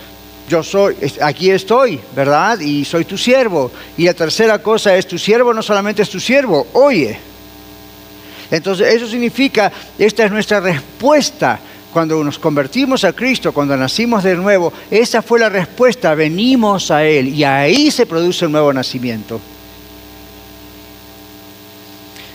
yo 0.47 0.61
soy, 0.63 0.95
aquí 1.21 1.49
estoy, 1.49 1.99
¿verdad? 2.15 2.59
Y 2.59 2.85
soy 2.85 3.05
tu 3.05 3.17
siervo. 3.17 3.71
Y 3.97 4.05
la 4.05 4.13
tercera 4.13 4.61
cosa 4.61 4.95
es, 4.95 5.07
tu 5.07 5.17
siervo 5.17 5.53
no 5.53 5.63
solamente 5.63 6.01
es 6.01 6.09
tu 6.09 6.19
siervo, 6.19 6.67
oye. 6.73 7.17
Entonces 8.51 8.93
eso 8.93 9.07
significa, 9.07 9.71
esta 9.97 10.25
es 10.25 10.31
nuestra 10.31 10.59
respuesta 10.59 11.59
cuando 11.91 12.23
nos 12.23 12.37
convertimos 12.37 13.03
a 13.03 13.13
Cristo, 13.13 13.53
cuando 13.53 13.75
nacimos 13.75 14.23
de 14.23 14.35
nuevo, 14.35 14.71
esa 14.89 15.21
fue 15.21 15.39
la 15.39 15.49
respuesta, 15.49 16.15
venimos 16.15 16.91
a 16.91 17.03
Él 17.03 17.29
y 17.29 17.43
ahí 17.43 17.89
se 17.91 18.05
produce 18.05 18.45
el 18.45 18.51
nuevo 18.51 18.71
nacimiento. 18.71 19.39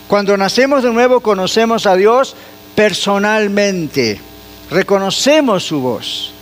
Cuando 0.09 0.37
nacemos 0.37 0.85
de 0.85 0.93
nuevo 0.93 1.21
conocemos 1.21 1.85
a 1.87 1.97
Dios 1.97 2.37
personalmente, 2.77 4.21
reconocemos 4.71 5.65
su 5.65 5.81
voz. 5.81 6.33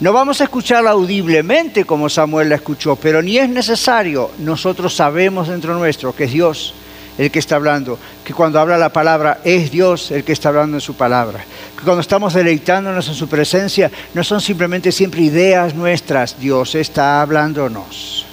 No 0.00 0.12
vamos 0.12 0.40
a 0.40 0.44
escucharla 0.44 0.90
audiblemente 0.90 1.84
como 1.84 2.08
Samuel 2.08 2.48
la 2.48 2.56
escuchó, 2.56 2.96
pero 2.96 3.22
ni 3.22 3.38
es 3.38 3.48
necesario. 3.48 4.32
Nosotros 4.38 4.94
sabemos 4.94 5.48
dentro 5.48 5.78
nuestro 5.78 6.14
que 6.14 6.24
es 6.24 6.32
Dios 6.32 6.74
el 7.16 7.30
que 7.30 7.38
está 7.38 7.56
hablando, 7.56 7.98
que 8.24 8.34
cuando 8.34 8.60
habla 8.60 8.76
la 8.76 8.92
palabra 8.92 9.40
es 9.44 9.70
Dios 9.70 10.10
el 10.10 10.24
que 10.24 10.32
está 10.32 10.50
hablando 10.50 10.76
en 10.76 10.82
su 10.82 10.94
palabra, 10.94 11.44
que 11.78 11.84
cuando 11.84 12.02
estamos 12.02 12.34
deleitándonos 12.34 13.08
en 13.08 13.14
su 13.14 13.26
presencia 13.28 13.90
no 14.12 14.22
son 14.22 14.40
simplemente 14.40 14.92
siempre 14.92 15.22
ideas 15.22 15.74
nuestras, 15.74 16.38
Dios 16.38 16.74
está 16.74 17.22
hablándonos. 17.22 18.26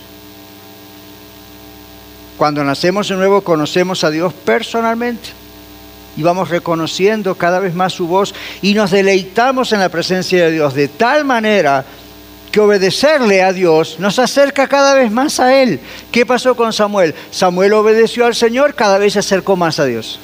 Cuando 2.44 2.62
nacemos 2.66 3.08
de 3.08 3.16
nuevo 3.16 3.40
conocemos 3.40 4.04
a 4.04 4.12
Dios 4.12 4.34
personalmente 4.34 5.30
y 6.18 6.24
vamos 6.24 6.50
reconociendo 6.50 7.36
cada 7.36 7.60
vez 7.60 7.74
más 7.74 7.94
su 7.94 8.06
voz 8.06 8.36
y 8.62 8.74
nos 8.74 8.92
deleitamos 8.92 9.72
en 9.72 9.80
la 9.80 9.88
presencia 9.88 10.44
de 10.44 10.52
Dios 10.52 10.74
de 10.74 10.90
tal 10.90 11.24
manera 11.24 11.86
que 12.52 12.60
obedecerle 12.60 13.42
a 13.42 13.54
Dios 13.54 13.96
nos 13.98 14.20
acerca 14.20 14.68
cada 14.68 14.94
vez 14.94 15.10
más 15.10 15.40
a 15.40 15.56
Él. 15.56 15.80
¿Qué 16.12 16.26
pasó 16.26 16.54
con 16.54 16.74
Samuel? 16.74 17.16
Samuel 17.32 17.72
obedeció 17.72 18.26
al 18.26 18.36
Señor, 18.36 18.76
cada 18.76 18.98
vez 18.98 19.14
se 19.14 19.20
acercó 19.20 19.56
más 19.56 19.80
a 19.80 19.86
Dios. 19.86 20.20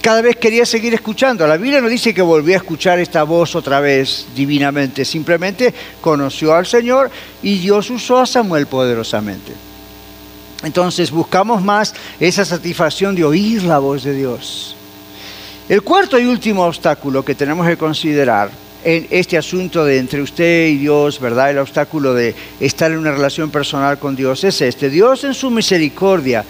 Cada 0.00 0.22
vez 0.22 0.36
quería 0.36 0.64
seguir 0.64 0.94
escuchando. 0.94 1.46
La 1.46 1.58
Biblia 1.58 1.82
no 1.82 1.88
dice 1.90 2.14
que 2.14 2.22
volvió 2.22 2.54
a 2.54 2.56
escuchar 2.56 2.98
esta 2.98 3.24
voz 3.24 3.54
otra 3.54 3.78
vez 3.80 4.24
divinamente, 4.34 5.04
simplemente 5.04 5.74
conoció 6.00 6.54
al 6.54 6.64
Señor 6.64 7.10
y 7.42 7.58
Dios 7.58 7.90
usó 7.90 8.20
a 8.20 8.26
Samuel 8.26 8.66
poderosamente. 8.66 9.73
Entonces 10.64 11.10
buscamos 11.10 11.62
más 11.62 11.94
esa 12.18 12.44
satisfacción 12.44 13.14
de 13.14 13.24
oír 13.24 13.62
la 13.62 13.78
voz 13.78 14.02
de 14.02 14.14
Dios. 14.14 14.74
El 15.68 15.82
cuarto 15.82 16.18
y 16.18 16.26
último 16.26 16.64
obstáculo 16.64 17.24
que 17.24 17.34
tenemos 17.34 17.66
que 17.66 17.76
considerar 17.76 18.50
en 18.82 19.06
este 19.10 19.38
asunto 19.38 19.84
de 19.84 19.98
entre 19.98 20.20
usted 20.20 20.66
y 20.68 20.76
Dios, 20.76 21.18
¿verdad? 21.18 21.50
El 21.50 21.58
obstáculo 21.58 22.12
de 22.12 22.34
estar 22.60 22.90
en 22.90 22.98
una 22.98 23.12
relación 23.12 23.50
personal 23.50 23.98
con 23.98 24.14
Dios 24.14 24.44
es 24.44 24.60
este. 24.60 24.90
Dios 24.90 25.24
en 25.24 25.34
su 25.34 25.50
misericordia 25.50 26.44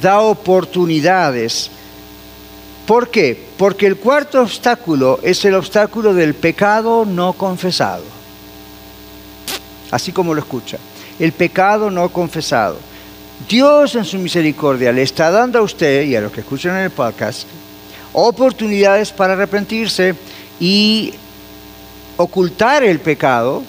da 0.00 0.20
oportunidades. 0.20 1.70
¿Por 2.86 3.08
qué? 3.08 3.38
Porque 3.56 3.86
el 3.86 3.96
cuarto 3.96 4.40
obstáculo 4.40 5.20
es 5.22 5.44
el 5.44 5.54
obstáculo 5.54 6.14
del 6.14 6.34
pecado 6.34 7.04
no 7.04 7.34
confesado. 7.34 8.04
Así 9.90 10.12
como 10.12 10.34
lo 10.34 10.40
escucha. 10.40 10.78
El 11.18 11.32
pecado 11.32 11.90
no 11.90 12.08
confesado. 12.08 12.78
Dios 13.48 13.94
en 13.94 14.04
su 14.04 14.18
misericordia 14.18 14.92
le 14.92 15.02
está 15.02 15.30
dando 15.30 15.58
a 15.58 15.62
usted 15.62 16.04
y 16.04 16.16
a 16.16 16.20
los 16.20 16.32
que 16.32 16.40
escuchan 16.40 16.76
en 16.76 16.84
el 16.84 16.90
podcast 16.90 17.46
oportunidades 18.14 19.12
para 19.12 19.32
arrepentirse 19.32 20.14
y 20.60 21.12
ocultar 22.16 22.84
el 22.84 23.00
pecado, 23.00 23.62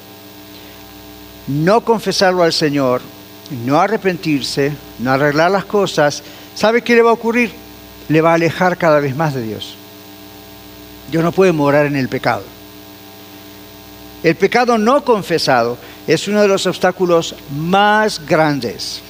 no 1.48 1.82
confesarlo 1.82 2.44
al 2.44 2.54
Señor, 2.54 3.02
no 3.66 3.82
arrepentirse, 3.82 4.72
no 5.00 5.12
arreglar 5.12 5.52
las 5.52 5.66
cosas. 5.66 6.24
¿Sabe 6.54 6.84
qué 6.84 6.96
le 6.96 7.02
va 7.02 7.10
a 7.10 7.14
ocurrir? 7.14 7.52
Le 8.08 8.22
va 8.22 8.32
a 8.32 8.36
alejar 8.36 8.78
cada 8.78 9.00
vez 9.00 9.16
más 9.16 9.34
de 9.34 9.42
Dios. 9.42 9.76
Dios 11.12 11.24
no 11.24 11.32
puede 11.32 11.52
morar 11.52 11.88
en 11.88 11.96
el 11.96 12.08
pecado. 12.08 12.44
El 14.24 14.36
pecado 14.36 14.78
no 14.78 15.04
confesado 15.04 15.78
es 16.08 16.28
uno 16.28 16.42
de 16.42 16.48
los 16.48 16.66
obstáculos 16.68 17.36
más 17.52 18.26
grandes 18.26 19.02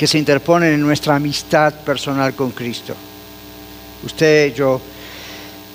que 0.00 0.06
se 0.06 0.16
interponen 0.16 0.72
en 0.72 0.80
nuestra 0.80 1.16
amistad 1.16 1.74
personal 1.74 2.32
con 2.32 2.52
Cristo. 2.52 2.94
Usted, 4.02 4.54
yo. 4.54 4.80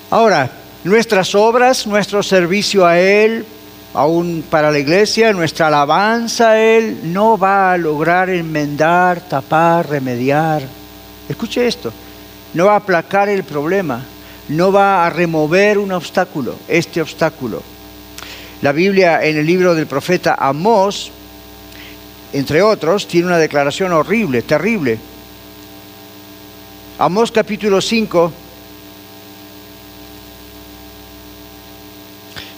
Ahora, 0.09 0.49
nuestras 0.84 1.36
obras, 1.36 1.86
nuestro 1.86 2.23
servicio 2.23 2.88
a 2.88 2.97
Él, 2.99 3.45
aún 3.93 4.43
para 4.49 4.71
la 4.71 4.80
iglesia, 4.80 5.32
nuestra 5.32 5.67
alabanza 5.67 6.49
a 6.49 6.59
Él, 6.59 7.01
no 7.03 7.38
va 7.38 7.73
a 7.73 7.78
lograr 7.78 8.32
enmendar, 8.32 9.21
tapar, 9.21 9.88
remediar. 9.88 10.63
Escuche 11.30 11.67
esto, 11.67 11.93
no 12.55 12.65
va 12.65 12.73
a 12.73 12.78
aplacar 12.78 13.30
el 13.30 13.43
problema, 13.43 14.03
no 14.47 14.71
va 14.71 15.05
a 15.05 15.09
remover 15.11 15.78
un 15.78 15.91
obstáculo, 15.91 16.55
este 16.67 16.99
obstáculo. 16.99 17.61
La 18.63 18.71
Biblia 18.71 19.23
en 19.23 19.38
el 19.38 19.45
libro 19.45 19.76
del 19.76 19.86
profeta 19.86 20.34
Amós 20.34 21.11
entre 22.34 22.61
otros, 22.61 23.07
tiene 23.07 23.28
una 23.28 23.38
declaración 23.38 23.93
horrible, 23.93 24.41
terrible. 24.41 24.97
Amós 26.97 27.32
capítulo 27.32 27.82
5, 27.82 28.32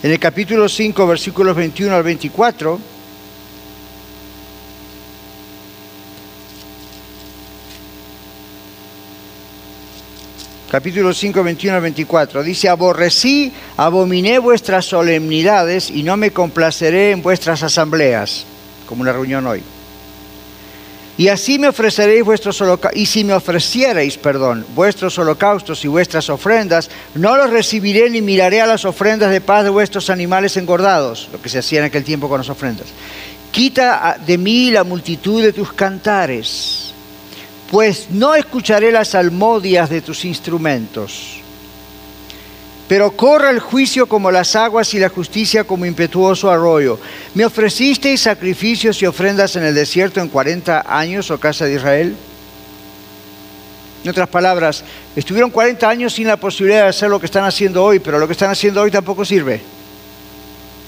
en 0.04 0.12
el 0.12 0.20
capítulo 0.20 0.70
5, 0.70 1.08
versículos 1.08 1.56
21 1.56 1.96
al 1.96 2.04
24, 2.04 2.80
capítulo 10.70 11.14
5, 11.14 11.44
21 11.44 11.76
al 11.76 11.82
24, 11.82 12.44
dice, 12.44 12.70
aborrecí, 12.70 13.52
abominé 13.76 14.38
vuestras 14.38 14.86
solemnidades 14.86 15.90
y 15.90 16.04
no 16.04 16.16
me 16.16 16.32
complaceré 16.32 17.12
en 17.12 17.24
vuestras 17.24 17.64
asambleas 17.64 18.46
como 18.88 19.02
una 19.02 19.14
reunión 19.14 19.46
hoy. 19.46 19.62
Y 21.18 21.30
así 21.30 21.58
me 21.58 21.68
ofreceréis 21.68 22.24
vuestros 22.24 22.62
holocaustos, 22.62 23.02
y 23.02 23.08
si 23.08 23.24
me 23.24 23.34
ofrecierais, 23.34 24.18
perdón, 24.18 24.66
vuestros 24.76 25.18
holocaustos 25.18 25.84
y 25.84 25.88
vuestras 25.88 26.30
ofrendas, 26.30 26.92
no 27.16 27.36
los 27.36 27.50
recibiré 27.50 28.08
ni 28.12 28.22
miraré 28.22 28.62
a 28.62 28.68
las 28.68 28.86
ofrendas 28.86 29.32
de 29.32 29.42
paz 29.42 29.64
de 29.64 29.72
vuestros 29.72 30.12
animales 30.12 30.58
engordados, 30.58 31.30
lo 31.32 31.42
que 31.42 31.50
se 31.50 31.58
hacía 31.58 31.80
en 31.80 31.86
aquel 31.86 32.04
tiempo 32.04 32.30
con 32.30 32.40
las 32.40 32.50
ofrendas. 32.50 32.88
Quita 33.52 34.20
de 34.24 34.38
mí 34.38 34.70
la 34.70 34.84
multitud 34.84 35.42
de 35.42 35.54
tus 35.54 35.74
cantares, 35.74 36.94
pues 37.72 38.08
no 38.12 38.36
escucharé 38.36 38.92
las 38.92 39.16
almodias 39.16 39.90
de 39.90 40.02
tus 40.02 40.24
instrumentos. 40.24 41.42
Pero 42.88 43.12
corra 43.12 43.50
el 43.50 43.60
juicio 43.60 44.08
como 44.08 44.32
las 44.32 44.56
aguas 44.56 44.94
y 44.94 45.00
la 45.00 45.10
justicia 45.10 45.66
como 45.66 45.86
impetuoso 45.86 46.50
arroyo. 46.50 47.00
¿Me 47.34 47.46
ofrecisteis 47.46 48.22
sacrificios 48.22 49.02
y 49.02 49.06
ofrendas 49.06 49.56
en 49.58 49.64
el 49.64 49.76
desierto 49.76 50.22
en 50.22 50.30
40 50.30 50.86
años, 50.88 51.30
oh 51.30 51.40
casa 51.40 51.66
de 51.66 51.76
Israel? 51.76 52.16
En 54.04 54.10
otras 54.10 54.30
palabras, 54.30 54.86
estuvieron 55.18 55.50
40 55.50 55.90
años 55.90 56.14
sin 56.14 56.28
la 56.28 56.38
posibilidad 56.38 56.84
de 56.84 56.90
hacer 56.90 57.10
lo 57.10 57.20
que 57.20 57.26
están 57.26 57.44
haciendo 57.44 57.84
hoy, 57.84 58.00
pero 58.00 58.20
lo 58.20 58.28
que 58.28 58.34
están 58.34 58.52
haciendo 58.52 58.82
hoy 58.82 58.92
tampoco 58.92 59.26
sirve. 59.26 59.60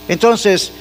Entonces, 0.08 0.72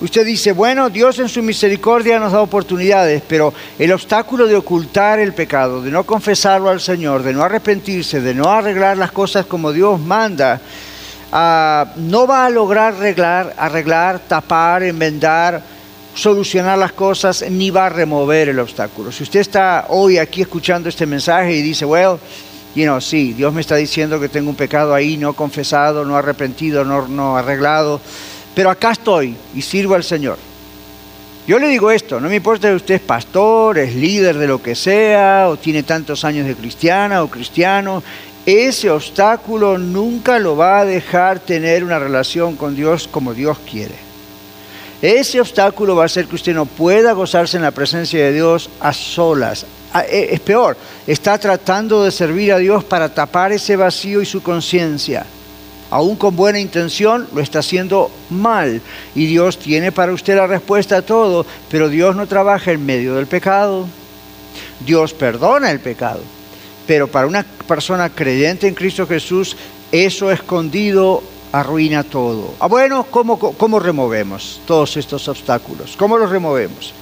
usted 0.00 0.26
dice, 0.26 0.52
bueno, 0.52 0.90
Dios 0.90 1.18
en 1.18 1.28
su 1.28 1.42
misericordia 1.42 2.18
nos 2.18 2.32
da 2.32 2.40
oportunidades, 2.40 3.22
pero 3.26 3.52
el 3.78 3.92
obstáculo 3.92 4.46
de 4.46 4.56
ocultar 4.56 5.18
el 5.18 5.32
pecado, 5.32 5.82
de 5.82 5.90
no 5.90 6.04
confesarlo 6.04 6.68
al 6.68 6.80
Señor, 6.80 7.22
de 7.22 7.32
no 7.32 7.42
arrepentirse, 7.42 8.20
de 8.20 8.34
no 8.34 8.50
arreglar 8.50 8.96
las 8.96 9.12
cosas 9.12 9.46
como 9.46 9.72
Dios 9.72 10.00
manda, 10.00 10.60
ah, 11.32 11.92
no 11.96 12.26
va 12.26 12.46
a 12.46 12.50
lograr 12.50 12.94
arreglar, 12.94 13.54
arreglar, 13.56 14.18
tapar, 14.20 14.82
enmendar, 14.82 15.62
solucionar 16.14 16.78
las 16.78 16.92
cosas, 16.92 17.44
ni 17.50 17.70
va 17.70 17.86
a 17.86 17.90
remover 17.90 18.48
el 18.48 18.58
obstáculo. 18.58 19.12
Si 19.12 19.22
usted 19.22 19.40
está 19.40 19.86
hoy 19.88 20.18
aquí 20.18 20.42
escuchando 20.42 20.88
este 20.88 21.06
mensaje 21.06 21.52
y 21.52 21.62
dice, 21.62 21.84
well, 21.84 22.18
you 22.74 22.84
know, 22.84 23.00
sí, 23.00 23.32
Dios 23.34 23.52
me 23.52 23.60
está 23.60 23.76
diciendo 23.76 24.18
que 24.18 24.28
tengo 24.28 24.50
un 24.50 24.56
pecado 24.56 24.94
ahí 24.94 25.16
no 25.16 25.34
confesado, 25.34 26.04
no 26.04 26.16
arrepentido, 26.16 26.84
no, 26.84 27.06
no 27.06 27.36
arreglado, 27.36 28.00
pero 28.56 28.70
acá 28.70 28.92
estoy 28.92 29.36
y 29.54 29.60
sirvo 29.60 29.94
al 29.94 30.02
Señor. 30.02 30.38
Yo 31.46 31.58
le 31.58 31.68
digo 31.68 31.90
esto, 31.90 32.18
no 32.18 32.30
me 32.30 32.36
importa 32.36 32.70
si 32.70 32.74
usted 32.74 32.94
es 32.94 33.00
pastor, 33.02 33.76
es 33.76 33.94
líder 33.94 34.38
de 34.38 34.46
lo 34.46 34.62
que 34.62 34.74
sea, 34.74 35.48
o 35.50 35.58
tiene 35.58 35.82
tantos 35.82 36.24
años 36.24 36.46
de 36.46 36.54
cristiana 36.54 37.22
o 37.22 37.28
cristiano, 37.28 38.02
ese 38.46 38.90
obstáculo 38.90 39.76
nunca 39.76 40.38
lo 40.38 40.56
va 40.56 40.78
a 40.78 40.84
dejar 40.86 41.38
tener 41.38 41.84
una 41.84 41.98
relación 41.98 42.56
con 42.56 42.74
Dios 42.74 43.06
como 43.06 43.34
Dios 43.34 43.58
quiere. 43.70 43.94
Ese 45.02 45.38
obstáculo 45.38 45.94
va 45.94 46.04
a 46.04 46.06
hacer 46.06 46.24
que 46.24 46.36
usted 46.36 46.54
no 46.54 46.64
pueda 46.64 47.12
gozarse 47.12 47.58
en 47.58 47.62
la 47.62 47.72
presencia 47.72 48.24
de 48.24 48.32
Dios 48.32 48.70
a 48.80 48.94
solas. 48.94 49.66
Ah, 49.92 50.06
eh, 50.08 50.28
es 50.30 50.40
peor, 50.40 50.78
está 51.06 51.36
tratando 51.36 52.02
de 52.04 52.10
servir 52.10 52.54
a 52.54 52.58
Dios 52.58 52.84
para 52.84 53.10
tapar 53.10 53.52
ese 53.52 53.76
vacío 53.76 54.22
y 54.22 54.26
su 54.26 54.42
conciencia 54.42 55.26
aún 55.90 56.16
con 56.16 56.36
buena 56.36 56.58
intención, 56.58 57.28
lo 57.32 57.40
está 57.40 57.60
haciendo 57.60 58.10
mal. 58.30 58.80
Y 59.14 59.26
Dios 59.26 59.58
tiene 59.58 59.92
para 59.92 60.12
usted 60.12 60.36
la 60.36 60.46
respuesta 60.46 60.98
a 60.98 61.02
todo, 61.02 61.46
pero 61.70 61.88
Dios 61.88 62.16
no 62.16 62.26
trabaja 62.26 62.72
en 62.72 62.84
medio 62.84 63.14
del 63.14 63.26
pecado. 63.26 63.86
Dios 64.80 65.14
perdona 65.14 65.70
el 65.70 65.80
pecado. 65.80 66.20
Pero 66.86 67.08
para 67.08 67.26
una 67.26 67.44
persona 67.66 68.10
creyente 68.10 68.68
en 68.68 68.74
Cristo 68.74 69.06
Jesús, 69.06 69.56
eso 69.90 70.30
escondido 70.30 71.22
arruina 71.52 72.02
todo. 72.04 72.54
Ah, 72.60 72.66
bueno, 72.66 73.06
¿cómo, 73.10 73.38
¿cómo 73.38 73.80
removemos 73.80 74.60
todos 74.66 74.96
estos 74.96 75.28
obstáculos? 75.28 75.96
¿Cómo 75.96 76.18
los 76.18 76.30
removemos? 76.30 76.92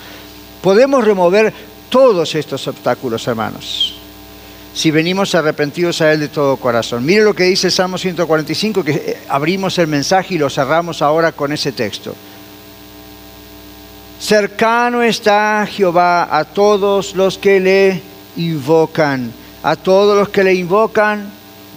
Podemos 0.63 1.05
remover 1.05 1.53
todos 1.91 2.35
estos 2.35 2.67
obstáculos, 2.67 3.27
hermanos 3.27 3.94
si 4.75 4.91
venimos 4.91 5.35
arrepentidos 5.35 6.01
a 6.01 6.13
Él 6.13 6.21
de 6.21 6.29
todo 6.29 6.57
corazón. 6.57 7.07
Mire 7.07 7.23
lo 7.23 7.35
que 7.35 7.45
dice 7.45 7.71
Salmo 7.71 7.97
145, 7.97 8.83
que 8.83 8.93
eh, 8.93 9.19
abrimos 9.29 9.79
el 9.79 9.87
mensaje 9.87 10.35
y 10.35 10.39
lo 10.39 10.51
cerramos 10.51 11.01
ahora 11.01 11.33
con 11.33 11.53
ese 11.53 11.73
texto. 11.73 12.15
Cercano 14.21 15.03
está 15.03 15.67
Jehová 15.71 16.37
a 16.37 16.45
todos 16.45 17.15
los 17.15 17.39
que 17.39 17.61
le 17.61 18.03
invocan, 18.37 19.33
a 19.63 19.77
todos 19.77 20.19
los 20.19 20.29
que 20.31 20.43
le 20.43 20.55
invocan, 20.55 21.31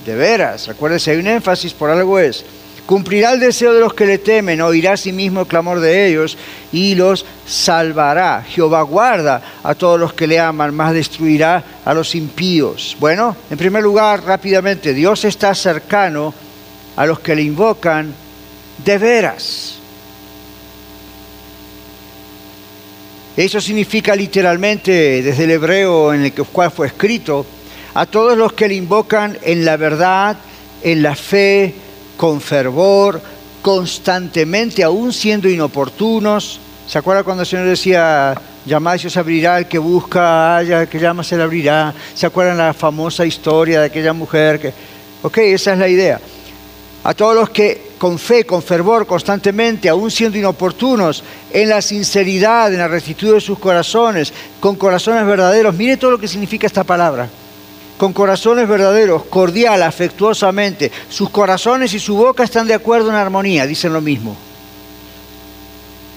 de 0.05 0.15
veras, 0.15 0.67
recuérdese, 0.67 1.11
hay 1.11 1.17
un 1.17 1.27
énfasis, 1.27 1.73
por 1.73 1.89
algo 1.89 2.17
es, 2.17 2.45
Cumplirá 2.87 3.33
el 3.33 3.41
deseo 3.41 3.73
de 3.73 3.81
los 3.81 3.93
que 3.93 4.05
le 4.05 4.17
temen, 4.17 4.61
oirá 4.61 4.93
a 4.93 4.97
sí 4.97 5.11
mismo 5.11 5.41
el 5.41 5.47
clamor 5.47 5.81
de 5.81 6.07
ellos 6.07 6.37
y 6.71 6.95
los 6.95 7.25
salvará. 7.45 8.45
Jehová 8.47 8.81
guarda 8.83 9.41
a 9.61 9.75
todos 9.75 9.99
los 9.99 10.13
que 10.13 10.25
le 10.25 10.39
aman, 10.39 10.73
más 10.73 10.93
destruirá 10.93 11.61
a 11.83 11.93
los 11.93 12.15
impíos. 12.15 12.95
Bueno, 12.97 13.35
en 13.51 13.57
primer 13.57 13.83
lugar, 13.83 14.23
rápidamente, 14.23 14.93
Dios 14.93 15.25
está 15.25 15.53
cercano 15.53 16.33
a 16.95 17.05
los 17.05 17.19
que 17.19 17.35
le 17.35 17.41
invocan 17.41 18.13
de 18.85 18.97
veras. 18.97 19.75
Eso 23.35 23.59
significa 23.59 24.15
literalmente, 24.15 25.21
desde 25.21 25.43
el 25.43 25.51
hebreo 25.51 26.13
en 26.13 26.23
el 26.23 26.31
cual 26.31 26.71
fue 26.71 26.87
escrito, 26.87 27.45
a 27.95 28.05
todos 28.05 28.37
los 28.37 28.53
que 28.53 28.69
le 28.69 28.75
invocan 28.75 29.37
en 29.41 29.65
la 29.65 29.75
verdad, 29.75 30.37
en 30.81 31.03
la 31.03 31.15
fe, 31.15 31.75
con 32.17 32.41
fervor, 32.41 33.21
constantemente, 33.61 34.83
aún 34.83 35.13
siendo 35.13 35.47
inoportunos. 35.47 36.59
¿Se 36.87 36.97
acuerda 36.97 37.23
cuando 37.23 37.43
el 37.43 37.47
Señor 37.47 37.67
decía, 37.67 38.35
llamad 38.65 38.97
se 38.97 39.19
abrirá, 39.19 39.59
el 39.59 39.67
que 39.67 39.77
busca, 39.77 40.57
haya, 40.57 40.81
el 40.81 40.87
que 40.87 40.99
llama 40.99 41.23
se 41.23 41.37
le 41.37 41.43
abrirá? 41.43 41.93
¿Se 42.13 42.25
acuerdan 42.25 42.57
la 42.57 42.73
famosa 42.73 43.25
historia 43.25 43.81
de 43.81 43.85
aquella 43.85 44.13
mujer 44.13 44.59
que... 44.59 44.73
Ok, 45.21 45.37
esa 45.39 45.73
es 45.73 45.79
la 45.79 45.87
idea. 45.87 46.19
A 47.03 47.13
todos 47.13 47.35
los 47.35 47.49
que 47.49 47.91
con 47.97 48.19
fe, 48.19 48.45
con 48.45 48.61
fervor, 48.61 49.07
constantemente, 49.07 49.89
aún 49.89 50.11
siendo 50.11 50.37
inoportunos, 50.37 51.23
en 51.51 51.69
la 51.69 51.81
sinceridad, 51.81 52.71
en 52.71 52.79
la 52.79 52.87
rectitud 52.87 53.33
de 53.33 53.41
sus 53.41 53.57
corazones, 53.57 54.33
con 54.59 54.75
corazones 54.75 55.25
verdaderos, 55.25 55.73
mire 55.75 55.97
todo 55.97 56.11
lo 56.11 56.19
que 56.19 56.27
significa 56.27 56.67
esta 56.67 56.83
palabra 56.83 57.29
con 57.97 58.13
corazones 58.13 58.67
verdaderos, 58.67 59.25
cordial, 59.25 59.83
afectuosamente. 59.83 60.91
Sus 61.09 61.29
corazones 61.29 61.93
y 61.93 61.99
su 61.99 62.15
boca 62.15 62.43
están 62.43 62.67
de 62.67 62.73
acuerdo 62.73 63.09
en 63.09 63.15
armonía, 63.15 63.65
dicen 63.65 63.93
lo 63.93 64.01
mismo. 64.01 64.35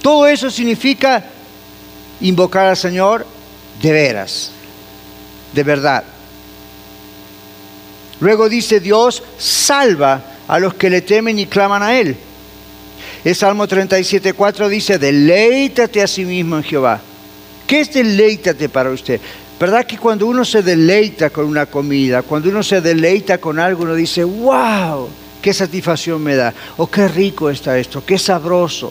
Todo 0.03 0.27
eso 0.27 0.51
significa 0.51 1.25
invocar 2.21 2.67
al 2.67 2.77
Señor 2.77 3.27
de 3.83 3.93
veras, 3.93 4.51
de 5.53 5.63
verdad. 5.63 6.05
Luego 8.21 8.49
dice 8.49 8.81
Dios 8.81 9.23
salva 9.39 10.23
a 10.47 10.59
los 10.59 10.75
que 10.75 10.91
le 10.91 11.01
temen 11.01 11.39
y 11.39 11.47
claman 11.47 11.83
a 11.83 11.99
Él. 11.99 12.17
El 13.25 13.35
Salmo 13.35 13.67
37.4 13.67 14.69
dice, 14.69 14.99
deleítate 14.99 16.03
a 16.03 16.07
sí 16.07 16.25
mismo 16.25 16.57
en 16.57 16.63
Jehová. 16.63 17.01
¿Qué 17.67 17.81
es 17.81 17.93
deleítate 17.93 18.69
para 18.69 18.91
usted? 18.91 19.21
¿Verdad 19.61 19.85
que 19.85 19.99
cuando 19.99 20.27
uno 20.27 20.43
se 20.43 20.63
deleita 20.63 21.29
con 21.29 21.45
una 21.45 21.67
comida, 21.67 22.23
cuando 22.23 22.49
uno 22.49 22.63
se 22.63 22.81
deleita 22.81 23.37
con 23.37 23.59
algo, 23.59 23.83
uno 23.83 23.95
dice, 23.95 24.25
wow, 24.25 25.07
qué 25.43 25.53
satisfacción 25.53 26.23
me 26.23 26.35
da, 26.35 26.55
o 26.79 26.87
qué 26.87 27.07
rico 27.09 27.51
está 27.51 27.79
esto, 27.79 28.03
qué 28.03 28.17
sabroso? 28.17 28.91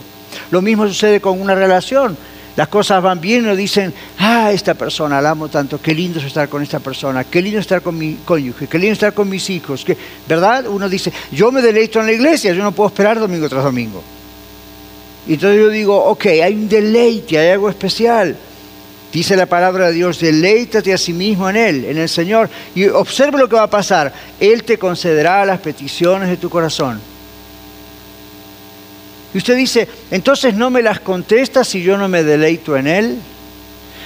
Lo 0.52 0.62
mismo 0.62 0.88
sucede 0.88 1.20
con 1.20 1.42
una 1.42 1.56
relación. 1.56 2.16
Las 2.56 2.68
cosas 2.68 3.02
van 3.02 3.20
bien 3.20 3.42
y 3.42 3.46
uno 3.46 3.56
dicen, 3.56 3.92
ah, 4.20 4.52
esta 4.52 4.76
persona, 4.76 5.20
la 5.20 5.32
amo 5.32 5.48
tanto, 5.48 5.82
qué 5.82 5.96
lindo 5.96 6.20
es 6.20 6.26
estar 6.26 6.48
con 6.48 6.62
esta 6.62 6.80
persona, 6.80 7.24
qué 7.24 7.42
lindo 7.42 7.60
estar 7.60 7.82
con 7.82 7.98
mi 7.98 8.20
cónyuge, 8.24 8.68
qué 8.68 8.78
lindo 8.78 8.94
estar 8.94 9.14
con 9.16 9.28
mis 9.28 9.50
hijos. 9.50 9.84
¿Verdad? 10.28 10.68
Uno 10.68 10.88
dice, 10.88 11.12
yo 11.32 11.52
me 11.52 11.64
deleito 11.64 12.00
en 12.00 12.06
la 12.06 12.12
iglesia, 12.12 12.54
yo 12.54 12.62
no 12.62 12.74
puedo 12.74 12.90
esperar 12.90 13.18
domingo 13.18 13.50
tras 13.50 13.64
domingo. 13.64 14.04
Y 15.26 15.34
entonces 15.34 15.60
yo 15.62 15.70
digo, 15.70 15.98
ok, 15.98 16.26
hay 16.28 16.54
un 16.54 16.70
deleite, 16.70 17.40
hay 17.40 17.50
algo 17.50 17.70
especial. 17.70 18.38
Dice 19.12 19.36
la 19.36 19.48
palabra 19.48 19.88
de 19.88 19.94
Dios, 19.94 20.20
deleítate 20.20 20.94
a 20.94 20.98
sí 20.98 21.14
mismo 21.14 21.50
en 21.50 21.56
Él, 21.56 21.86
en 21.86 21.98
el 21.98 22.10
Señor, 22.10 22.48
y 22.76 22.88
observe 22.88 23.40
lo 23.40 23.50
que 23.50 23.56
va 23.56 23.64
a 23.64 23.70
pasar. 23.70 24.14
Él 24.40 24.64
te 24.64 24.78
concederá 24.78 25.44
las 25.46 25.60
peticiones 25.60 26.30
de 26.30 26.38
tu 26.38 26.50
corazón. 26.50 27.02
Y 29.34 29.38
usted 29.38 29.56
dice, 29.56 29.88
entonces 30.12 30.54
no 30.54 30.70
me 30.70 30.84
las 30.84 31.00
contesta 31.00 31.64
si 31.64 31.82
yo 31.82 31.98
no 31.98 32.08
me 32.08 32.24
deleito 32.24 32.78
en 32.78 32.88
Él. 32.88 33.18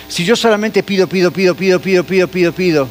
Si 0.08 0.24
yo 0.24 0.36
solamente 0.36 0.84
pido, 0.84 1.08
pido, 1.08 1.32
pido, 1.32 1.54
pido, 1.56 1.80
pido, 1.80 2.04
pido, 2.04 2.28
pido, 2.28 2.54
pido. 2.54 2.88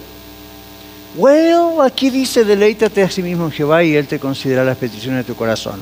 Bueno, 1.16 1.82
aquí 1.82 2.10
dice, 2.10 2.44
deleítate 2.44 3.02
a 3.02 3.10
sí 3.10 3.22
mismo 3.22 3.46
en 3.46 3.52
Jehová 3.52 3.84
y 3.84 3.96
Él 3.96 4.06
te 4.06 4.18
concederá 4.18 4.64
las 4.64 4.76
peticiones 4.76 5.26
de 5.26 5.32
tu 5.32 5.36
corazón. 5.36 5.80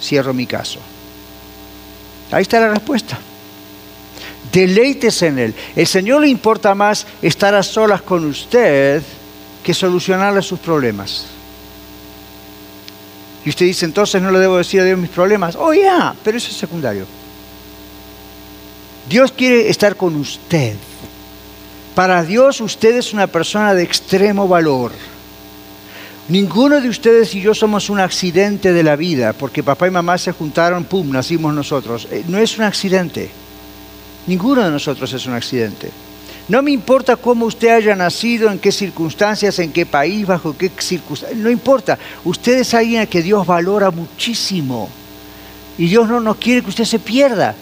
Cierro 0.00 0.34
mi 0.34 0.46
caso. 0.46 0.80
Ahí 2.32 2.42
está 2.42 2.58
la 2.58 2.70
respuesta. 2.70 3.18
Deleítese 4.52 5.26
en 5.28 5.38
Él. 5.38 5.54
El 5.74 5.86
Señor 5.86 6.20
le 6.22 6.28
importa 6.28 6.74
más 6.74 7.06
estar 7.22 7.54
a 7.54 7.62
solas 7.62 8.02
con 8.02 8.24
usted 8.24 9.02
que 9.62 9.74
solucionarle 9.74 10.42
sus 10.42 10.58
problemas. 10.60 11.26
Y 13.44 13.50
usted 13.50 13.66
dice, 13.66 13.84
entonces 13.84 14.20
no 14.20 14.30
le 14.30 14.38
debo 14.38 14.56
decir 14.56 14.80
a 14.80 14.84
Dios 14.84 14.98
mis 14.98 15.10
problemas. 15.10 15.56
Oh, 15.56 15.72
ya, 15.72 16.14
pero 16.24 16.36
eso 16.36 16.50
es 16.50 16.56
secundario. 16.56 17.06
Dios 19.08 19.30
quiere 19.32 19.68
estar 19.68 19.96
con 19.96 20.16
usted. 20.16 20.74
Para 21.94 22.24
Dios 22.24 22.60
usted 22.60 22.96
es 22.96 23.12
una 23.12 23.26
persona 23.26 23.72
de 23.72 23.82
extremo 23.82 24.48
valor. 24.48 24.92
Ninguno 26.28 26.80
de 26.80 26.88
ustedes 26.88 27.34
y 27.36 27.40
yo 27.40 27.54
somos 27.54 27.88
un 27.88 28.00
accidente 28.00 28.72
de 28.72 28.82
la 28.82 28.96
vida, 28.96 29.32
porque 29.32 29.62
papá 29.62 29.86
y 29.86 29.92
mamá 29.92 30.18
se 30.18 30.32
juntaron, 30.32 30.84
pum, 30.84 31.08
nacimos 31.10 31.54
nosotros. 31.54 32.08
Eh, 32.10 32.24
no 32.26 32.38
es 32.38 32.58
un 32.58 32.64
accidente. 32.64 33.30
Ninguno 34.26 34.64
de 34.64 34.70
nosotros 34.70 35.12
es 35.12 35.26
un 35.26 35.34
accidente. 35.34 35.90
No 36.48 36.62
me 36.62 36.70
importa 36.70 37.16
cómo 37.16 37.46
usted 37.46 37.68
haya 37.68 37.96
nacido, 37.96 38.50
en 38.50 38.58
qué 38.58 38.70
circunstancias, 38.70 39.58
en 39.58 39.72
qué 39.72 39.84
país, 39.84 40.26
bajo 40.26 40.56
qué 40.56 40.70
circunstancias, 40.78 41.40
no 41.40 41.50
importa. 41.50 41.98
Usted 42.24 42.58
es 42.58 42.72
alguien 42.74 43.06
que 43.08 43.22
Dios 43.22 43.46
valora 43.46 43.90
muchísimo. 43.90 44.88
Y 45.76 45.88
Dios 45.88 46.08
no 46.08 46.20
nos 46.20 46.36
quiere 46.36 46.62
que 46.62 46.70
usted 46.70 46.84
se 46.84 46.98
pierda. 46.98 47.54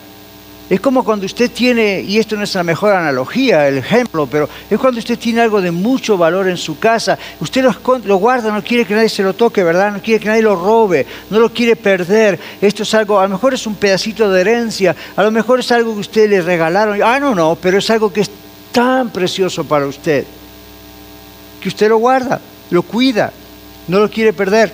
Es 0.70 0.80
como 0.80 1.04
cuando 1.04 1.26
usted 1.26 1.50
tiene, 1.50 2.00
y 2.00 2.18
esto 2.18 2.36
no 2.36 2.44
es 2.44 2.54
la 2.54 2.62
mejor 2.62 2.94
analogía, 2.94 3.68
el 3.68 3.76
ejemplo, 3.76 4.26
pero 4.26 4.48
es 4.70 4.78
cuando 4.78 4.98
usted 4.98 5.18
tiene 5.18 5.42
algo 5.42 5.60
de 5.60 5.70
mucho 5.70 6.16
valor 6.16 6.48
en 6.48 6.56
su 6.56 6.78
casa, 6.78 7.18
usted 7.38 7.62
lo, 7.62 8.16
guarda, 8.16 8.50
no 8.50 8.64
quiere 8.64 8.86
que 8.86 8.94
nadie 8.94 9.10
se 9.10 9.22
lo 9.22 9.34
toque, 9.34 9.62
¿verdad? 9.62 9.92
No 9.92 10.00
quiere 10.00 10.20
que 10.20 10.28
nadie 10.28 10.40
lo 10.40 10.56
robe, 10.56 11.06
no 11.28 11.38
lo 11.38 11.52
quiere 11.52 11.76
perder. 11.76 12.40
Esto 12.62 12.82
es 12.82 12.94
algo, 12.94 13.20
a 13.20 13.24
lo 13.24 13.28
mejor 13.28 13.52
es 13.52 13.66
un 13.66 13.74
pedacito 13.74 14.30
de 14.30 14.40
herencia, 14.40 14.96
a 15.14 15.22
lo 15.22 15.30
mejor 15.30 15.60
es 15.60 15.70
algo 15.70 15.92
que 15.92 16.00
usted 16.00 16.30
le 16.30 16.40
regalaron. 16.40 16.98
Ah, 17.02 17.20
no, 17.20 17.34
no, 17.34 17.58
pero 17.60 17.78
es 17.78 17.90
algo 17.90 18.10
que 18.10 18.22
es 18.22 18.30
tan 18.72 19.10
precioso 19.10 19.64
para 19.64 19.86
usted, 19.86 20.24
que 21.60 21.68
usted 21.68 21.90
lo 21.90 21.98
guarda, 21.98 22.40
lo 22.70 22.82
cuida, 22.82 23.34
no 23.86 24.00
lo 24.00 24.08
quiere 24.08 24.32
perder. 24.32 24.72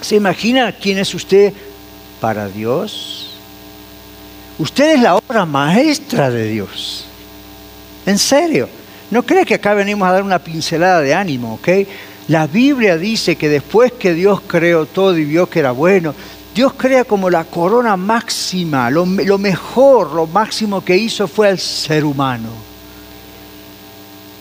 ¿Se 0.00 0.16
imagina 0.16 0.72
quién 0.72 0.98
es 0.98 1.14
usted 1.14 1.52
para 2.20 2.48
Dios? 2.48 3.27
Usted 4.58 4.96
es 4.96 5.02
la 5.02 5.16
obra 5.16 5.46
maestra 5.46 6.30
de 6.30 6.48
Dios. 6.48 7.04
En 8.06 8.18
serio. 8.18 8.68
No 9.10 9.22
cree 9.22 9.46
que 9.46 9.54
acá 9.54 9.72
venimos 9.72 10.06
a 10.06 10.12
dar 10.12 10.22
una 10.22 10.38
pincelada 10.38 11.00
de 11.00 11.14
ánimo, 11.14 11.54
¿ok? 11.54 11.68
La 12.28 12.46
Biblia 12.46 12.98
dice 12.98 13.36
que 13.36 13.48
después 13.48 13.92
que 13.92 14.12
Dios 14.12 14.42
creó 14.46 14.84
todo 14.84 15.16
y 15.16 15.24
vio 15.24 15.48
que 15.48 15.60
era 15.60 15.70
bueno, 15.70 16.14
Dios 16.54 16.74
crea 16.74 17.04
como 17.04 17.30
la 17.30 17.44
corona 17.44 17.96
máxima, 17.96 18.90
lo, 18.90 19.06
lo 19.06 19.38
mejor, 19.38 20.12
lo 20.12 20.26
máximo 20.26 20.84
que 20.84 20.96
hizo 20.96 21.26
fue 21.26 21.48
al 21.48 21.58
ser 21.58 22.04
humano. 22.04 22.50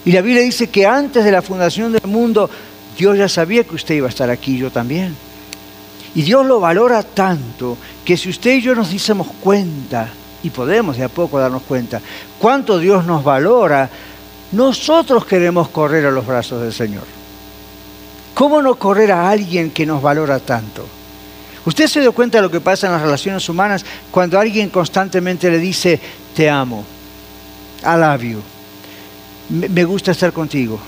Y 0.03 0.11
la 0.11 0.21
Biblia 0.21 0.41
dice 0.41 0.67
que 0.67 0.85
antes 0.85 1.23
de 1.23 1.31
la 1.31 1.41
fundación 1.41 1.93
del 1.93 2.07
mundo, 2.07 2.49
Dios 2.97 3.17
ya 3.17 3.29
sabía 3.29 3.63
que 3.63 3.75
usted 3.75 3.95
iba 3.95 4.07
a 4.07 4.09
estar 4.09 4.29
aquí, 4.29 4.57
yo 4.57 4.69
también. 4.69 5.15
Y 6.15 6.21
Dios 6.21 6.45
lo 6.45 6.59
valora 6.59 7.03
tanto 7.03 7.77
que 8.03 8.17
si 8.17 8.29
usted 8.29 8.55
y 8.55 8.61
yo 8.61 8.75
nos 8.75 8.93
hicimos 8.93 9.27
cuenta, 9.41 10.09
y 10.43 10.49
podemos 10.49 10.97
de 10.97 11.03
a 11.03 11.09
poco 11.09 11.39
darnos 11.39 11.63
cuenta, 11.63 12.01
cuánto 12.39 12.79
Dios 12.79 13.05
nos 13.05 13.23
valora, 13.23 13.89
nosotros 14.51 15.25
queremos 15.25 15.69
correr 15.69 16.05
a 16.05 16.11
los 16.11 16.25
brazos 16.25 16.61
del 16.61 16.73
Señor. 16.73 17.03
¿Cómo 18.33 18.61
no 18.61 18.75
correr 18.75 19.11
a 19.11 19.29
alguien 19.29 19.71
que 19.71 19.85
nos 19.85 20.01
valora 20.01 20.39
tanto? 20.39 20.85
¿Usted 21.65 21.87
se 21.87 21.99
dio 21.99 22.13
cuenta 22.13 22.37
de 22.37 22.43
lo 22.43 22.51
que 22.51 22.61
pasa 22.61 22.87
en 22.87 22.93
las 22.93 23.01
relaciones 23.01 23.49
humanas 23.49 23.83
cuando 24.09 24.39
alguien 24.39 24.69
constantemente 24.69 25.51
le 25.51 25.59
dice, 25.59 25.99
te 26.33 26.49
amo, 26.49 26.85
I 27.81 27.99
love 27.99 28.21
you, 28.21 28.41
me 29.49 29.83
gusta 29.83 30.11
estar 30.11 30.31
contigo, 30.31 30.79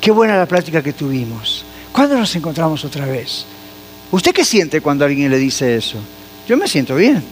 qué 0.00 0.10
buena 0.10 0.36
la 0.36 0.46
plática 0.46 0.82
que 0.82 0.92
tuvimos, 0.92 1.64
¿cuándo 1.92 2.16
nos 2.16 2.34
encontramos 2.34 2.84
otra 2.84 3.06
vez? 3.06 3.46
¿Usted 4.10 4.32
qué 4.32 4.44
siente 4.44 4.80
cuando 4.80 5.04
alguien 5.04 5.30
le 5.30 5.38
dice 5.38 5.76
eso? 5.76 5.98
Yo 6.48 6.56
me 6.56 6.66
siento 6.66 6.94
bien. 6.96 7.22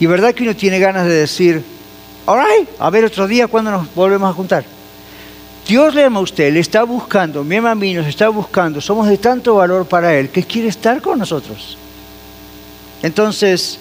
Y 0.00 0.06
verdad 0.06 0.34
que 0.34 0.42
uno 0.42 0.56
tiene 0.56 0.78
ganas 0.78 1.06
de 1.06 1.12
decir, 1.12 1.62
all 2.26 2.40
a 2.78 2.90
ver 2.90 3.04
otro 3.04 3.26
día 3.26 3.46
cuando 3.46 3.70
nos 3.70 3.94
volvemos 3.94 4.30
a 4.30 4.32
juntar. 4.32 4.64
Dios 5.68 5.94
le 5.94 6.04
ama 6.04 6.18
a 6.18 6.22
usted, 6.22 6.52
le 6.52 6.60
está 6.60 6.82
buscando, 6.82 7.44
mi 7.44 7.56
ama 7.56 7.72
a 7.72 7.74
mí, 7.74 7.94
nos 7.94 8.06
está 8.06 8.28
buscando, 8.28 8.80
somos 8.80 9.08
de 9.08 9.18
tanto 9.18 9.54
valor 9.54 9.86
para 9.86 10.16
Él 10.16 10.30
que 10.30 10.42
quiere 10.42 10.68
estar 10.68 11.00
con 11.00 11.18
nosotros. 11.18 11.76
Entonces, 13.02 13.78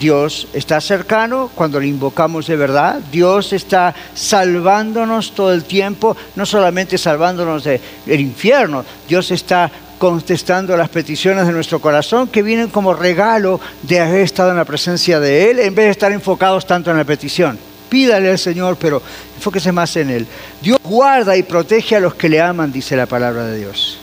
Dios 0.00 0.48
está 0.52 0.80
cercano 0.80 1.50
cuando 1.54 1.78
le 1.78 1.86
invocamos 1.86 2.46
de 2.46 2.56
verdad. 2.56 3.00
Dios 3.12 3.52
está 3.52 3.94
salvándonos 4.14 5.32
todo 5.32 5.52
el 5.52 5.64
tiempo, 5.64 6.16
no 6.34 6.44
solamente 6.46 6.98
salvándonos 6.98 7.64
del 7.64 8.20
infierno, 8.20 8.84
Dios 9.08 9.30
está 9.30 9.70
contestando 10.04 10.76
las 10.76 10.90
peticiones 10.90 11.46
de 11.46 11.52
nuestro 11.54 11.80
corazón 11.80 12.28
que 12.28 12.42
vienen 12.42 12.68
como 12.68 12.92
regalo 12.92 13.58
de 13.80 14.00
haber 14.00 14.20
estado 14.20 14.50
en 14.50 14.58
la 14.58 14.66
presencia 14.66 15.18
de 15.18 15.50
Él 15.50 15.58
en 15.60 15.74
vez 15.74 15.86
de 15.86 15.90
estar 15.92 16.12
enfocados 16.12 16.66
tanto 16.66 16.90
en 16.90 16.98
la 16.98 17.04
petición. 17.04 17.58
Pídale 17.88 18.28
al 18.28 18.38
Señor, 18.38 18.76
pero 18.78 19.00
enfóquese 19.34 19.72
más 19.72 19.96
en 19.96 20.10
Él. 20.10 20.26
Dios 20.60 20.78
guarda 20.84 21.34
y 21.38 21.42
protege 21.42 21.96
a 21.96 22.00
los 22.00 22.14
que 22.16 22.28
le 22.28 22.38
aman, 22.38 22.70
dice 22.70 22.96
la 22.96 23.06
palabra 23.06 23.46
de 23.46 23.56
Dios. 23.60 23.96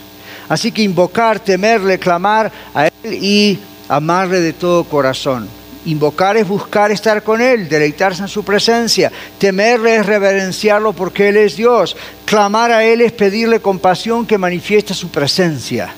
Así 0.48 0.72
que 0.72 0.82
invocar, 0.82 1.38
temerle, 1.38 2.00
clamar 2.00 2.50
a 2.74 2.88
Él 2.88 3.14
y 3.22 3.60
amarle 3.88 4.40
de 4.40 4.54
todo 4.54 4.82
corazón. 4.82 5.48
Invocar 5.84 6.36
es 6.36 6.46
buscar 6.46 6.92
estar 6.92 7.24
con 7.24 7.40
Él, 7.40 7.68
deleitarse 7.68 8.22
en 8.22 8.28
su 8.28 8.44
presencia. 8.44 9.10
Temerle 9.38 9.96
es 9.96 10.06
reverenciarlo 10.06 10.92
porque 10.92 11.28
Él 11.28 11.36
es 11.36 11.56
Dios. 11.56 11.96
Clamar 12.24 12.70
a 12.70 12.84
Él 12.84 13.00
es 13.00 13.10
pedirle 13.12 13.60
compasión 13.60 14.24
que 14.24 14.38
manifieste 14.38 14.94
su 14.94 15.08
presencia. 15.08 15.92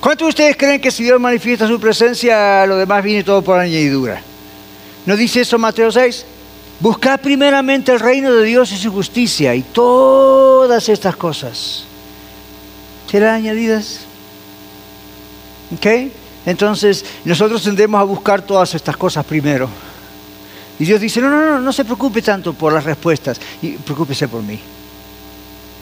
¿Cuántos 0.00 0.26
de 0.26 0.30
ustedes 0.30 0.56
creen 0.56 0.80
que 0.80 0.90
si 0.90 1.04
Dios 1.04 1.20
manifiesta 1.20 1.68
su 1.68 1.78
presencia, 1.78 2.66
lo 2.66 2.76
demás 2.76 3.02
viene 3.04 3.22
todo 3.22 3.42
por 3.42 3.58
añadidura? 3.58 4.20
¿No 5.06 5.16
dice 5.16 5.42
eso 5.42 5.58
Mateo 5.58 5.92
6? 5.92 6.26
Buscad 6.80 7.20
primeramente 7.20 7.92
el 7.92 8.00
reino 8.00 8.32
de 8.32 8.44
Dios 8.44 8.72
y 8.72 8.76
su 8.76 8.90
justicia 8.90 9.54
y 9.54 9.62
todas 9.62 10.88
estas 10.88 11.14
cosas 11.16 11.84
serán 13.08 13.36
añadidas. 13.36 14.00
¿Ok? 15.72 15.86
Entonces 16.46 17.04
nosotros 17.24 17.62
tendemos 17.62 18.00
a 18.00 18.04
buscar 18.04 18.42
todas 18.42 18.74
estas 18.74 18.96
cosas 18.96 19.24
primero. 19.24 19.68
Y 20.78 20.84
Dios 20.84 21.00
dice, 21.00 21.20
no, 21.20 21.30
no, 21.30 21.44
no, 21.44 21.60
no 21.60 21.72
se 21.72 21.84
preocupe 21.84 22.20
tanto 22.20 22.52
por 22.52 22.72
las 22.72 22.84
respuestas, 22.84 23.40
y 23.62 23.72
preocúpese 23.72 24.26
por 24.26 24.42
mí. 24.42 24.58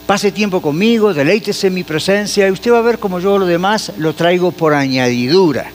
Pase 0.05 0.31
tiempo 0.31 0.61
conmigo, 0.61 1.13
deleítese 1.13 1.67
en 1.67 1.73
mi 1.73 1.83
presencia 1.83 2.47
y 2.47 2.51
usted 2.51 2.71
va 2.71 2.79
a 2.79 2.81
ver 2.81 2.99
como 2.99 3.19
yo 3.19 3.37
lo 3.37 3.45
demás 3.45 3.93
lo 3.97 4.13
traigo 4.13 4.51
por 4.51 4.73
añadidura. 4.73 5.71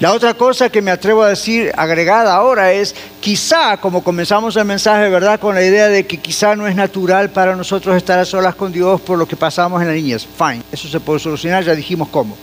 La 0.00 0.12
otra 0.12 0.34
cosa 0.34 0.68
que 0.68 0.82
me 0.82 0.90
atrevo 0.90 1.22
a 1.22 1.28
decir 1.28 1.70
agregada 1.76 2.34
ahora 2.34 2.72
es, 2.72 2.92
quizá, 3.20 3.76
como 3.76 4.02
comenzamos 4.02 4.56
el 4.56 4.64
mensaje, 4.64 5.08
¿verdad? 5.08 5.38
Con 5.38 5.54
la 5.54 5.62
idea 5.62 5.86
de 5.86 6.06
que 6.06 6.16
quizá 6.16 6.56
no 6.56 6.66
es 6.66 6.74
natural 6.74 7.30
para 7.30 7.54
nosotros 7.54 7.94
estar 7.94 8.18
a 8.18 8.24
solas 8.24 8.56
con 8.56 8.72
Dios 8.72 9.00
por 9.02 9.16
lo 9.16 9.28
que 9.28 9.36
pasamos 9.36 9.80
en 9.80 9.88
la 9.88 9.94
niñez. 9.94 10.26
Fine, 10.36 10.62
eso 10.72 10.88
se 10.88 10.98
puede 10.98 11.20
solucionar, 11.20 11.62
ya 11.62 11.76
dijimos 11.76 12.08
cómo. 12.08 12.36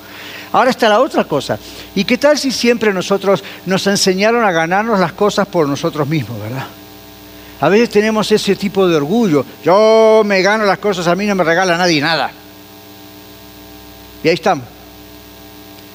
Ahora 0.52 0.72
está 0.72 0.90
la 0.90 1.00
otra 1.00 1.26
cosa. 1.26 1.60
¿Y 1.96 2.04
qué 2.04 2.18
tal 2.18 2.38
si 2.38 2.52
siempre 2.52 2.92
nosotros 2.94 3.44
nos 3.66 3.86
enseñaron 3.88 4.44
a 4.44 4.52
ganarnos 4.52 5.00
las 5.00 5.14
cosas 5.14 5.48
por 5.48 5.68
nosotros 5.68 6.08
mismos, 6.08 6.40
verdad? 6.40 6.66
A 7.62 7.70
veces 7.70 7.90
tenemos 7.90 8.32
ese 8.32 8.56
tipo 8.56 8.88
de 8.88 8.96
orgullo. 8.96 9.46
Yo 9.64 10.24
me 10.26 10.42
gano 10.42 10.66
las 10.66 10.80
cosas, 10.80 11.08
a 11.08 11.16
mí 11.16 11.26
no 11.26 11.36
me 11.36 11.44
regala 11.44 11.78
nadie 11.78 12.02
nada. 12.02 12.32
Y 14.24 14.28
ahí 14.28 14.34
estamos. 14.34 14.66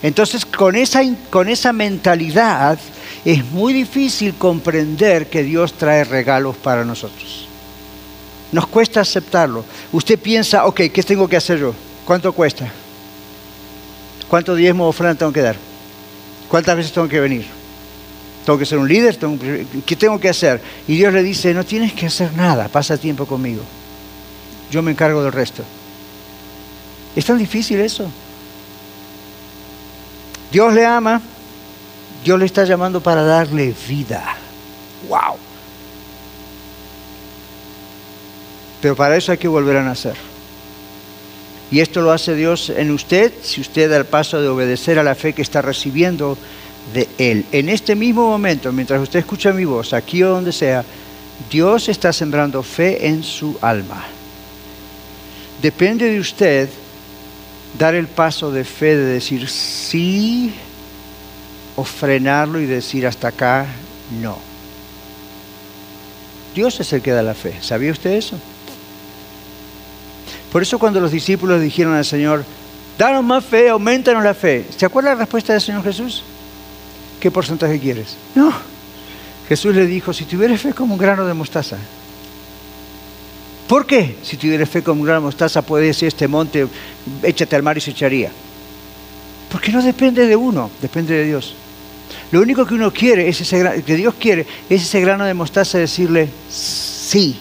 Entonces, 0.03 0.45
con 0.45 0.77
esa, 0.77 1.03
con 1.31 1.49
esa 1.49 1.73
mentalidad 1.73 2.79
es 3.25 3.45
muy 3.47 3.73
difícil 3.73 4.35
comprender 4.35 5.31
que 5.31 5.43
Dios 5.43 5.73
trae 5.73 6.05
regalos 6.05 6.57
para 6.57 6.85
nosotros. 6.85 7.49
Nos 8.53 8.67
cuesta 8.67 9.01
aceptarlo. 9.01 9.65
Usted 9.93 10.19
piensa, 10.19 10.67
ok, 10.67 10.83
¿qué 10.93 11.03
tengo 11.03 11.27
que 11.27 11.39
hacer 11.39 11.59
yo? 11.59 11.75
¿Cuánto 12.05 12.33
cuesta? 12.33 12.71
¿Cuánto 14.35 14.57
diezmo 14.57 14.87
o 14.87 14.89
ofrenda 14.89 15.15
tengo 15.15 15.33
que 15.33 15.43
dar? 15.43 15.55
¿Cuántas 16.49 16.77
veces 16.77 16.93
tengo 16.93 17.07
que 17.07 17.21
venir? 17.21 17.47
¿Tengo 18.45 18.59
que 18.59 18.67
ser 18.67 18.79
un 18.79 18.89
líder? 18.89 19.17
¿Qué 19.87 19.95
tengo 19.95 20.19
que 20.19 20.29
hacer? 20.29 20.61
Y 20.89 20.97
Dios 20.97 21.13
le 21.13 21.23
dice, 21.23 21.55
no 21.55 21.63
tienes 21.63 21.93
que 21.93 22.07
hacer 22.07 22.33
nada, 22.33 22.67
pasa 22.67 22.99
tiempo 22.99 23.27
conmigo. 23.27 23.63
Yo 24.73 24.83
me 24.83 24.91
encargo 24.91 25.23
del 25.23 25.31
resto. 25.31 25.63
¿Es 27.15 27.25
tan 27.25 27.39
difícil 27.39 27.79
eso? 27.79 28.11
Dios 30.51 30.75
le 30.75 30.85
ama, 30.85 31.21
Dios 32.25 32.37
le 32.37 32.47
está 32.47 32.65
llamando 32.65 33.01
para 33.01 33.23
darle 33.23 33.73
vida. 33.87 34.35
¡Wow! 35.09 35.37
Pero 38.83 38.97
para 38.97 39.17
eso 39.17 39.31
hay 39.31 39.39
que 39.39 39.47
volver 39.47 39.77
a 39.77 39.85
nacer. 39.85 40.34
Y 41.75 41.81
esto 41.81 42.03
lo 42.03 42.13
hace 42.13 42.37
Dios 42.37 42.71
en 42.71 42.93
usted 42.93 43.33
si 43.43 43.61
usted 43.61 43.91
da 43.91 43.97
el 43.97 44.05
paso 44.05 44.41
de 44.41 44.47
obedecer 44.47 44.97
a 45.01 45.03
la 45.03 45.17
fe 45.17 45.33
que 45.33 45.43
está 45.43 45.61
recibiendo 45.61 46.39
de 46.93 47.09
Él. 47.19 47.47
En 47.51 47.69
este 47.69 47.97
mismo 47.97 48.29
momento, 48.29 48.71
mientras 48.71 49.03
usted 49.03 49.19
escucha 49.19 49.53
mi 49.53 49.65
voz, 49.65 49.93
aquí 49.93 50.23
o 50.23 50.29
donde 50.29 50.53
sea, 50.53 50.85
Dios 51.51 51.89
está 51.89 52.13
sembrando 52.13 52.63
fe 52.63 53.09
en 53.09 53.25
su 53.25 53.59
alma. 53.61 54.05
Depende 55.61 56.09
de 56.09 56.21
usted 56.21 56.69
dar 57.77 57.97
el 57.97 58.07
paso 58.07 58.53
de 58.53 58.63
fe 58.63 58.97
de 58.97 59.07
decir 59.07 59.49
sí 59.49 60.55
o 61.75 61.83
frenarlo 61.83 62.61
y 62.61 62.67
decir 62.67 63.05
hasta 63.05 63.27
acá 63.27 63.67
no. 64.23 64.39
Dios 66.55 66.79
es 66.79 66.93
el 66.93 67.03
que 67.03 67.11
da 67.11 67.23
la 67.25 67.35
fe. 67.35 67.57
¿Sabía 67.61 67.91
usted 67.91 68.13
eso? 68.13 68.39
Por 70.55 70.63
eso 70.63 70.79
cuando 70.79 71.01
los 71.01 71.11
discípulos 71.11 71.61
dijeron 71.61 71.95
al 71.95 72.05
Señor, 72.05 72.45
danos 72.97 73.25
más 73.25 73.45
fe, 73.45 73.71
aumentanos 73.71 74.23
la 74.23 74.35
fe, 74.35 74.65
¿se 74.77 74.87
acuerda 74.87 75.11
la 75.11 75.17
respuesta 75.17 75.53
del 75.53 75.61
Señor 75.61 75.83
Jesús? 75.83 76.23
¿Qué 77.19 77.29
porcentaje 77.29 77.81
quieres? 77.81 78.17
No. 78.37 78.53
Jesús 79.49 79.75
le 79.75 79.85
dijo, 79.85 80.13
si 80.13 80.27
tuvieras 80.27 80.61
fe 80.61 80.73
como 80.73 80.95
un 80.95 81.01
grano 81.01 81.27
de 81.27 81.35
mostaza. 81.35 81.77
¿Por 83.67 83.85
qué? 83.85 84.15
Si 84.23 84.37
tuvieras 84.37 84.69
fe 84.71 84.85
como 84.85 85.01
un 85.01 85.07
grano 85.07 85.23
de 85.23 85.25
mostaza, 85.25 85.61
puede 85.61 85.87
decir 85.87 86.07
este 86.07 86.29
monte, 86.29 86.69
échate 87.25 87.57
al 87.57 87.65
mar 87.65 87.77
y 87.77 87.81
se 87.81 87.91
echaría. 87.91 88.31
Porque 89.51 89.73
no 89.73 89.83
depende 89.83 90.25
de 90.25 90.37
uno, 90.37 90.71
depende 90.81 91.15
de 91.15 91.25
Dios. 91.25 91.57
Lo 92.31 92.41
único 92.41 92.65
que 92.65 92.75
uno 92.75 92.93
quiere, 92.93 93.29
es 93.29 93.41
ese, 93.41 93.83
que 93.85 93.97
Dios 93.97 94.15
quiere, 94.21 94.47
es 94.71 94.83
ese 94.83 95.01
grano 95.01 95.25
de 95.25 95.35
mostaza 95.35 95.79
decirle 95.79 96.29
sí. 96.49 97.41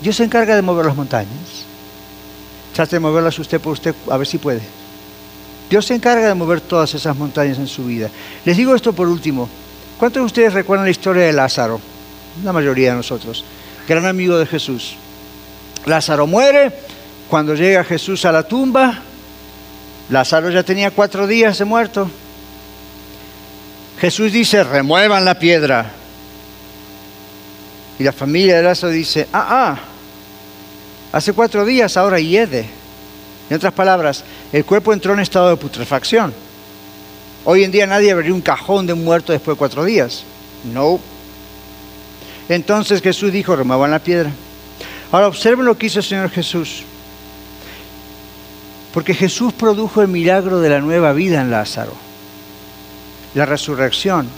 Dios 0.00 0.16
se 0.16 0.24
encarga 0.24 0.54
de 0.54 0.62
mover 0.62 0.86
las 0.86 0.96
montañas. 0.96 1.64
Trate 2.74 2.96
de 2.96 3.00
moverlas 3.00 3.38
usted 3.38 3.60
por 3.60 3.72
usted, 3.72 3.94
a 4.10 4.16
ver 4.16 4.26
si 4.26 4.38
puede. 4.38 4.60
Dios 5.70 5.86
se 5.86 5.94
encarga 5.94 6.28
de 6.28 6.34
mover 6.34 6.60
todas 6.60 6.94
esas 6.94 7.16
montañas 7.16 7.58
en 7.58 7.66
su 7.66 7.86
vida. 7.86 8.10
Les 8.44 8.56
digo 8.56 8.74
esto 8.74 8.92
por 8.92 9.08
último. 9.08 9.48
¿Cuántos 9.98 10.20
de 10.20 10.26
ustedes 10.26 10.52
recuerdan 10.52 10.84
la 10.84 10.90
historia 10.90 11.24
de 11.24 11.32
Lázaro? 11.32 11.80
La 12.44 12.52
mayoría 12.52 12.90
de 12.90 12.96
nosotros. 12.96 13.44
Gran 13.88 14.04
amigo 14.04 14.38
de 14.38 14.46
Jesús. 14.46 14.96
Lázaro 15.86 16.26
muere. 16.26 16.72
Cuando 17.28 17.54
llega 17.54 17.82
Jesús 17.82 18.24
a 18.24 18.30
la 18.30 18.44
tumba, 18.44 19.00
Lázaro 20.10 20.50
ya 20.50 20.62
tenía 20.62 20.92
cuatro 20.92 21.26
días 21.26 21.58
de 21.58 21.64
muerto. 21.64 22.08
Jesús 23.98 24.30
dice, 24.32 24.62
remuevan 24.62 25.24
la 25.24 25.38
piedra. 25.38 25.90
Y 27.98 28.04
la 28.04 28.12
familia 28.12 28.56
de 28.56 28.62
Lázaro 28.62 28.92
dice, 28.92 29.28
ah, 29.32 29.46
ah, 29.48 29.78
Hace 31.16 31.32
cuatro 31.32 31.64
días 31.64 31.96
ahora 31.96 32.20
hiede. 32.20 32.66
En 33.48 33.56
otras 33.56 33.72
palabras, 33.72 34.22
el 34.52 34.66
cuerpo 34.66 34.92
entró 34.92 35.14
en 35.14 35.20
estado 35.20 35.48
de 35.48 35.56
putrefacción. 35.56 36.34
Hoy 37.46 37.64
en 37.64 37.70
día 37.70 37.86
nadie 37.86 38.10
abriría 38.10 38.34
un 38.34 38.42
cajón 38.42 38.86
de 38.86 38.92
un 38.92 39.02
muerto 39.02 39.32
después 39.32 39.56
de 39.56 39.58
cuatro 39.58 39.84
días. 39.84 40.24
No. 40.74 41.00
Entonces 42.50 43.00
Jesús 43.00 43.32
dijo, 43.32 43.56
remuevan 43.56 43.92
la 43.92 44.00
piedra. 44.00 44.30
Ahora 45.10 45.28
observen 45.28 45.64
lo 45.64 45.78
que 45.78 45.86
hizo 45.86 46.00
el 46.00 46.04
Señor 46.04 46.28
Jesús. 46.28 46.82
Porque 48.92 49.14
Jesús 49.14 49.52
produjo 49.52 50.02
el 50.02 50.08
milagro 50.08 50.60
de 50.60 50.68
la 50.68 50.80
nueva 50.80 51.14
vida 51.14 51.40
en 51.40 51.50
Lázaro. 51.50 51.94
La 53.34 53.46
resurrección. 53.46 54.28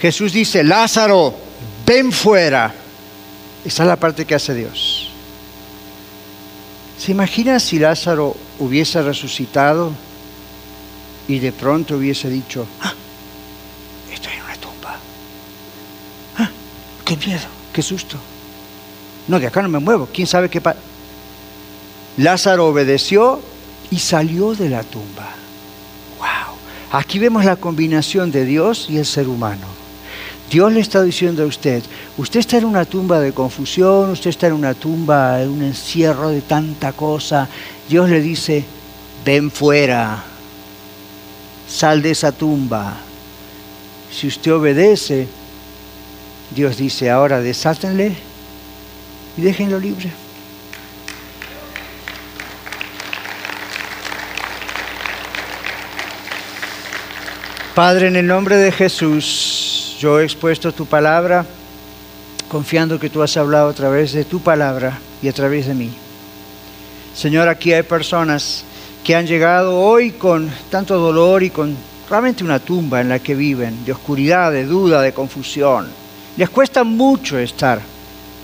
Jesús 0.00 0.32
dice, 0.32 0.64
Lázaro, 0.64 1.45
ven 1.86 2.12
fuera. 2.12 2.74
Esa 3.64 3.82
es 3.84 3.88
la 3.88 3.96
parte 3.96 4.24
que 4.24 4.34
hace 4.34 4.54
Dios. 4.54 5.10
¿Se 6.98 7.12
imagina 7.12 7.60
si 7.60 7.78
Lázaro 7.78 8.36
hubiese 8.58 9.02
resucitado 9.02 9.92
y 11.28 11.38
de 11.38 11.52
pronto 11.52 11.96
hubiese 11.96 12.28
dicho, 12.28 12.66
ah, 12.80 12.94
estoy 14.12 14.32
en 14.34 14.42
una 14.42 14.54
tumba? 14.54 14.98
Ah, 16.38 16.50
¡Qué 17.04 17.16
miedo! 17.16 17.46
¡Qué 17.72 17.82
susto! 17.82 18.16
No, 19.28 19.38
de 19.38 19.46
acá 19.46 19.62
no 19.62 19.68
me 19.68 19.78
muevo. 19.78 20.08
¿Quién 20.12 20.26
sabe 20.26 20.48
qué 20.48 20.60
pasa? 20.60 20.78
Lázaro 22.16 22.68
obedeció 22.68 23.40
y 23.90 23.98
salió 23.98 24.54
de 24.54 24.70
la 24.70 24.82
tumba. 24.82 25.34
¡Wow! 26.18 26.56
Aquí 26.92 27.18
vemos 27.18 27.44
la 27.44 27.56
combinación 27.56 28.30
de 28.30 28.44
Dios 28.44 28.86
y 28.88 28.98
el 28.98 29.04
ser 29.04 29.28
humano. 29.28 29.85
Dios 30.50 30.72
le 30.72 30.80
está 30.80 31.02
diciendo 31.02 31.42
a 31.42 31.46
usted, 31.46 31.82
usted 32.16 32.40
está 32.40 32.58
en 32.58 32.66
una 32.66 32.84
tumba 32.84 33.18
de 33.18 33.32
confusión, 33.32 34.10
usted 34.10 34.30
está 34.30 34.46
en 34.46 34.52
una 34.52 34.74
tumba, 34.74 35.42
en 35.42 35.50
un 35.50 35.62
encierro 35.62 36.30
de 36.30 36.40
tanta 36.40 36.92
cosa. 36.92 37.48
Dios 37.88 38.08
le 38.08 38.20
dice, 38.20 38.64
ven 39.24 39.50
fuera, 39.50 40.22
sal 41.68 42.00
de 42.00 42.12
esa 42.12 42.30
tumba. 42.30 42.96
Si 44.12 44.28
usted 44.28 44.52
obedece, 44.52 45.26
Dios 46.54 46.76
dice, 46.76 47.10
ahora 47.10 47.40
desátenle 47.40 48.12
y 49.36 49.42
déjenlo 49.42 49.80
libre. 49.80 50.10
Padre, 57.74 58.06
en 58.06 58.16
el 58.16 58.26
nombre 58.26 58.56
de 58.56 58.72
Jesús, 58.72 59.65
yo 59.98 60.20
he 60.20 60.24
expuesto 60.24 60.72
tu 60.72 60.86
palabra, 60.86 61.46
confiando 62.48 63.00
que 63.00 63.10
tú 63.10 63.22
has 63.22 63.36
hablado 63.36 63.70
a 63.70 63.74
través 63.74 64.12
de 64.12 64.24
tu 64.24 64.40
palabra 64.40 64.98
y 65.22 65.28
a 65.28 65.32
través 65.32 65.66
de 65.66 65.74
mí. 65.74 65.90
Señor, 67.14 67.48
aquí 67.48 67.72
hay 67.72 67.82
personas 67.82 68.64
que 69.02 69.14
han 69.14 69.26
llegado 69.26 69.78
hoy 69.78 70.12
con 70.12 70.50
tanto 70.70 70.98
dolor 70.98 71.42
y 71.42 71.50
con 71.50 71.74
realmente 72.10 72.44
una 72.44 72.58
tumba 72.58 73.00
en 73.00 73.08
la 73.08 73.20
que 73.20 73.34
viven, 73.34 73.84
de 73.84 73.92
oscuridad, 73.92 74.52
de 74.52 74.66
duda, 74.66 75.00
de 75.00 75.14
confusión. 75.14 75.88
Les 76.36 76.50
cuesta 76.50 76.84
mucho 76.84 77.38
estar 77.38 77.80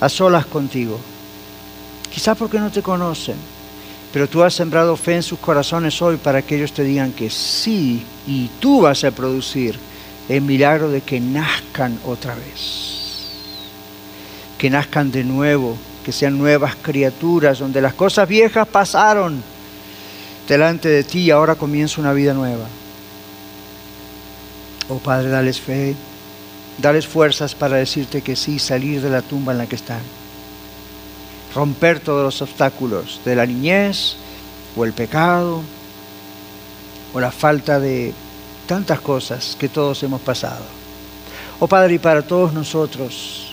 a 0.00 0.08
solas 0.08 0.46
contigo. 0.46 0.98
Quizás 2.10 2.36
porque 2.36 2.58
no 2.58 2.70
te 2.70 2.82
conocen, 2.82 3.36
pero 4.12 4.28
tú 4.28 4.42
has 4.42 4.54
sembrado 4.54 4.96
fe 4.96 5.16
en 5.16 5.22
sus 5.22 5.38
corazones 5.38 6.00
hoy 6.00 6.16
para 6.16 6.42
que 6.42 6.56
ellos 6.56 6.72
te 6.72 6.82
digan 6.82 7.12
que 7.12 7.28
sí 7.28 8.04
y 8.26 8.48
tú 8.58 8.82
vas 8.82 9.04
a 9.04 9.10
producir 9.10 9.78
el 10.28 10.42
milagro 10.42 10.90
de 10.90 11.00
que 11.00 11.20
nazcan 11.20 11.98
otra 12.04 12.34
vez. 12.34 13.28
Que 14.58 14.70
nazcan 14.70 15.10
de 15.10 15.24
nuevo, 15.24 15.76
que 16.04 16.12
sean 16.12 16.38
nuevas 16.38 16.76
criaturas, 16.76 17.58
donde 17.58 17.80
las 17.80 17.94
cosas 17.94 18.28
viejas 18.28 18.66
pasaron 18.68 19.42
delante 20.48 20.88
de 20.88 21.04
ti 21.04 21.20
y 21.20 21.30
ahora 21.30 21.54
comienza 21.54 22.00
una 22.00 22.12
vida 22.12 22.34
nueva. 22.34 22.66
Oh 24.88 24.98
Padre, 24.98 25.28
dales 25.28 25.60
fe, 25.60 25.94
Dales 26.78 27.06
fuerzas 27.06 27.54
para 27.54 27.76
decirte 27.76 28.22
que 28.22 28.34
sí, 28.34 28.58
salir 28.58 29.02
de 29.02 29.10
la 29.10 29.22
tumba 29.22 29.52
en 29.52 29.58
la 29.58 29.66
que 29.66 29.76
están. 29.76 30.00
Romper 31.54 32.00
todos 32.00 32.24
los 32.24 32.40
obstáculos 32.40 33.20
de 33.24 33.36
la 33.36 33.46
niñez 33.46 34.16
o 34.74 34.84
el 34.84 34.92
pecado 34.92 35.62
o 37.12 37.20
la 37.20 37.30
falta 37.30 37.78
de 37.78 38.14
tantas 38.66 39.00
cosas 39.00 39.56
que 39.58 39.68
todos 39.68 40.02
hemos 40.02 40.20
pasado. 40.20 40.64
Oh 41.60 41.66
Padre, 41.66 41.94
y 41.94 41.98
para 41.98 42.22
todos 42.22 42.52
nosotros, 42.52 43.52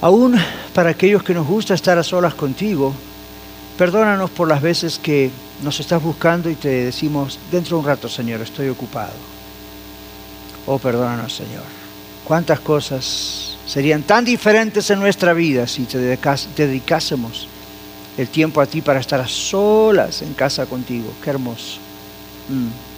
aún 0.00 0.36
para 0.74 0.90
aquellos 0.90 1.22
que 1.22 1.34
nos 1.34 1.46
gusta 1.46 1.74
estar 1.74 1.96
a 1.98 2.02
solas 2.02 2.34
contigo, 2.34 2.92
perdónanos 3.78 4.30
por 4.30 4.48
las 4.48 4.60
veces 4.60 4.98
que 4.98 5.30
nos 5.62 5.78
estás 5.80 6.02
buscando 6.02 6.50
y 6.50 6.54
te 6.54 6.68
decimos, 6.68 7.38
dentro 7.50 7.76
de 7.76 7.80
un 7.80 7.86
rato, 7.86 8.08
Señor, 8.08 8.40
estoy 8.40 8.68
ocupado. 8.68 9.12
Oh, 10.66 10.78
perdónanos, 10.78 11.34
Señor. 11.34 11.62
¿Cuántas 12.24 12.60
cosas 12.60 13.56
serían 13.66 14.02
tan 14.02 14.24
diferentes 14.24 14.90
en 14.90 15.00
nuestra 15.00 15.32
vida 15.32 15.66
si 15.66 15.84
te, 15.84 15.98
dedicásemos 15.98 17.48
el 18.16 18.28
tiempo 18.28 18.60
a 18.60 18.66
ti 18.66 18.80
para 18.80 19.00
estar 19.00 19.20
a 19.20 19.28
solas 19.28 20.22
en 20.22 20.34
casa 20.34 20.66
contigo? 20.66 21.12
Qué 21.22 21.30
hermoso. 21.30 21.78
Mm. 22.48 22.91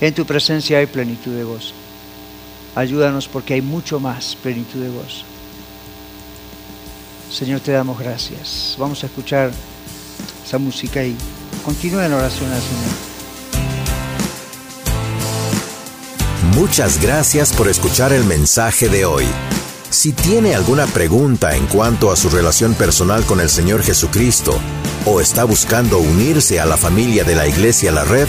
En 0.00 0.14
tu 0.14 0.24
presencia 0.24 0.78
hay 0.78 0.86
plenitud 0.86 1.34
de 1.34 1.44
gozo. 1.44 1.74
Ayúdanos 2.74 3.28
porque 3.28 3.54
hay 3.54 3.62
mucho 3.62 4.00
más 4.00 4.36
plenitud 4.36 4.80
de 4.80 4.88
gozo. 4.88 5.24
Señor, 7.30 7.60
te 7.60 7.72
damos 7.72 7.98
gracias. 7.98 8.76
Vamos 8.78 9.02
a 9.02 9.06
escuchar 9.06 9.50
esa 10.44 10.58
música 10.58 11.04
y 11.04 11.14
continúa 11.64 12.06
en 12.06 12.12
oración 12.12 12.50
al 12.50 12.60
Señor. 12.60 13.10
Muchas 16.54 17.00
gracias 17.00 17.52
por 17.52 17.68
escuchar 17.68 18.12
el 18.12 18.24
mensaje 18.24 18.88
de 18.88 19.04
hoy. 19.04 19.26
Si 19.90 20.12
tiene 20.12 20.54
alguna 20.54 20.86
pregunta 20.86 21.56
en 21.56 21.66
cuanto 21.66 22.10
a 22.10 22.16
su 22.16 22.28
relación 22.30 22.74
personal 22.74 23.24
con 23.24 23.40
el 23.40 23.48
Señor 23.48 23.82
Jesucristo 23.82 24.58
o 25.04 25.20
está 25.20 25.44
buscando 25.44 25.98
unirse 25.98 26.60
a 26.60 26.66
la 26.66 26.76
familia 26.76 27.24
de 27.24 27.34
la 27.34 27.46
Iglesia 27.46 27.92
La 27.92 28.04
Red, 28.04 28.28